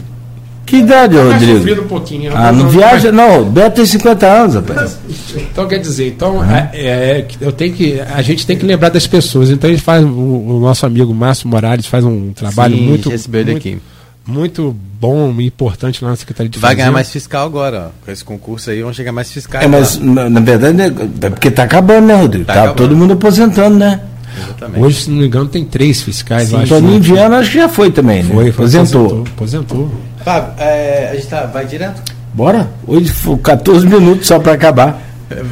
[0.64, 1.82] Que idade, tá Rodrigo?
[1.82, 2.32] Um pouquinho.
[2.34, 3.44] Ah, não viaja, não.
[3.44, 4.98] Beto tem 50 anos, rapaz.
[5.34, 6.55] Então, quer dizer, então, uhum.
[6.55, 9.48] é, é, eu tenho que, a gente tem que lembrar das pessoas.
[9.48, 13.10] Então, a gente faz, o, o nosso amigo Márcio Morales faz um trabalho Sim, muito.
[13.56, 13.78] aqui.
[14.26, 18.05] Muito bom e importante lá na Secretaria de Vai ganhar mais fiscal agora, ó.
[18.05, 19.64] Com esse concurso aí, vão chegar mais fiscais.
[19.64, 20.80] É, mas, na, na, verdade,
[21.22, 22.44] é porque tá acabando, né, Rodrigo?
[22.44, 24.01] Tá, tá todo mundo aposentando, né?
[24.36, 24.84] Exatamente.
[24.84, 26.48] Hoje, se não me engano, tem três fiscais.
[26.48, 28.34] Sim, Toninho Viana acho que já foi também, né?
[28.34, 29.06] Foi, foi aposentou.
[29.06, 29.26] aposentou.
[29.34, 29.90] aposentou.
[30.23, 32.03] Fábio, é, a gente tá, vai direto?
[32.32, 32.70] Bora.
[32.86, 35.01] Hoje foi 14 minutos só para acabar.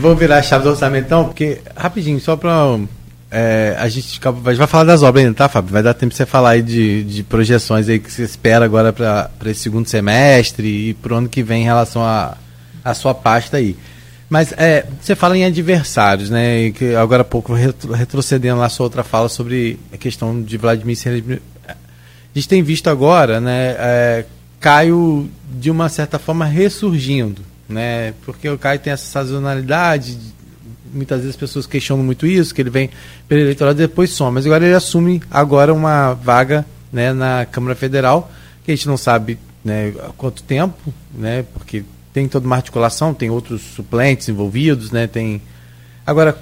[0.00, 2.78] Vou virar a chave do orçamento então, porque, rapidinho, só para.
[3.30, 5.72] É, a gente vai falar das obras ainda, tá, Fábio?
[5.72, 8.92] Vai dar tempo de você falar aí de, de projeções aí que você espera agora
[8.92, 12.36] para esse segundo semestre e para o ano que vem em relação a,
[12.84, 13.76] a sua pasta aí.
[14.28, 16.62] Mas é, você fala em adversários, né?
[16.62, 20.56] E que agora há pouco, retro, retrocedendo lá sua outra fala sobre a questão de
[20.56, 20.96] Vladimir
[21.68, 21.74] A
[22.34, 23.76] gente tem visto agora, né?
[23.78, 24.24] É,
[24.60, 25.28] Caio,
[25.58, 28.12] de uma certa forma, ressurgindo, né?
[28.24, 30.18] Porque o Caio tem essa sazonalidade,
[30.92, 32.90] muitas vezes as pessoas questionam muito isso, que ele vem
[33.26, 34.34] pelo eleitoral e depois some.
[34.34, 38.30] Mas agora ele assume agora uma vaga né, na Câmara Federal,
[38.64, 41.44] que a gente não sabe né, há quanto tempo, né?
[41.54, 45.06] Porque tem toda uma articulação, tem outros suplentes envolvidos, né?
[45.06, 45.40] Tem.
[46.06, 46.36] Agora,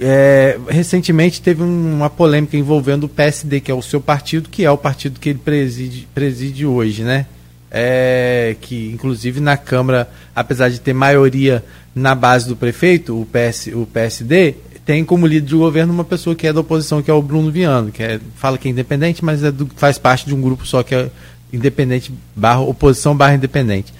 [0.00, 4.70] é, recentemente teve uma polêmica envolvendo o PSD, que é o seu partido, que é
[4.70, 7.26] o partido que ele preside, preside hoje, né?
[7.74, 13.68] É, que inclusive na Câmara, apesar de ter maioria na base do prefeito, o, PS,
[13.68, 14.54] o PSD,
[14.84, 17.50] tem como líder de governo uma pessoa que é da oposição, que é o Bruno
[17.50, 20.66] Viano, que é, fala que é independente, mas é do, faz parte de um grupo
[20.66, 21.08] só que é
[21.50, 23.92] independente, barra, oposição barra independente.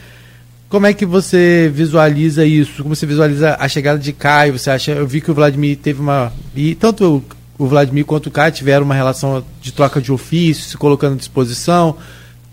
[0.68, 2.82] Como é que você visualiza isso?
[2.82, 4.58] Como você visualiza a chegada de Caio?
[4.58, 4.92] Você acha?
[4.92, 6.32] Eu vi que o Vladimir teve uma.
[6.56, 7.22] E tanto
[7.58, 11.16] o Vladimir quanto o Caio tiveram uma relação de troca de ofício, se colocando à
[11.16, 11.96] disposição.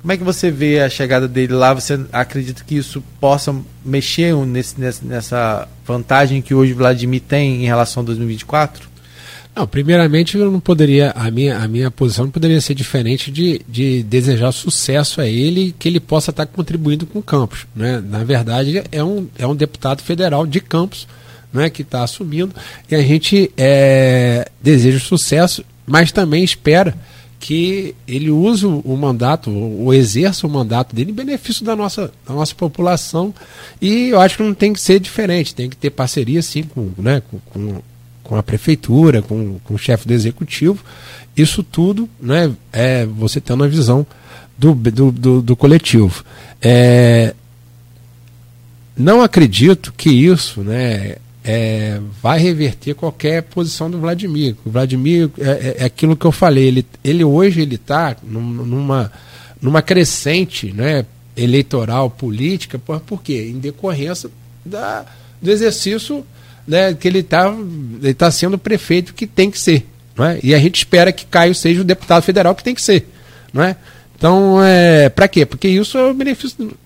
[0.01, 1.73] Como é que você vê a chegada dele lá?
[1.73, 3.53] Você acredita que isso possa
[3.83, 8.87] mexer nesse, nessa vantagem que hoje o Vladimir tem em relação a 2024?
[9.53, 13.61] Não, primeiramente eu não poderia, a minha, a minha posição não poderia ser diferente de,
[13.67, 17.67] de desejar sucesso a ele que ele possa estar contribuindo com Campos.
[17.75, 18.01] Né?
[18.07, 21.07] Na verdade, é um, é um deputado federal de Campos
[21.51, 22.53] né, que está assumindo
[22.89, 26.95] e a gente é, deseja sucesso, mas também espera
[27.39, 32.33] que ele use o mandato, ou exerça o mandato dele em benefício da nossa, da
[32.33, 33.33] nossa população.
[33.81, 36.91] E eu acho que não tem que ser diferente, tem que ter parceria sim com,
[36.97, 37.81] né, com,
[38.23, 40.83] com, a prefeitura, com, com o chefe do executivo.
[41.35, 44.05] Isso tudo né, é você tendo a visão
[44.57, 46.25] do, do, do, do coletivo.
[46.61, 47.33] É,
[48.97, 54.55] não acredito que isso né, é, vai reverter qualquer posição do Vladimir.
[54.65, 56.67] O Vladimir é, é, é aquilo que eu falei.
[56.67, 59.11] Ele, ele hoje ele está numa,
[59.61, 61.05] numa crescente né,
[61.35, 63.49] eleitoral, política, por, por quê?
[63.53, 64.29] Em decorrência
[64.65, 65.05] da,
[65.41, 66.25] do exercício
[66.67, 67.47] né, que ele está
[68.01, 69.87] ele tá sendo prefeito que tem que ser.
[70.15, 70.39] Não é?
[70.43, 73.07] E a gente espera que Caio seja o deputado federal que tem que ser.
[73.53, 73.75] Não é?
[74.19, 75.45] Então, é, para quê?
[75.45, 76.77] Porque isso é o benefício do,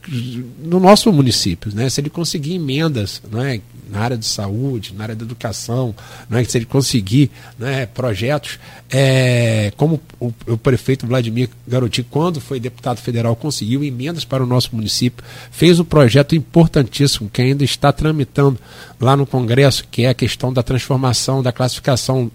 [0.70, 1.74] do nosso município.
[1.74, 1.90] Né?
[1.90, 5.96] Se ele conseguir emendas né, na área de saúde, na área da educação,
[6.30, 12.60] né, se ele conseguir né, projetos, é, como o, o, prefeito Vladimir Garotti, quando foi
[12.60, 17.92] deputado federal, conseguiu emendas para o nosso município, fez um projeto importantíssimo que ainda está
[17.92, 18.60] tramitando
[19.00, 22.32] lá no Congresso, que é a questão da transformação da classificação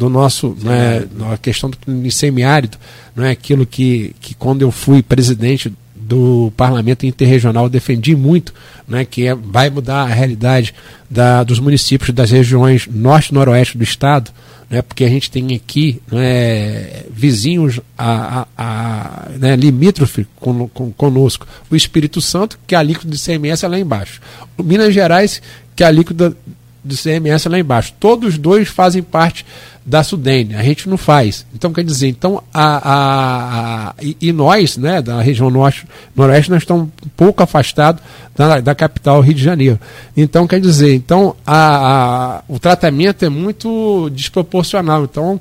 [0.00, 2.78] do nosso, né, a questão do semiárido,
[3.14, 8.54] não é aquilo que, que quando eu fui presidente do Parlamento Interregional eu defendi muito,
[8.88, 10.74] né, que é, vai mudar a realidade
[11.10, 14.30] da, dos municípios das regiões norte e noroeste do estado,
[14.70, 20.90] né, porque a gente tem aqui né, vizinhos a, a, a né, limítrofe con, con,
[20.92, 21.46] conosco.
[21.70, 24.18] O Espírito Santo, que é a alíquota de CMS é lá embaixo.
[24.56, 25.42] O Minas Gerais,
[25.76, 26.34] que é a alíquota
[26.82, 27.92] do CMS é lá embaixo.
[28.00, 29.44] Todos dois fazem parte
[29.90, 31.44] da Sudene, a gente não faz.
[31.52, 35.84] Então, quer dizer, então a, a, a e, nós, né, da região norte,
[36.14, 38.00] noroeste, nós estamos um pouco afastados
[38.36, 39.80] da, da capital Rio de Janeiro.
[40.16, 45.02] Então, quer dizer, então a, a, o tratamento é muito desproporcional.
[45.02, 45.40] Então,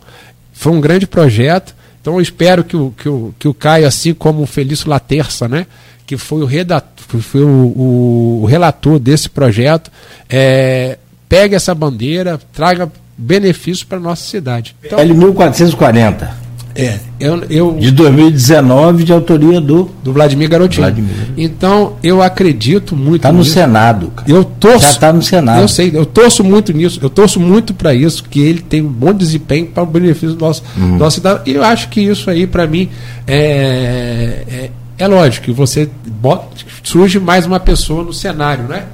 [0.51, 1.75] foi um grande projeto.
[2.01, 5.47] Então, eu espero que o, que o, que o Caio, assim como o Felício Laterça,
[5.47, 5.67] né,
[6.07, 9.91] que foi o, redator, foi o, o, o relator desse projeto,
[10.27, 10.97] é,
[11.29, 14.75] pegue essa bandeira, traga benefícios para a nossa cidade.
[14.83, 16.49] Então, L 1440.
[16.75, 20.83] É, eu, eu, de 2019, de autoria do do Vladimir Garotinho.
[20.83, 21.11] Vladimir.
[21.35, 24.31] Então, eu acredito muito Está no Senado, cara.
[24.31, 24.85] Eu torço.
[24.85, 25.61] Já está no Senado.
[25.61, 26.99] Eu sei, eu torço muito nisso.
[27.01, 30.45] Eu torço muito para isso, que ele tem um bom desempenho para o benefício do
[30.45, 30.97] nosso, uhum.
[30.97, 31.41] nosso cidadão.
[31.45, 32.89] E eu acho que isso aí, para mim,
[33.27, 36.47] é, é, é, lógico que você bota,
[36.81, 38.85] surge mais uma pessoa no cenário, né?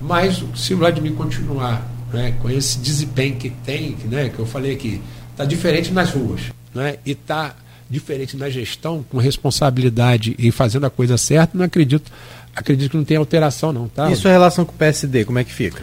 [0.00, 4.72] Mas se o Vladimir continuar né, com esse desempenho que tem, né, que eu falei
[4.72, 6.40] aqui, está diferente nas ruas.
[6.74, 7.54] Né, e está
[7.90, 12.10] diferente na gestão, com responsabilidade e fazendo a coisa certa, não acredito.
[12.54, 13.88] Acredito que não tem alteração, não.
[13.88, 14.10] Tá?
[14.10, 15.80] E sua relação com o PSD, como é que fica?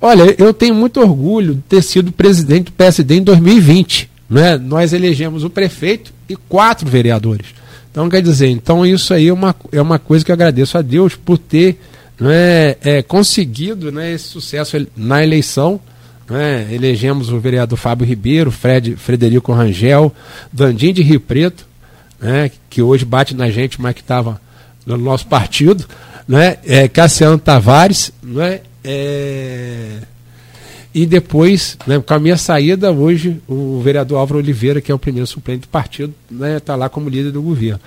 [0.00, 4.10] Olha, eu tenho muito orgulho de ter sido presidente do PSD em 2020.
[4.28, 4.58] Né?
[4.58, 7.46] Nós elegemos o prefeito e quatro vereadores.
[7.90, 10.82] Então, quer dizer, então isso aí é uma, é uma coisa que eu agradeço a
[10.82, 11.80] Deus por ter
[12.18, 15.80] né, é, conseguido né, esse sucesso na eleição.
[16.28, 20.14] Né, elegemos o vereador Fábio Ribeiro, Fred, Frederico Rangel,
[20.52, 21.66] Dandim de Rio Preto,
[22.20, 24.38] né, que hoje bate na gente, mas que estava
[24.84, 25.86] no nosso partido,
[26.26, 30.00] né, é, Cassiano Tavares, né, é,
[30.94, 34.98] e depois, né, com a minha saída, hoje o vereador Álvaro Oliveira, que é o
[34.98, 37.80] primeiro suplente do partido, está né, tá lá como líder do governo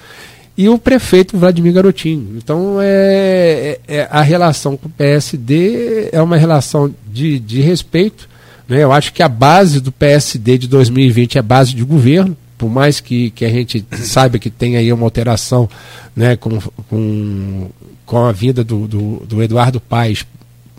[0.58, 2.36] e o prefeito Vladimir Garotinho.
[2.38, 8.30] Então, é, é, é a relação com o PSD é uma relação de, de respeito.
[8.68, 8.84] Né?
[8.84, 13.00] Eu acho que a base do PSD de 2020 é base de governo, por mais
[13.00, 15.70] que, que a gente saiba que tem aí uma alteração
[16.16, 16.60] né, com,
[16.90, 17.70] com,
[18.06, 20.26] com a vinda do, do, do Eduardo Paes,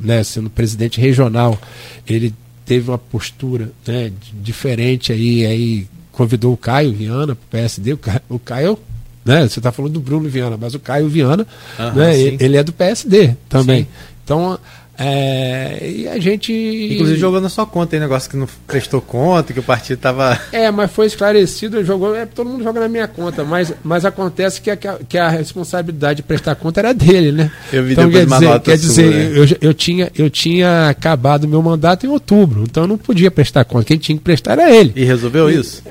[0.00, 1.58] né, sendo presidente regional,
[2.06, 2.34] ele
[2.64, 7.94] teve uma postura né, diferente aí, aí convidou o Caio Viana para o PSD.
[7.94, 8.78] O Caio, o Caio
[9.24, 9.48] né?
[9.48, 11.46] Você está falando do Bruno Viana, mas o Caio Viana,
[11.78, 12.18] uhum, né?
[12.18, 13.84] ele é do PSD também.
[13.84, 13.88] Sim.
[14.24, 14.58] Então,
[14.98, 16.52] é, e a gente.
[16.52, 20.38] Inclusive jogou na sua conta aí, negócio que não prestou conta, que o partido estava.
[20.52, 22.14] É, mas foi esclarecido, jogou.
[22.14, 26.18] É, todo mundo joga na minha conta, mas, mas acontece que a, que a responsabilidade
[26.18, 27.50] de prestar conta era dele, né?
[27.72, 29.38] Eu vi então, quer dizer, quer dizer né?
[29.38, 33.64] eu, eu, tinha, eu tinha acabado meu mandato em outubro, então eu não podia prestar
[33.64, 33.86] conta.
[33.86, 34.92] Quem tinha que prestar era ele.
[34.94, 35.82] E resolveu e, isso?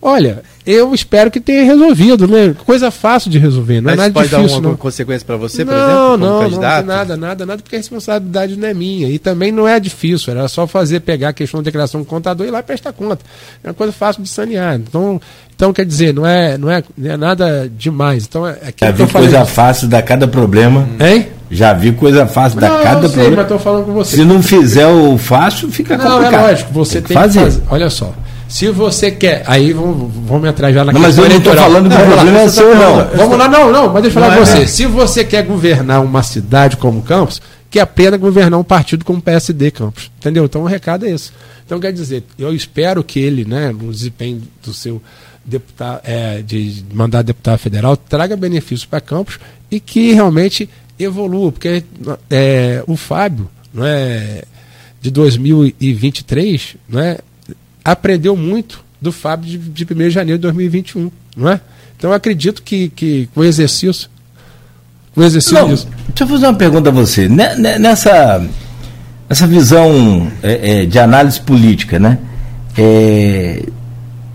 [0.00, 2.54] Olha, eu espero que tenha resolvido, né?
[2.64, 4.48] Coisa fácil de resolver, não é Mas nada pode difícil.
[4.48, 4.76] dar alguma não.
[4.76, 6.86] consequência para você, por não, exemplo, como não, candidato?
[6.86, 9.08] Não, nada, nada, nada, porque a responsabilidade não é minha.
[9.08, 12.46] E também não é difícil, era só fazer, pegar a questão da declaração do contador
[12.46, 13.24] e ir lá e prestar conta.
[13.62, 14.76] É uma coisa fácil de sanear.
[14.76, 15.20] Então,
[15.54, 18.24] então quer dizer, não é, não é, não é nada demais.
[18.24, 20.88] Então, é Já vi coisa fácil da cada problema.
[20.98, 21.28] Hein?
[21.50, 23.36] Já vi coisa fácil da Não, cada eu sei, problema.
[23.42, 24.16] mas tô falando com você.
[24.16, 26.34] Se não fizer o fácil, fica Não, complicado.
[26.34, 27.38] é lógico, você tem, que fazer.
[27.38, 27.62] que fazer.
[27.70, 28.12] Olha só.
[28.54, 29.42] Se você quer.
[29.48, 31.64] Aí vamos, vamos me atrás já na Não, mas eu não eleitoral.
[31.64, 33.08] falando que o vamos lá, problema é seu, não.
[33.16, 34.66] Vamos lá, não, não, mas deixa eu falar Não com é, você.
[34.68, 39.22] Se você quer governar uma cidade como Campos, que a governar um partido como o
[39.22, 40.08] PSD Campos.
[40.20, 40.44] Entendeu?
[40.44, 41.32] Então o recado é esse.
[41.66, 45.02] Então quer dizer, eu espero que ele, né, no desempenho do seu
[45.44, 51.50] deputado, é, de mandato de deputado federal, traga benefícios para Campos e que realmente evolua,
[51.50, 51.82] porque
[52.30, 54.44] é, o Fábio, não é,
[55.02, 57.18] de 2023, não é,
[57.84, 61.60] aprendeu muito do Fábio de, de 1 de janeiro de 2021, não é?
[61.96, 64.08] Então eu acredito que, que com o exercício,
[65.14, 65.86] com o exercício Não, disso.
[66.08, 67.28] deixa eu fazer uma pergunta a você.
[67.28, 68.44] Ne- ne- Nessa,
[69.28, 72.18] essa visão é, é, de análise política, né?
[72.76, 73.62] É,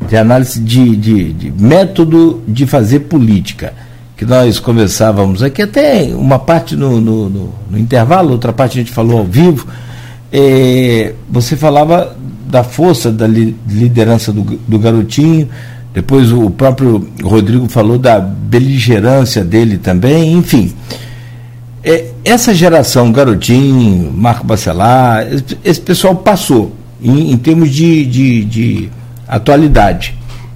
[0.07, 3.73] de análise de, de- de método de fazer política,
[4.15, 8.81] que nós conversávamos aqui, até uma parte no, no- no- no intervalo, outra parte a
[8.81, 9.67] gente falou ao vivo.
[10.31, 12.15] É, você falava
[12.49, 15.47] da força da li- liderança do, do garotinho,
[15.93, 20.73] depois o próprio Rodrigo falou da beligerância dele também, enfim.
[21.83, 28.43] É, essa geração, Garotinho, Marco Bacelar, esse, esse pessoal passou em, em termos de, de,
[28.45, 28.89] de
[29.27, 30.13] atualidade.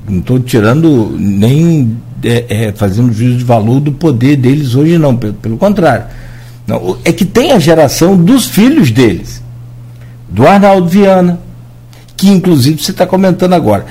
[0.07, 5.15] Não estou tirando nem é, é, fazendo juízo de valor do poder deles hoje, não,
[5.15, 6.05] pelo, pelo contrário.
[6.67, 9.41] Não, é que tem a geração dos filhos deles,
[10.29, 11.39] do Arnaldo Viana,
[12.23, 13.85] que inclusive você está comentando agora.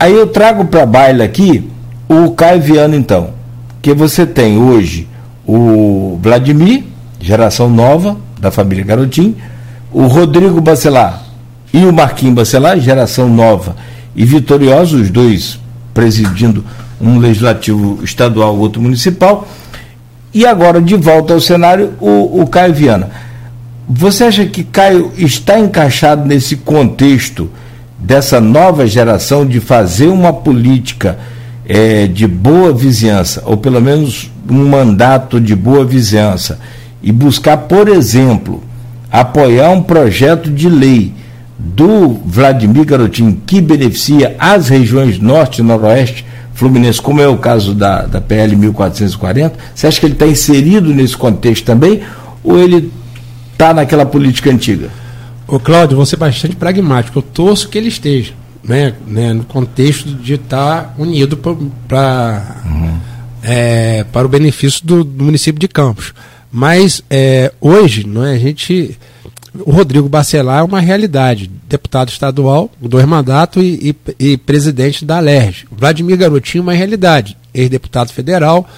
[0.00, 1.70] Aí eu trago para baila aqui
[2.08, 3.30] o Caio Viana, então,
[3.80, 5.06] que você tem hoje
[5.46, 6.82] o Vladimir,
[7.20, 9.36] geração nova da família Garotinho,
[9.92, 11.22] o Rodrigo Bacelar
[11.72, 13.76] e o Marquinhos Bacelar, geração nova
[14.16, 15.60] e vitoriosa, os dois
[15.94, 16.64] presidindo
[17.00, 19.46] um legislativo estadual, outro municipal.
[20.34, 23.08] E agora, de volta ao cenário, o, o Caio Viana.
[23.88, 27.48] Você acha que Caio está encaixado nesse contexto
[27.98, 31.18] dessa nova geração de fazer uma política
[31.66, 36.58] eh, de boa vizinhança, ou pelo menos um mandato de boa vizinhança,
[37.02, 38.62] e buscar, por exemplo,
[39.10, 41.12] apoiar um projeto de lei
[41.58, 47.72] do Vladimir Garotinho que beneficia as regiões norte e noroeste fluminense, como é o caso
[47.72, 52.00] da, da PL 1440, você acha que ele está inserido nesse contexto também,
[52.42, 52.92] ou ele
[53.52, 54.88] está naquela política antiga?
[55.48, 57.18] Ô Cláudio, você é bastante pragmático.
[57.18, 61.38] Eu torço que ele esteja, né, né, no contexto de estar unido
[61.88, 62.62] para
[63.42, 66.12] é, para o benefício do, do município de Campos.
[66.52, 68.98] Mas é, hoje, não é, a gente,
[69.54, 75.18] o Rodrigo Bacelar é uma realidade, deputado estadual, dois mandatos e, e, e presidente da
[75.18, 75.66] LERJ.
[75.72, 78.68] Vladimir Garotinho é uma realidade, ex-deputado federal,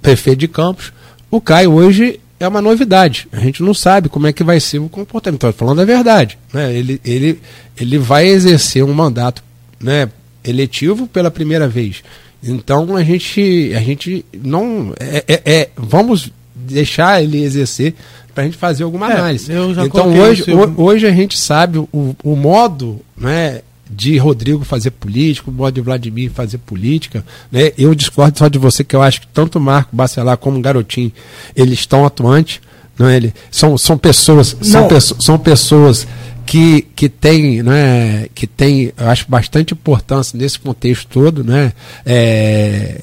[0.00, 0.90] prefeito de Campos.
[1.30, 3.28] O Caio hoje é uma novidade.
[3.32, 5.46] A gente não sabe como é que vai ser o comportamento.
[5.46, 6.38] Estou falando a verdade.
[6.52, 6.74] Né?
[6.74, 7.40] Ele, ele,
[7.80, 9.42] ele vai exercer um mandato
[9.80, 10.08] né,
[10.44, 12.02] eletivo pela primeira vez.
[12.42, 14.92] Então a gente, a gente não.
[15.00, 17.94] É, é- é- vamos deixar ele exercer
[18.34, 19.50] para a gente fazer alguma É, análise.
[19.86, 20.44] Então hoje,
[20.76, 25.80] hoje a gente sabe o, o modo né, de Rodrigo fazer política, o modo de
[25.80, 27.24] Vladimir fazer política.
[27.50, 27.72] Né?
[27.78, 31.12] Eu discordo só de você, que eu acho que tanto Marco Bacelar como Garotinho,
[31.54, 32.60] eles estão atuantes.
[32.98, 33.16] Não é?
[33.16, 34.88] Ele, são, são pessoas, são, Não.
[34.88, 36.06] pesso- são pessoas
[36.46, 41.44] que, que têm, né, que tem, eu acho, bastante importância nesse contexto todo.
[41.44, 41.72] Né?
[42.06, 43.02] É,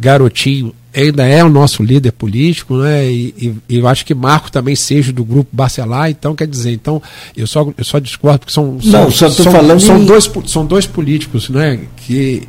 [0.00, 3.06] Garotinho ainda é o nosso líder político, né?
[3.06, 7.00] E, e- eu acho que Marco também seja do grupo Bacelar, então quer dizer, então
[7.36, 10.06] eu só, eu só discordo porque são, são, Não, só tô são, falando são em-
[10.06, 11.78] dois são dois políticos, né?
[11.98, 12.48] Que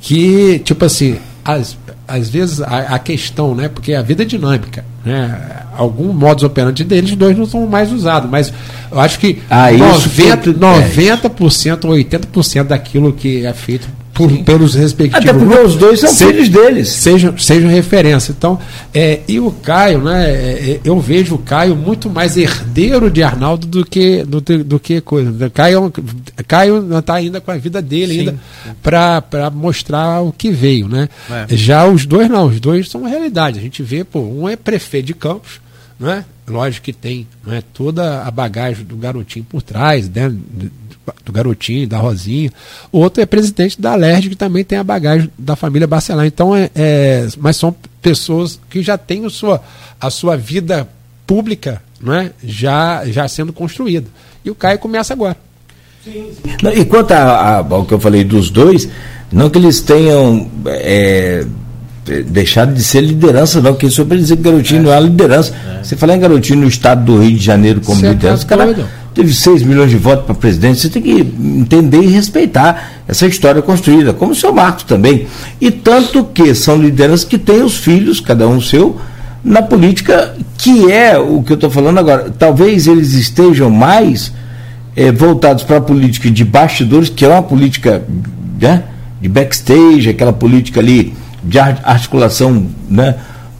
[0.00, 3.68] que tipo assim, às, às vezes a, a questão, né?
[3.68, 5.62] Porque a vida é dinâmica, né?
[5.76, 8.52] Algum modus operandi deles dois não são mais usados, mas
[8.90, 13.88] eu acho que Ah, isso 90, tudo- 90% ou 80% daquilo que é feito
[14.28, 16.88] por, pelos respectivos Até porque grupos os dois são se- filhos deles.
[16.88, 18.32] sejam, sejam referência.
[18.36, 18.58] Então,
[18.94, 20.30] é, e o Caio, né?
[20.30, 25.00] é, eu vejo o Caio muito mais herdeiro de Arnaldo do que, do, do- que
[25.00, 25.50] coisa.
[25.50, 25.92] Caio,
[26.36, 28.18] é Caio não está ainda com a vida dele Sim.
[28.20, 28.38] ainda
[28.82, 31.08] para mostrar o que veio, né?
[31.30, 31.56] É.
[31.56, 33.58] Já os dois não, os dois são realidade.
[33.58, 35.60] A gente vê, pô, um é prefeito de Campos,
[35.98, 36.24] né?
[36.48, 40.32] Lógico que tem né, toda a bagagem do garotinho por trás, né?
[41.24, 42.52] Do Garotinho, da Rosinha.
[42.90, 46.26] O outro é presidente da LERJ, que também tem a bagagem da família Bacelar.
[46.26, 49.62] Então, é, é, mas são pessoas que já têm a sua,
[50.00, 50.88] a sua vida
[51.26, 54.06] pública né, já, já sendo construída.
[54.44, 55.36] E o Caio começa agora.
[56.62, 58.88] Não, e quanto ao que eu falei dos dois,
[59.30, 61.46] não que eles tenham é,
[62.26, 64.82] deixado de ser liderança, não, porque isso para dizer que garotinho é.
[64.82, 65.54] não é liderança.
[65.54, 65.84] É.
[65.84, 68.88] Você falar em garotinho no estado do Rio de Janeiro como Você liderança, tá cara,
[69.14, 73.60] teve 6 milhões de votos para presidente, você tem que entender e respeitar essa história
[73.62, 75.26] construída, como o seu Marcos também.
[75.60, 78.98] E tanto que são lideranças que têm os filhos, cada um seu,
[79.44, 82.32] na política, que é o que eu estou falando agora.
[82.38, 84.32] Talvez eles estejam mais
[84.96, 88.02] é, voltados para a política de bastidores, que é uma política
[88.60, 88.84] né,
[89.20, 93.16] de backstage, aquela política ali de articulação né,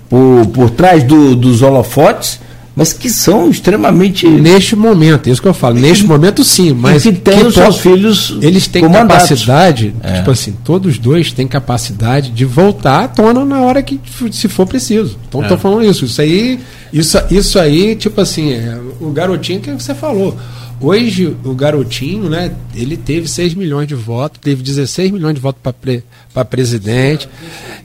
[0.09, 2.41] por, por trás do, dos holofotes,
[2.75, 4.27] mas que são extremamente.
[4.27, 7.05] Neste momento, isso que eu falo, neste momento sim, mas.
[7.05, 8.37] E que tem os seus filhos.
[8.41, 10.15] Eles têm capacidade, é.
[10.15, 14.01] tipo assim, todos dois têm capacidade de voltar à tona na hora que
[14.31, 15.19] se for preciso.
[15.29, 15.61] Então, estou é.
[15.61, 16.05] falando isso.
[16.05, 16.61] Isso aí,
[16.93, 20.37] isso, isso aí, tipo assim, é, o garotinho que você falou.
[20.83, 25.61] Hoje, o garotinho, né, ele teve 6 milhões de votos, teve 16 milhões de votos
[25.63, 26.03] para pre,
[26.51, 27.29] presidente,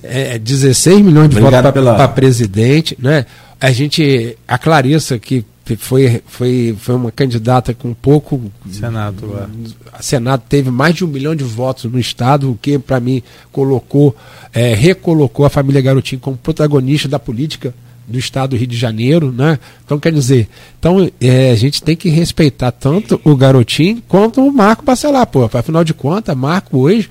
[0.01, 2.07] é, 16 milhões de Obrigado votos para pela...
[2.07, 3.25] presidente, né?
[3.59, 5.45] A gente, a Clarissa, que
[5.75, 8.41] foi, foi, foi uma candidata com pouco.
[8.71, 9.47] Senado.
[9.91, 13.21] A Senado teve mais de um milhão de votos no Estado, o que, para mim,
[13.51, 14.15] colocou,
[14.53, 17.73] é, recolocou a família Garotinho como protagonista da política
[18.07, 19.59] do estado do Rio de Janeiro, né?
[19.83, 20.47] Então, quer dizer,
[20.79, 25.49] então, é, a gente tem que respeitar tanto o Garotinho quanto o Marco Bacelar, pô.
[25.51, 27.09] Afinal de contas, Marco hoje,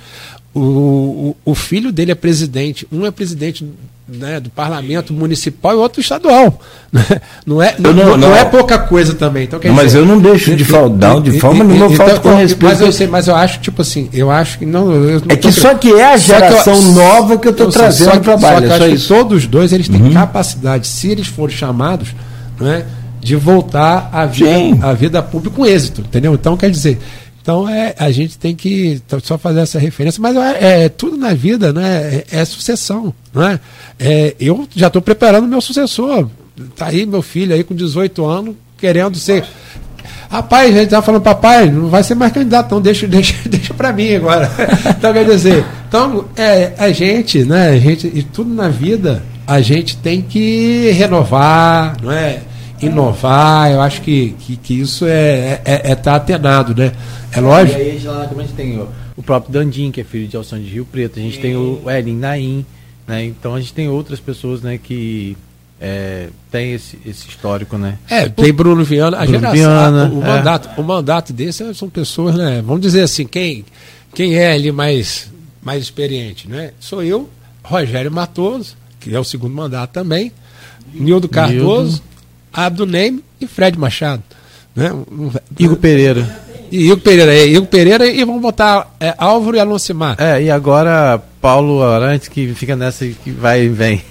[0.55, 3.65] o, o, o filho dele é presidente, um é presidente
[4.09, 6.61] né, do parlamento municipal e outro estadual.
[6.93, 7.21] Né?
[7.45, 9.45] Não, é, não, não, não, é pouca coisa também.
[9.45, 12.65] Então, não, mas eu não deixo de faltar, de forma nenhuma eu falto com respeito.
[12.65, 14.89] Mas eu, sei, mas eu acho, tipo assim, eu acho que não.
[15.29, 18.39] é que só que é a geração eu, nova que eu estou trazendo para o
[18.39, 18.69] trabalho.
[18.69, 20.13] Só que, é só todos dois eles têm uhum.
[20.13, 22.15] capacidade, se eles forem chamados,
[22.61, 22.85] né,
[23.21, 26.33] de voltar à vida, à vida pública com êxito, entendeu?
[26.35, 26.99] Então, quer dizer,
[27.47, 31.33] então é, a gente tem que só fazer essa referência, mas é, é tudo na
[31.33, 32.25] vida, né?
[32.29, 33.61] É, é sucessão, né?
[34.01, 36.29] É, eu já estou preparando meu sucessor.
[36.75, 39.45] Tá aí meu filho aí com 18 anos querendo ser.
[40.29, 43.73] Rapaz, a gente tá falando, papai, não vai ser mais candidato, então deixa, deixa, deixa
[43.73, 44.51] para mim agora.
[44.99, 49.61] então, quer dizer, então, é, a gente, né, a gente, e tudo na vida, a
[49.61, 52.41] gente tem que renovar, não é?
[52.81, 56.93] Inovar, eu acho que, que, que isso é estar é, é tá atenado, né?
[57.33, 57.79] É lógico.
[57.79, 60.59] E aí lá a gente tem o, o próprio Dandim, que é filho de Alção
[60.59, 62.67] de Rio Preto, a gente tem o Elin Naim,
[63.07, 63.25] né?
[63.25, 65.37] Então a gente tem outras pessoas né, que
[65.81, 67.99] é, tem esse, esse histórico, né?
[68.09, 70.27] É, tem Bruno Viana, a Bruno geração, Viana, o, é.
[70.27, 72.63] mandato, o mandato desse são pessoas, né?
[72.65, 73.65] Vamos dizer assim, quem,
[74.15, 75.31] quem é ali mais,
[75.63, 76.73] mais experiente, né?
[76.81, 77.29] Sou eu,
[77.63, 80.33] Rogério Matoso, que é o segundo mandato também,
[80.95, 82.03] Nildo Cardoso, Nildo.
[82.57, 84.23] Abdo Neme e Fred Machado.
[84.75, 84.91] Né?
[85.59, 86.47] Igor Pereira.
[86.71, 90.17] E Igor Pereira, é, Igor Pereira e vamos botar é, Álvaro e Alonsimar.
[90.19, 94.03] É, e agora Paulo Arantes que fica nessa que vai e vem.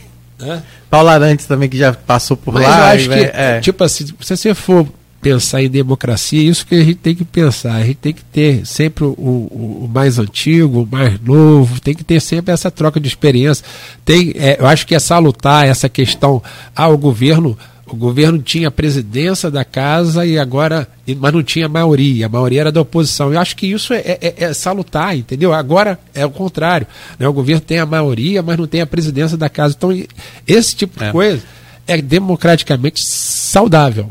[0.89, 2.77] Paulo Arantes também que já passou por Mas lá.
[2.77, 3.59] Eu acho que, é.
[3.59, 4.87] tipo assim, se você for
[5.25, 7.73] pensar em democracia, isso que a gente tem que pensar.
[7.73, 11.95] A gente tem que ter sempre o, o, o mais antigo, o mais novo, tem
[11.95, 13.65] que ter sempre essa troca de experiência.
[14.05, 16.43] Tem, é, eu acho que é salutar essa questão
[16.75, 17.57] ao governo
[17.95, 20.85] o governo tinha a presidência da casa e agora,
[21.17, 23.31] mas não tinha maioria, a maioria era da oposição.
[23.31, 25.53] Eu acho que isso é, é, é salutar, entendeu?
[25.53, 26.85] Agora é o contrário.
[27.17, 27.25] Né?
[27.25, 29.75] O governo tem a maioria, mas não tem a presidência da casa.
[29.77, 29.97] Então,
[30.45, 31.11] esse tipo de é.
[31.11, 31.41] coisa
[31.87, 34.09] é democraticamente saudável.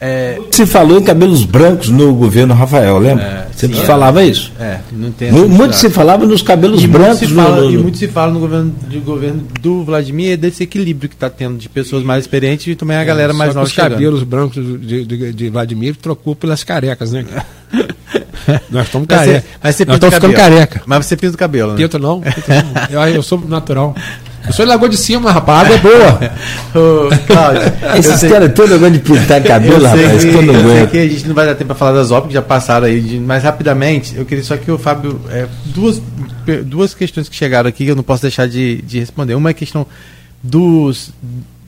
[0.00, 0.40] É...
[0.50, 3.22] Se falou em cabelos brancos no governo Rafael, lembra?
[3.22, 4.50] É, Você sim, falava é, isso?
[4.58, 7.30] É, não tem Muito se falava nos cabelos e brancos.
[7.30, 7.70] Muito fala, no, no...
[7.70, 11.58] E muito se fala no governo, do governo do Vladimir desse equilíbrio que está tendo
[11.58, 13.66] de pessoas mais experientes e também a é, galera mais nova.
[13.66, 17.26] Os cabelos brancos de, de, de, Vladimir trocou pelas carecas, né?
[18.70, 19.44] Nós estamos careca.
[19.62, 20.82] Mas você Nós estamos ficando careca.
[20.86, 21.76] Mas você pinta o cabelo, né?
[21.76, 22.22] Pinto não.
[22.22, 23.04] Pinto não.
[23.06, 23.94] eu, eu sou natural.
[24.52, 26.32] Sou de Lagoa de Cima, rapaz, a água é boa.
[26.74, 27.62] Ô, Cláudio,
[27.98, 31.28] Esses caras todos agora de pintar cabelo, rapaz, que, quando eu sei que a gente
[31.28, 34.16] não vai dar tempo para falar das obras que já passaram aí, de, mas rapidamente,
[34.16, 35.20] eu queria só que o Fábio.
[35.28, 36.00] É, duas,
[36.64, 39.34] duas questões que chegaram aqui que eu não posso deixar de, de responder.
[39.34, 39.86] Uma é a questão
[40.42, 41.12] dos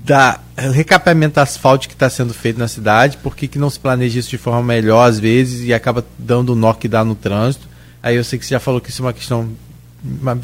[0.04, 4.18] da recapeamento asfáltico que está sendo feito na cidade, por que, que não se planeja
[4.18, 7.68] isso de forma melhor às vezes e acaba dando o nó que dá no trânsito.
[8.02, 9.48] Aí eu sei que você já falou que isso é uma questão
[10.04, 10.38] uma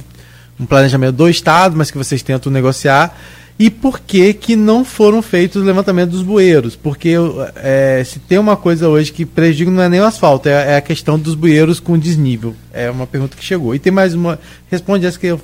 [0.59, 3.17] um planejamento do Estado, mas que vocês tentam negociar.
[3.59, 6.77] e por que que não foram feitos o levantamento dos bueiros?
[6.77, 7.15] Porque
[7.57, 10.77] é, se tem uma coisa hoje que prejudica não é nem o asfalto, é, é,
[10.77, 12.55] a questão dos bueiros com desnível.
[12.73, 13.75] É uma pergunta que chegou.
[13.75, 14.39] E tem mais uma.
[14.71, 15.41] Responde essa que eu.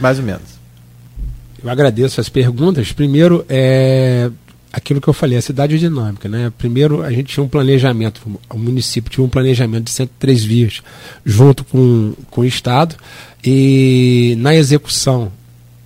[0.00, 0.54] Mais ou menos.
[1.62, 2.92] Eu agradeço as perguntas.
[2.92, 4.30] Primeiro, é
[4.74, 6.28] aquilo que eu falei, a cidade é dinâmica.
[6.28, 6.52] Né?
[6.58, 8.20] Primeiro, a gente tinha um planejamento,
[8.50, 10.82] o município tinha um planejamento de 103 vias,
[11.24, 12.96] junto com, com o Estado,
[13.42, 15.30] e na execução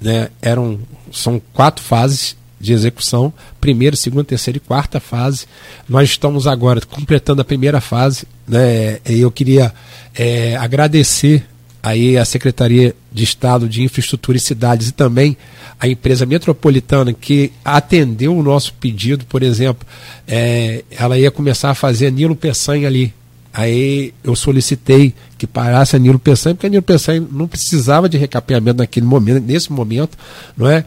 [0.00, 0.78] né, eram,
[1.12, 5.46] são quatro fases de execução, primeira, segunda, terceira e quarta fase.
[5.88, 8.26] Nós estamos agora completando a primeira fase.
[8.46, 9.72] Né, e eu queria
[10.14, 11.46] é, agradecer
[11.82, 15.36] aí a Secretaria de Estado de Infraestrutura e Cidades e também
[15.80, 19.86] a empresa metropolitana que atendeu o nosso pedido, por exemplo,
[20.26, 23.14] é, ela ia começar a fazer Nilo Peçanha ali.
[23.52, 28.18] Aí eu solicitei que parasse a Nilo Peçanha, porque a Nilo Peçanha não precisava de
[28.18, 30.18] recapeamento naquele momento, nesse momento,
[30.56, 30.84] não é?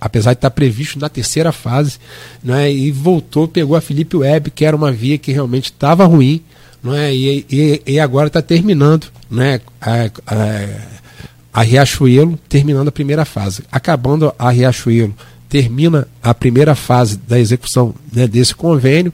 [0.00, 1.98] Apesar de estar previsto na terceira fase,
[2.42, 2.72] não é?
[2.72, 6.42] E voltou, pegou a Felipe Web, que era uma via que realmente estava ruim,
[6.82, 7.14] não é?
[7.14, 9.60] E, e, e agora está terminando, né?
[9.80, 13.62] A, a, a Riachuelo terminando a primeira fase.
[13.70, 15.14] Acabando a Riachuelo,
[15.48, 19.12] termina a primeira fase da execução né, desse convênio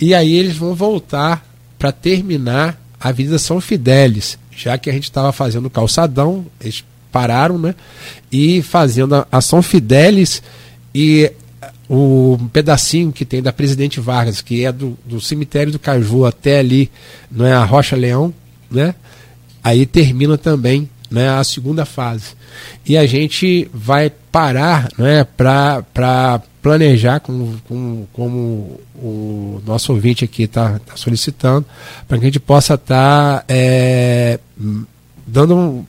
[0.00, 1.44] e aí eles vão voltar
[1.78, 7.58] para terminar a Avenida São Fidélis, já que a gente estava fazendo calçadão, eles pararam,
[7.58, 7.74] né?
[8.30, 10.40] E fazendo a, a São Fidélis
[10.94, 11.32] e
[11.94, 16.58] o pedacinho que tem da Presidente Vargas, que é do, do cemitério do Caju até
[16.58, 16.90] ali,
[17.30, 18.32] não é a Rocha Leão,
[18.70, 18.94] né?
[19.62, 22.30] Aí termina também né, a segunda fase.
[22.86, 30.44] E a gente vai parar né, para planejar, como, como, como, o nosso ouvinte aqui
[30.44, 31.66] está tá solicitando,
[32.08, 34.38] para que a gente possa estar tá, é,
[35.26, 35.86] dando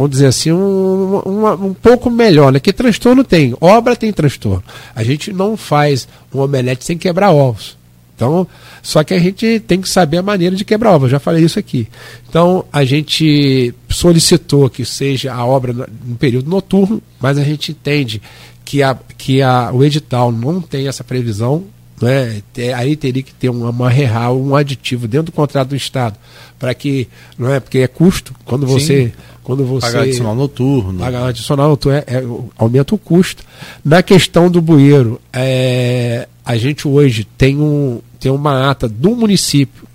[0.00, 2.58] vamos dizer assim, um, um, um, pouco melhor, né?
[2.58, 4.64] Que transtorno tem, obra tem transtorno.
[4.94, 7.76] A gente não faz um omelete sem quebrar ovos.
[8.16, 8.46] Então,
[8.82, 11.58] só que a gente tem que saber a maneira de quebrar eu já falei isso
[11.58, 11.86] aqui.
[12.28, 18.22] Então, a gente solicitou que seja a obra no período noturno, mas a gente entende
[18.64, 21.64] que, a, que a, o edital não tem essa previsão,
[22.00, 22.42] né?
[22.74, 26.16] aí teria que ter uma, uma real, um aditivo dentro do contrato do Estado,
[26.58, 27.06] para que,
[27.38, 29.06] não é, porque é custo, quando você...
[29.06, 29.12] Sim.
[29.50, 30.98] Quando você pagar adicional noturno.
[31.00, 32.24] Pagar adicional noturno, é, é,
[32.56, 33.42] aumenta o custo.
[33.84, 39.88] Na questão do bueiro, é, a gente hoje tem um, tem uma ata do município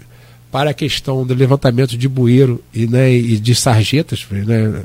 [0.51, 4.83] para a questão do levantamento de bueiro e, né, e de sarjetas, né,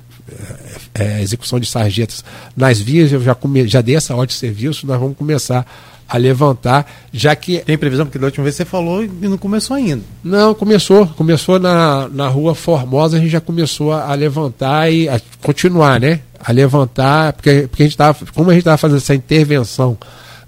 [0.94, 2.24] é, é, execução de sarjetas
[2.56, 5.66] nas vias, eu já, come, já dei essa ordem de serviço, nós vamos começar
[6.10, 7.60] a levantar, já que.
[7.60, 10.02] Tem previsão, porque da última vez você falou e não começou ainda.
[10.24, 11.06] Não, começou.
[11.06, 16.00] Começou na, na rua Formosa, a gente já começou a, a levantar e a continuar,
[16.00, 16.20] né?
[16.42, 18.18] A levantar, porque, porque a gente estava.
[18.34, 19.96] Como a gente estava fazendo essa intervenção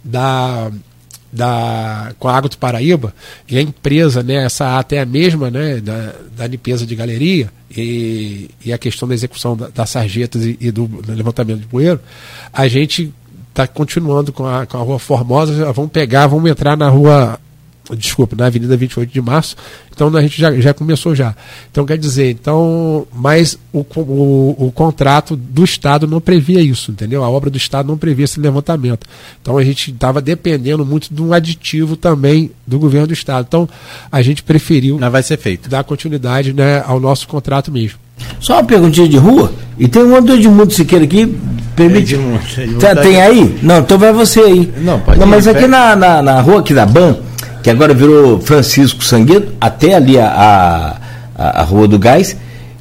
[0.03, 0.71] da
[1.33, 3.15] da, com a Água do Paraíba,
[3.49, 7.51] e a empresa, né, essa ata é a mesma né, da, da limpeza de galeria
[7.75, 11.67] e, e a questão da execução da, das sarjetas e, e do, do, levantamento de
[11.67, 11.99] poeiro,
[12.53, 13.15] a gente
[13.53, 17.39] está continuando com a, com a Rua Formosa, vamos pegar, vamos entrar na Rua
[17.97, 19.57] desculpa, na Avenida 28 de Março,
[19.95, 21.35] então a gente já, já começou já.
[21.71, 27.23] Então quer dizer, então, mas o, o, o contrato do Estado não previa isso, entendeu?
[27.23, 29.07] A obra do Estado não previa esse levantamento.
[29.41, 33.47] Então a gente estava dependendo muito de um aditivo também do governo do Estado.
[33.49, 33.69] Então
[34.11, 35.69] a gente preferiu Mas vai ser feito.
[35.69, 37.99] dar continuidade né, ao nosso contrato mesmo.
[38.41, 41.27] Só uma perguntinha de rua, e tem um outro Edmundo Siqueira aqui,
[41.77, 42.15] permite.
[42.15, 43.59] Edmundo, Edmundo tá, tem aí?
[43.63, 44.73] Não, então vai você aí.
[44.79, 47.17] Não, pode Não, mas aqui na, na, na rua aqui da BAN,
[47.63, 50.99] que agora virou Francisco Sangueto, até ali a,
[51.37, 52.37] a, a Rua do Gás,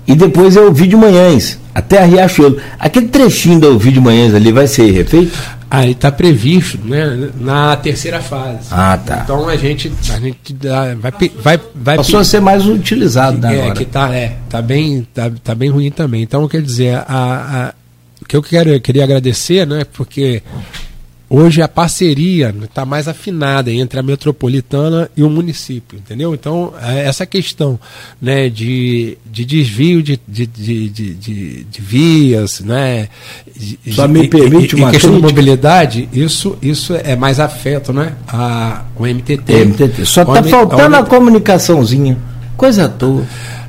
[0.08, 2.58] e depois é o Vídeo Manhães, até a Riachuelo.
[2.80, 5.38] Aquele trechinho do Vídeo Manhães ali vai ser refeito?
[5.70, 8.68] Aí está previsto né, na terceira fase.
[8.72, 9.22] Ah, tá.
[9.24, 11.96] Então a gente, a gente dá, vai, vai, vai.
[11.96, 13.76] Passou a ser mais utilizado né, é, agora.
[13.76, 16.24] que tá, é, tá bem, tá, tá bem ruim também.
[16.24, 17.74] Então quer dizer, a, a,
[18.22, 20.44] o que eu quero, eu queria agradecer, né, porque
[21.34, 26.34] Hoje a parceria está mais afinada entre a metropolitana e o município, entendeu?
[26.34, 27.80] Então, é, essa questão
[28.22, 33.08] né, de, de desvio de, de, de, de, de vias, né?
[33.92, 38.12] Só me permite uma questão de mobilidade, isso, isso é mais afeto, né?
[38.28, 39.66] A, o MTT.
[39.68, 40.06] MTT.
[40.06, 42.18] Só está faltando a comunicaçãozinha.
[42.58, 43.24] Coisa à toa.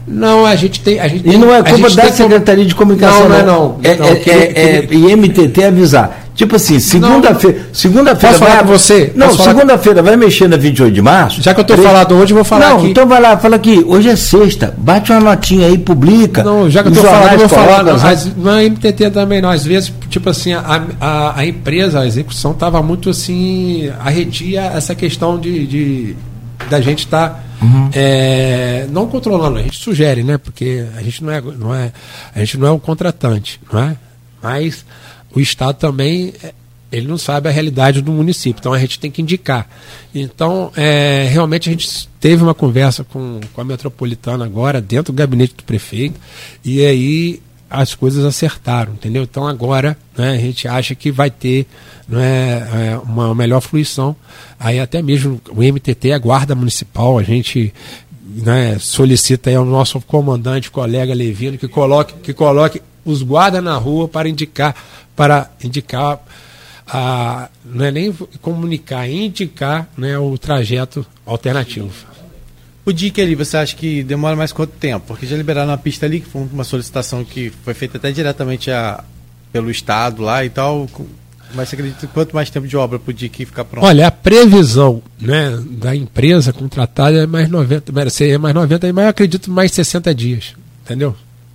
[0.05, 0.98] Não, a gente tem.
[0.98, 3.28] A gente e não é culpa da Secretaria de Comunicação.
[3.28, 3.80] Não, não é não.
[3.84, 7.67] É, não, é, é, é, e MTT avisar Tipo assim, segunda-feira.
[7.75, 9.13] Segunda-feira Posso falar com você?
[9.15, 11.43] Não, segunda-feira vai mexer na 28 de março.
[11.43, 12.87] Já que eu tô falando hoje, eu vou falar Não, aqui.
[12.91, 13.85] então vai lá, fala aqui.
[13.87, 14.75] Hoje é sexta.
[14.79, 16.43] Bate uma notinha aí, publica.
[16.43, 17.67] Não, já que eu tô falando, eu vou falar.
[17.85, 19.51] colocam, Não, as- na MTT também não.
[19.51, 24.95] Às vezes, tipo assim, a, a, a empresa, a execução estava muito assim, arredia essa
[24.95, 26.17] questão de, de
[26.71, 27.45] da gente estar
[28.91, 30.39] não controlando, a gente sugere, né?
[30.39, 31.93] Porque a gente não é, não é,
[32.35, 33.97] a gente não é um contratante, não é?
[34.43, 34.85] Mas
[35.35, 36.53] o Estado também é,
[36.93, 39.67] ele não sabe a realidade do município, então a gente tem que indicar.
[40.15, 45.17] Então, é, realmente a gente teve uma conversa com, com a metropolitana agora, dentro do
[45.17, 46.21] gabinete do prefeito,
[46.63, 47.41] e aí
[47.73, 49.23] as coisas acertaram, entendeu?
[49.23, 51.67] Então agora né, a gente acha que vai ter
[52.07, 54.15] né, uma melhor fruição.
[54.61, 57.73] Aí até mesmo o MTT, a Guarda Municipal, a gente
[58.23, 63.77] né, solicita aí ao nosso comandante, colega Levino, que coloque, que coloque os guardas na
[63.77, 64.75] rua para indicar,
[65.14, 66.20] para indicar
[66.86, 71.93] a, não é nem comunicar, é indicar né, o trajeto alternativo.
[72.84, 75.06] O DIC ali, você acha que demora mais quanto tempo?
[75.06, 78.70] Porque já liberaram uma pista ali, que foi uma solicitação que foi feita até diretamente
[78.72, 79.05] a,
[79.52, 80.89] pelo Estado lá e tal.
[81.55, 83.84] Mas você acredita que quanto mais tempo de obra pro DIC ficar pronto?
[83.84, 89.05] Olha, a previsão né, da empresa contratada é mais 90, mas seria mais 90, mas
[89.05, 91.14] eu acredito mais 60 dias, entendeu?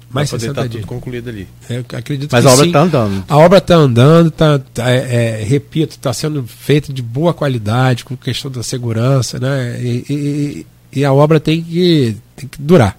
[0.09, 0.81] Mais poder 60 estar dias.
[0.85, 1.47] tudo concluído ali.
[1.69, 3.25] Eu acredito Mas que a obra está andando.
[3.27, 8.05] A obra está andando, tá, tá, é, é, repito, está sendo feita de boa qualidade,
[8.05, 9.77] com questão da segurança, né?
[9.81, 10.67] E, e-
[10.99, 12.97] e a obra tem que, tem que durar.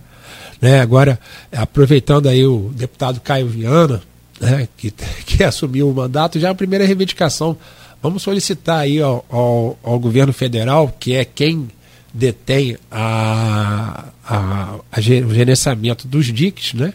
[0.60, 0.80] Né?
[0.80, 1.18] Agora,
[1.50, 4.02] aproveitando aí o deputado Caio Viana,
[4.40, 4.90] né, que,
[5.24, 7.56] que assumiu o mandato, já a primeira reivindicação.
[8.02, 11.68] Vamos solicitar aí ao, ao, ao governo federal, que é quem
[12.12, 16.92] detém a, a, a o gerenciamento dos DICs, né?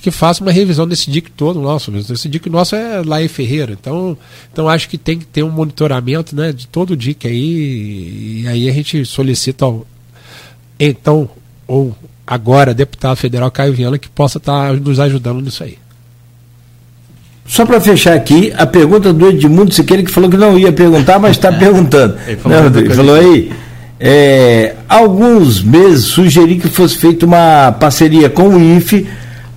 [0.00, 1.92] que faça uma revisão desse DIC todo nosso.
[1.96, 3.72] Esse DIC nosso é lá em Ferreira.
[3.72, 4.16] Então,
[4.52, 8.42] então acho que tem que ter um monitoramento né, de todo o DIC aí.
[8.42, 9.84] E aí a gente solicita ao
[10.78, 11.28] então,
[11.66, 11.94] ou
[12.26, 15.76] agora, deputado federal Caio Viana, que possa estar nos ajudando nisso aí.
[17.44, 21.18] Só para fechar aqui, a pergunta do Edmundo Siqueira, que falou que não ia perguntar,
[21.18, 22.16] mas está perguntando.
[22.26, 23.52] Ele falou Não, ele falou aí,
[24.00, 29.08] é, alguns meses sugeri que fosse feita uma parceria com o IFE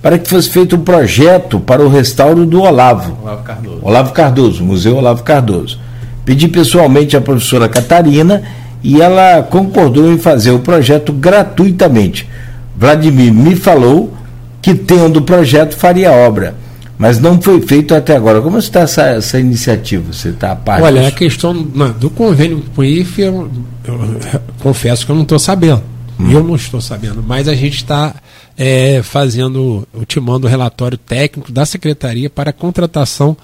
[0.02, 3.16] para que fosse feito um projeto para o restauro do Olavo.
[3.22, 3.78] Olavo Cardoso.
[3.82, 5.78] Olavo Cardoso, Museu Olavo Cardoso.
[6.24, 8.42] Pedi pessoalmente à professora Catarina
[8.82, 12.28] e ela concordou em fazer o projeto gratuitamente.
[12.76, 14.12] Vladimir me falou
[14.60, 16.54] que, tendo o projeto, faria a obra,
[16.98, 18.40] mas não foi feito até agora.
[18.40, 20.12] Como está essa, essa iniciativa?
[20.12, 21.16] Você está a par Olha, a disso?
[21.16, 23.50] questão do convênio com o IFE, eu,
[23.84, 25.82] eu confesso que eu não estou sabendo.
[26.30, 28.14] Eu não estou sabendo, mas a gente está
[28.56, 33.36] é, fazendo, ultimando o relatório técnico da Secretaria para a contratação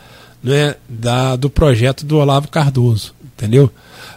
[0.43, 3.71] né, da, do projeto do Olavo Cardoso, entendeu?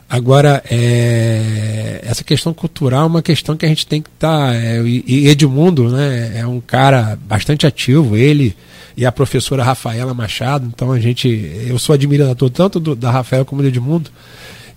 [0.08, 4.54] Agora, é, essa questão cultural é uma questão que a gente tem que estar.
[4.86, 8.56] e e Edmundo né, é um cara bastante ativo, ele
[8.96, 11.28] e a professora Rafaela Machado, então a gente.
[11.68, 14.10] Eu sou admirador tanto do, da Rafaela como do Edmundo.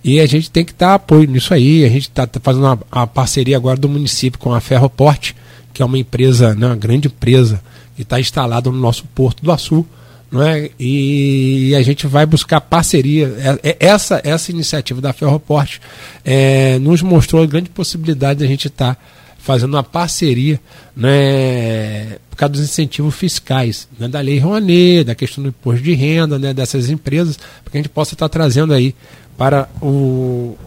[0.03, 1.83] E a gente tem que dar apoio nisso aí.
[1.83, 5.35] A gente está fazendo uma, uma parceria agora do município com a Ferroporte,
[5.73, 7.59] que é uma empresa, né, uma grande empresa,
[7.95, 9.85] que está instalada no nosso Porto do Açu.
[10.31, 10.69] Não é?
[10.79, 13.33] E a gente vai buscar parceria.
[13.63, 15.81] É- é- Essa, essa iniciativa da Ferroporte
[16.23, 18.97] é, nos mostrou a grande possibilidade de a gente estar
[19.45, 20.59] fazendo uma parceria
[20.97, 25.93] né, por causa dos incentivos fiscais, né, da Lei Rouanet, da questão do imposto de
[25.93, 28.95] renda né, dessas empresas, para que a gente possa estar trazendo aí
[29.37, 30.57] para o,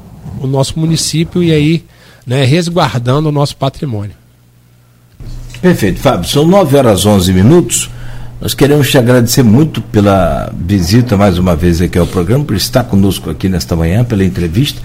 [0.40, 1.84] o nosso município e aí
[2.24, 4.14] né, resguardando o nosso patrimônio.
[5.60, 6.28] Perfeito, Fábio.
[6.28, 7.90] São 9 horas 11 minutos.
[8.40, 12.84] Nós queremos te agradecer muito pela visita mais uma vez aqui ao programa, por estar
[12.84, 14.80] conosco aqui nesta manhã, pela entrevista.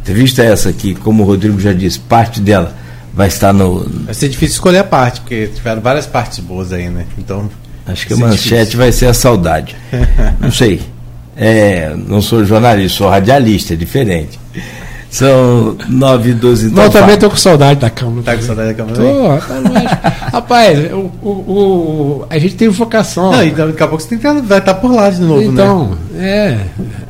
[0.00, 2.80] Entrevista essa aqui, como o Rodrigo já disse, parte dela
[3.14, 3.86] vai estar no.
[4.04, 7.04] Vai ser difícil escolher a parte, porque tiveram várias partes boas aí, né?
[7.18, 7.48] Então.
[7.86, 8.78] Acho que a manchete difícil.
[8.78, 9.74] vai ser a saudade.
[10.40, 10.80] Não sei.
[11.34, 14.38] É, não sou jornalista, sou radialista, é diferente.
[15.10, 16.84] São 9 e 12 então.
[16.84, 18.22] Eu também estou com saudade da Câmara.
[18.22, 18.96] Tá com saudade da Câmara?
[18.96, 19.96] Tô, rapaz, lógico.
[20.32, 23.32] rapaz o, o, o- a gente tem vocação.
[23.32, 25.48] Não, então daqui a pouco você tem que vai estar por lá de novo, né?
[25.52, 26.58] Então, é,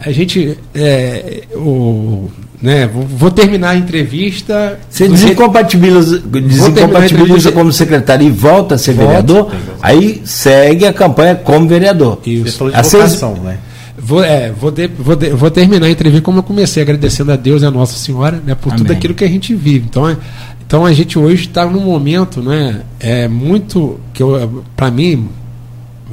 [0.05, 2.31] a gente, é, o,
[2.63, 4.79] né, vou, vou terminar a entrevista.
[4.89, 9.09] Você desincompatibiliza, desincompatibiliza como secretário e volta a ser Volto.
[9.09, 9.53] vereador,
[9.83, 12.19] aí segue a campanha como vereador.
[12.23, 12.59] Você Isso.
[12.59, 13.59] falou de vocação, né?
[14.05, 17.37] Vou, é, vou, de- vou, de- vou terminar a entrevista como eu comecei, agradecendo a
[17.37, 18.97] Deus e a Nossa Senhora né, por tudo Amém.
[18.97, 19.87] aquilo que a gente vive.
[19.89, 20.17] Então, é-
[20.67, 24.23] então a gente hoje está num momento né, é, muito que
[24.75, 25.29] para mim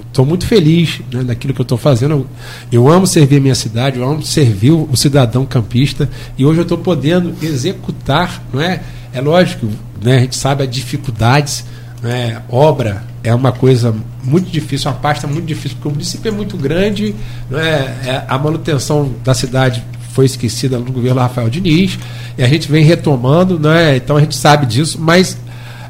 [0.10, 2.12] estou muito feliz né, daquilo que eu estou fazendo.
[2.12, 2.28] Eu,
[2.72, 6.60] eu, amo servir a minha cidade, eu amo servir o, o cidadão campista e hoje
[6.60, 8.82] eu estou podendo executar, não é?
[9.14, 9.68] É lógico,
[10.02, 11.66] né, a gente sabe as dificuldades,
[12.02, 16.32] né, obra é uma coisa muito difícil, uma pasta muito difícil, porque o município é
[16.32, 17.16] muito grande,
[17.50, 21.98] né, é, a manutenção da cidade foi esquecida no governo Rafael Diniz,
[22.38, 25.38] e a gente vem retomando, né, então a gente sabe disso, mas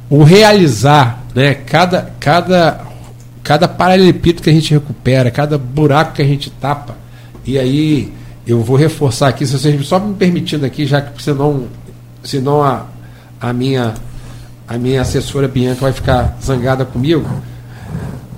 [0.09, 2.88] o realizar né, cada, cada
[3.49, 6.95] cada paralelepípedo que a gente recupera, cada buraco que a gente tapa.
[7.43, 8.13] E aí
[8.45, 11.63] eu vou reforçar aqui, se vocês só me permitindo aqui, já que senão,
[12.23, 12.85] senão a,
[13.41, 13.95] a minha
[14.67, 17.27] a minha assessora Bianca vai ficar zangada comigo.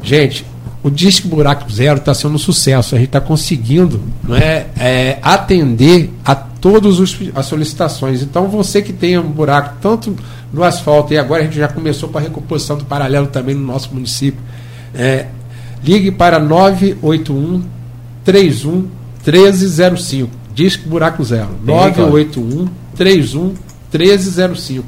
[0.01, 0.45] Gente,
[0.81, 2.95] o Disque Buraco Zero está sendo um sucesso.
[2.95, 7.01] A gente está conseguindo não é, é, atender a todas
[7.35, 8.21] as solicitações.
[8.23, 10.15] Então, você que tem um buraco tanto
[10.53, 13.67] no asfalto, e agora a gente já começou com a recomposição do paralelo também no
[13.67, 14.39] nosso município.
[14.93, 15.27] É,
[15.83, 17.63] ligue para 981
[18.23, 18.89] 31
[19.25, 20.31] 1305.
[20.53, 21.49] Disque Buraco Zero.
[21.63, 23.53] 981 31
[23.93, 24.85] 1305.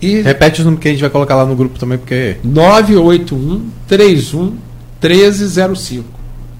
[0.00, 2.36] E Repete o número que a gente vai colocar lá no grupo também, porque.
[2.42, 4.56] 981 31
[5.02, 6.04] 1305.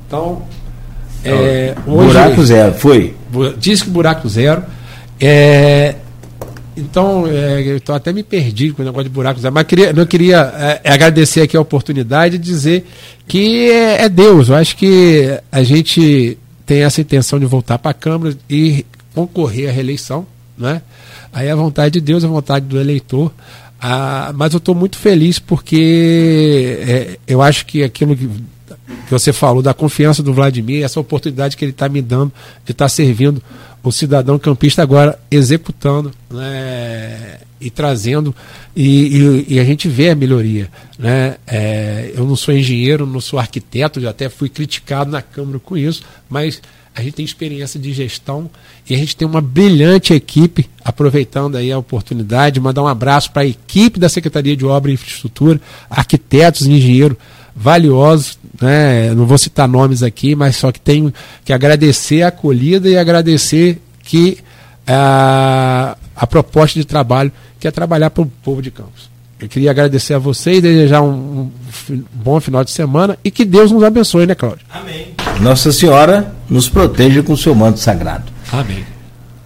[0.06, 0.43] Então.
[1.24, 3.14] É, hoje, buraco Zero, foi?
[3.59, 4.62] Disque Buraco Zero.
[5.18, 5.97] É,
[6.76, 10.05] então, é, eu tô, até me perdi com o negócio de buracos, mas queria, não
[10.05, 12.86] queria é, é, agradecer aqui a oportunidade de dizer
[13.28, 14.48] que é, é, Deus.
[14.48, 16.36] Eu acho que a gente
[16.66, 18.84] tem essa intenção de voltar para a Câmara e
[19.14, 20.26] concorrer à reeleição.
[20.59, 20.82] Né?
[21.32, 23.32] Aí a vontade de Deus, a vontade do eleitor.
[23.80, 29.32] Ah, mas eu estou muito feliz porque é, eu acho que aquilo que, que você
[29.32, 32.32] falou da confiança do Vladimir, essa oportunidade que ele está me dando
[32.64, 33.42] de estar tá servindo
[33.85, 38.35] o cidadão campista agora executando né, e trazendo,
[38.74, 40.70] e, e, e, a gente vê a melhoria.
[40.98, 41.36] Né?
[41.47, 45.77] É, eu não sou engenheiro, não sou arquiteto, já até fui criticado na Câmara com
[45.77, 46.62] isso, mas
[46.94, 48.48] a gente tem experiência de gestão
[48.89, 53.43] e a gente tem uma brilhante equipe, aproveitando aí a oportunidade, mandar um abraço para
[53.43, 57.16] a equipe da Secretaria de Obra e Infraestrutura, arquitetos e engenheiros
[57.55, 59.12] valiosos, né?
[59.14, 61.12] não vou citar nomes aqui, mas só que tenho
[61.44, 64.39] que agradecer a acolhida e agradecer que
[64.86, 69.09] a, a proposta de trabalho que é trabalhar para o povo de Campos.
[69.40, 71.51] Eu queria agradecer a vocês, desejar um,
[71.90, 74.64] um, bom final de semana e que Deus nos abençoe, né, Cláudio?
[74.72, 75.09] Amém.
[75.40, 78.24] Nossa Senhora nos proteja com o seu manto sagrado.
[78.52, 78.94] Amém.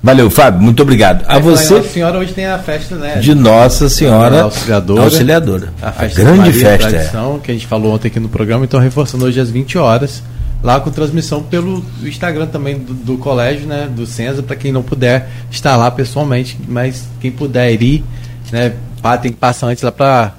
[0.00, 1.24] Valeu, Fábio, muito obrigado.
[1.26, 1.74] A você.
[1.74, 3.16] Nossa Senhora hoje tem a festa, né?
[3.16, 5.02] De Nossa Senhora Auxiliadora.
[5.02, 5.72] Auxiliadora.
[5.82, 6.88] A, festa a grande Maria, festa.
[6.88, 7.38] Tradição, é.
[7.40, 10.22] que a gente falou ontem aqui no programa, então reforçando hoje às 20 horas,
[10.62, 13.88] lá com transmissão pelo Instagram também do, do colégio, né?
[13.90, 18.04] Do Senza, para quem não puder estar lá pessoalmente, mas quem puder ir,
[18.52, 18.74] né?
[19.20, 20.34] Tem que passar antes lá para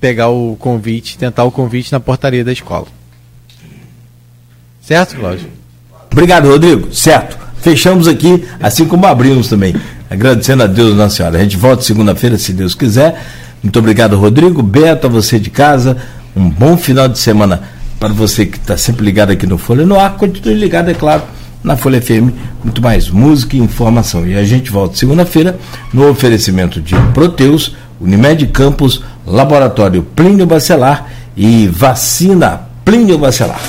[0.00, 2.86] pegar o convite, tentar o convite na portaria da escola.
[4.80, 5.50] Certo, Cláudio?
[6.10, 6.94] Obrigado, Rodrigo.
[6.94, 7.45] Certo.
[7.60, 9.74] Fechamos aqui, assim como abrimos também.
[10.08, 11.38] Agradecendo a Deus, Nossa Senhora.
[11.38, 13.20] A gente volta segunda-feira, se Deus quiser.
[13.62, 14.62] Muito obrigado, Rodrigo.
[14.62, 15.96] Beto, a você de casa.
[16.36, 17.62] Um bom final de semana
[17.98, 20.16] para você que está sempre ligado aqui no Folha no Ar.
[20.16, 21.22] Continue ligado, é claro,
[21.64, 22.30] na Folha FM.
[22.62, 24.26] Muito mais música e informação.
[24.26, 25.58] E a gente volta segunda-feira
[25.92, 31.06] no oferecimento de Proteus, Unimed Campos, Laboratório Plínio Bacelar
[31.36, 33.60] e Vacina Plínio Bacelar.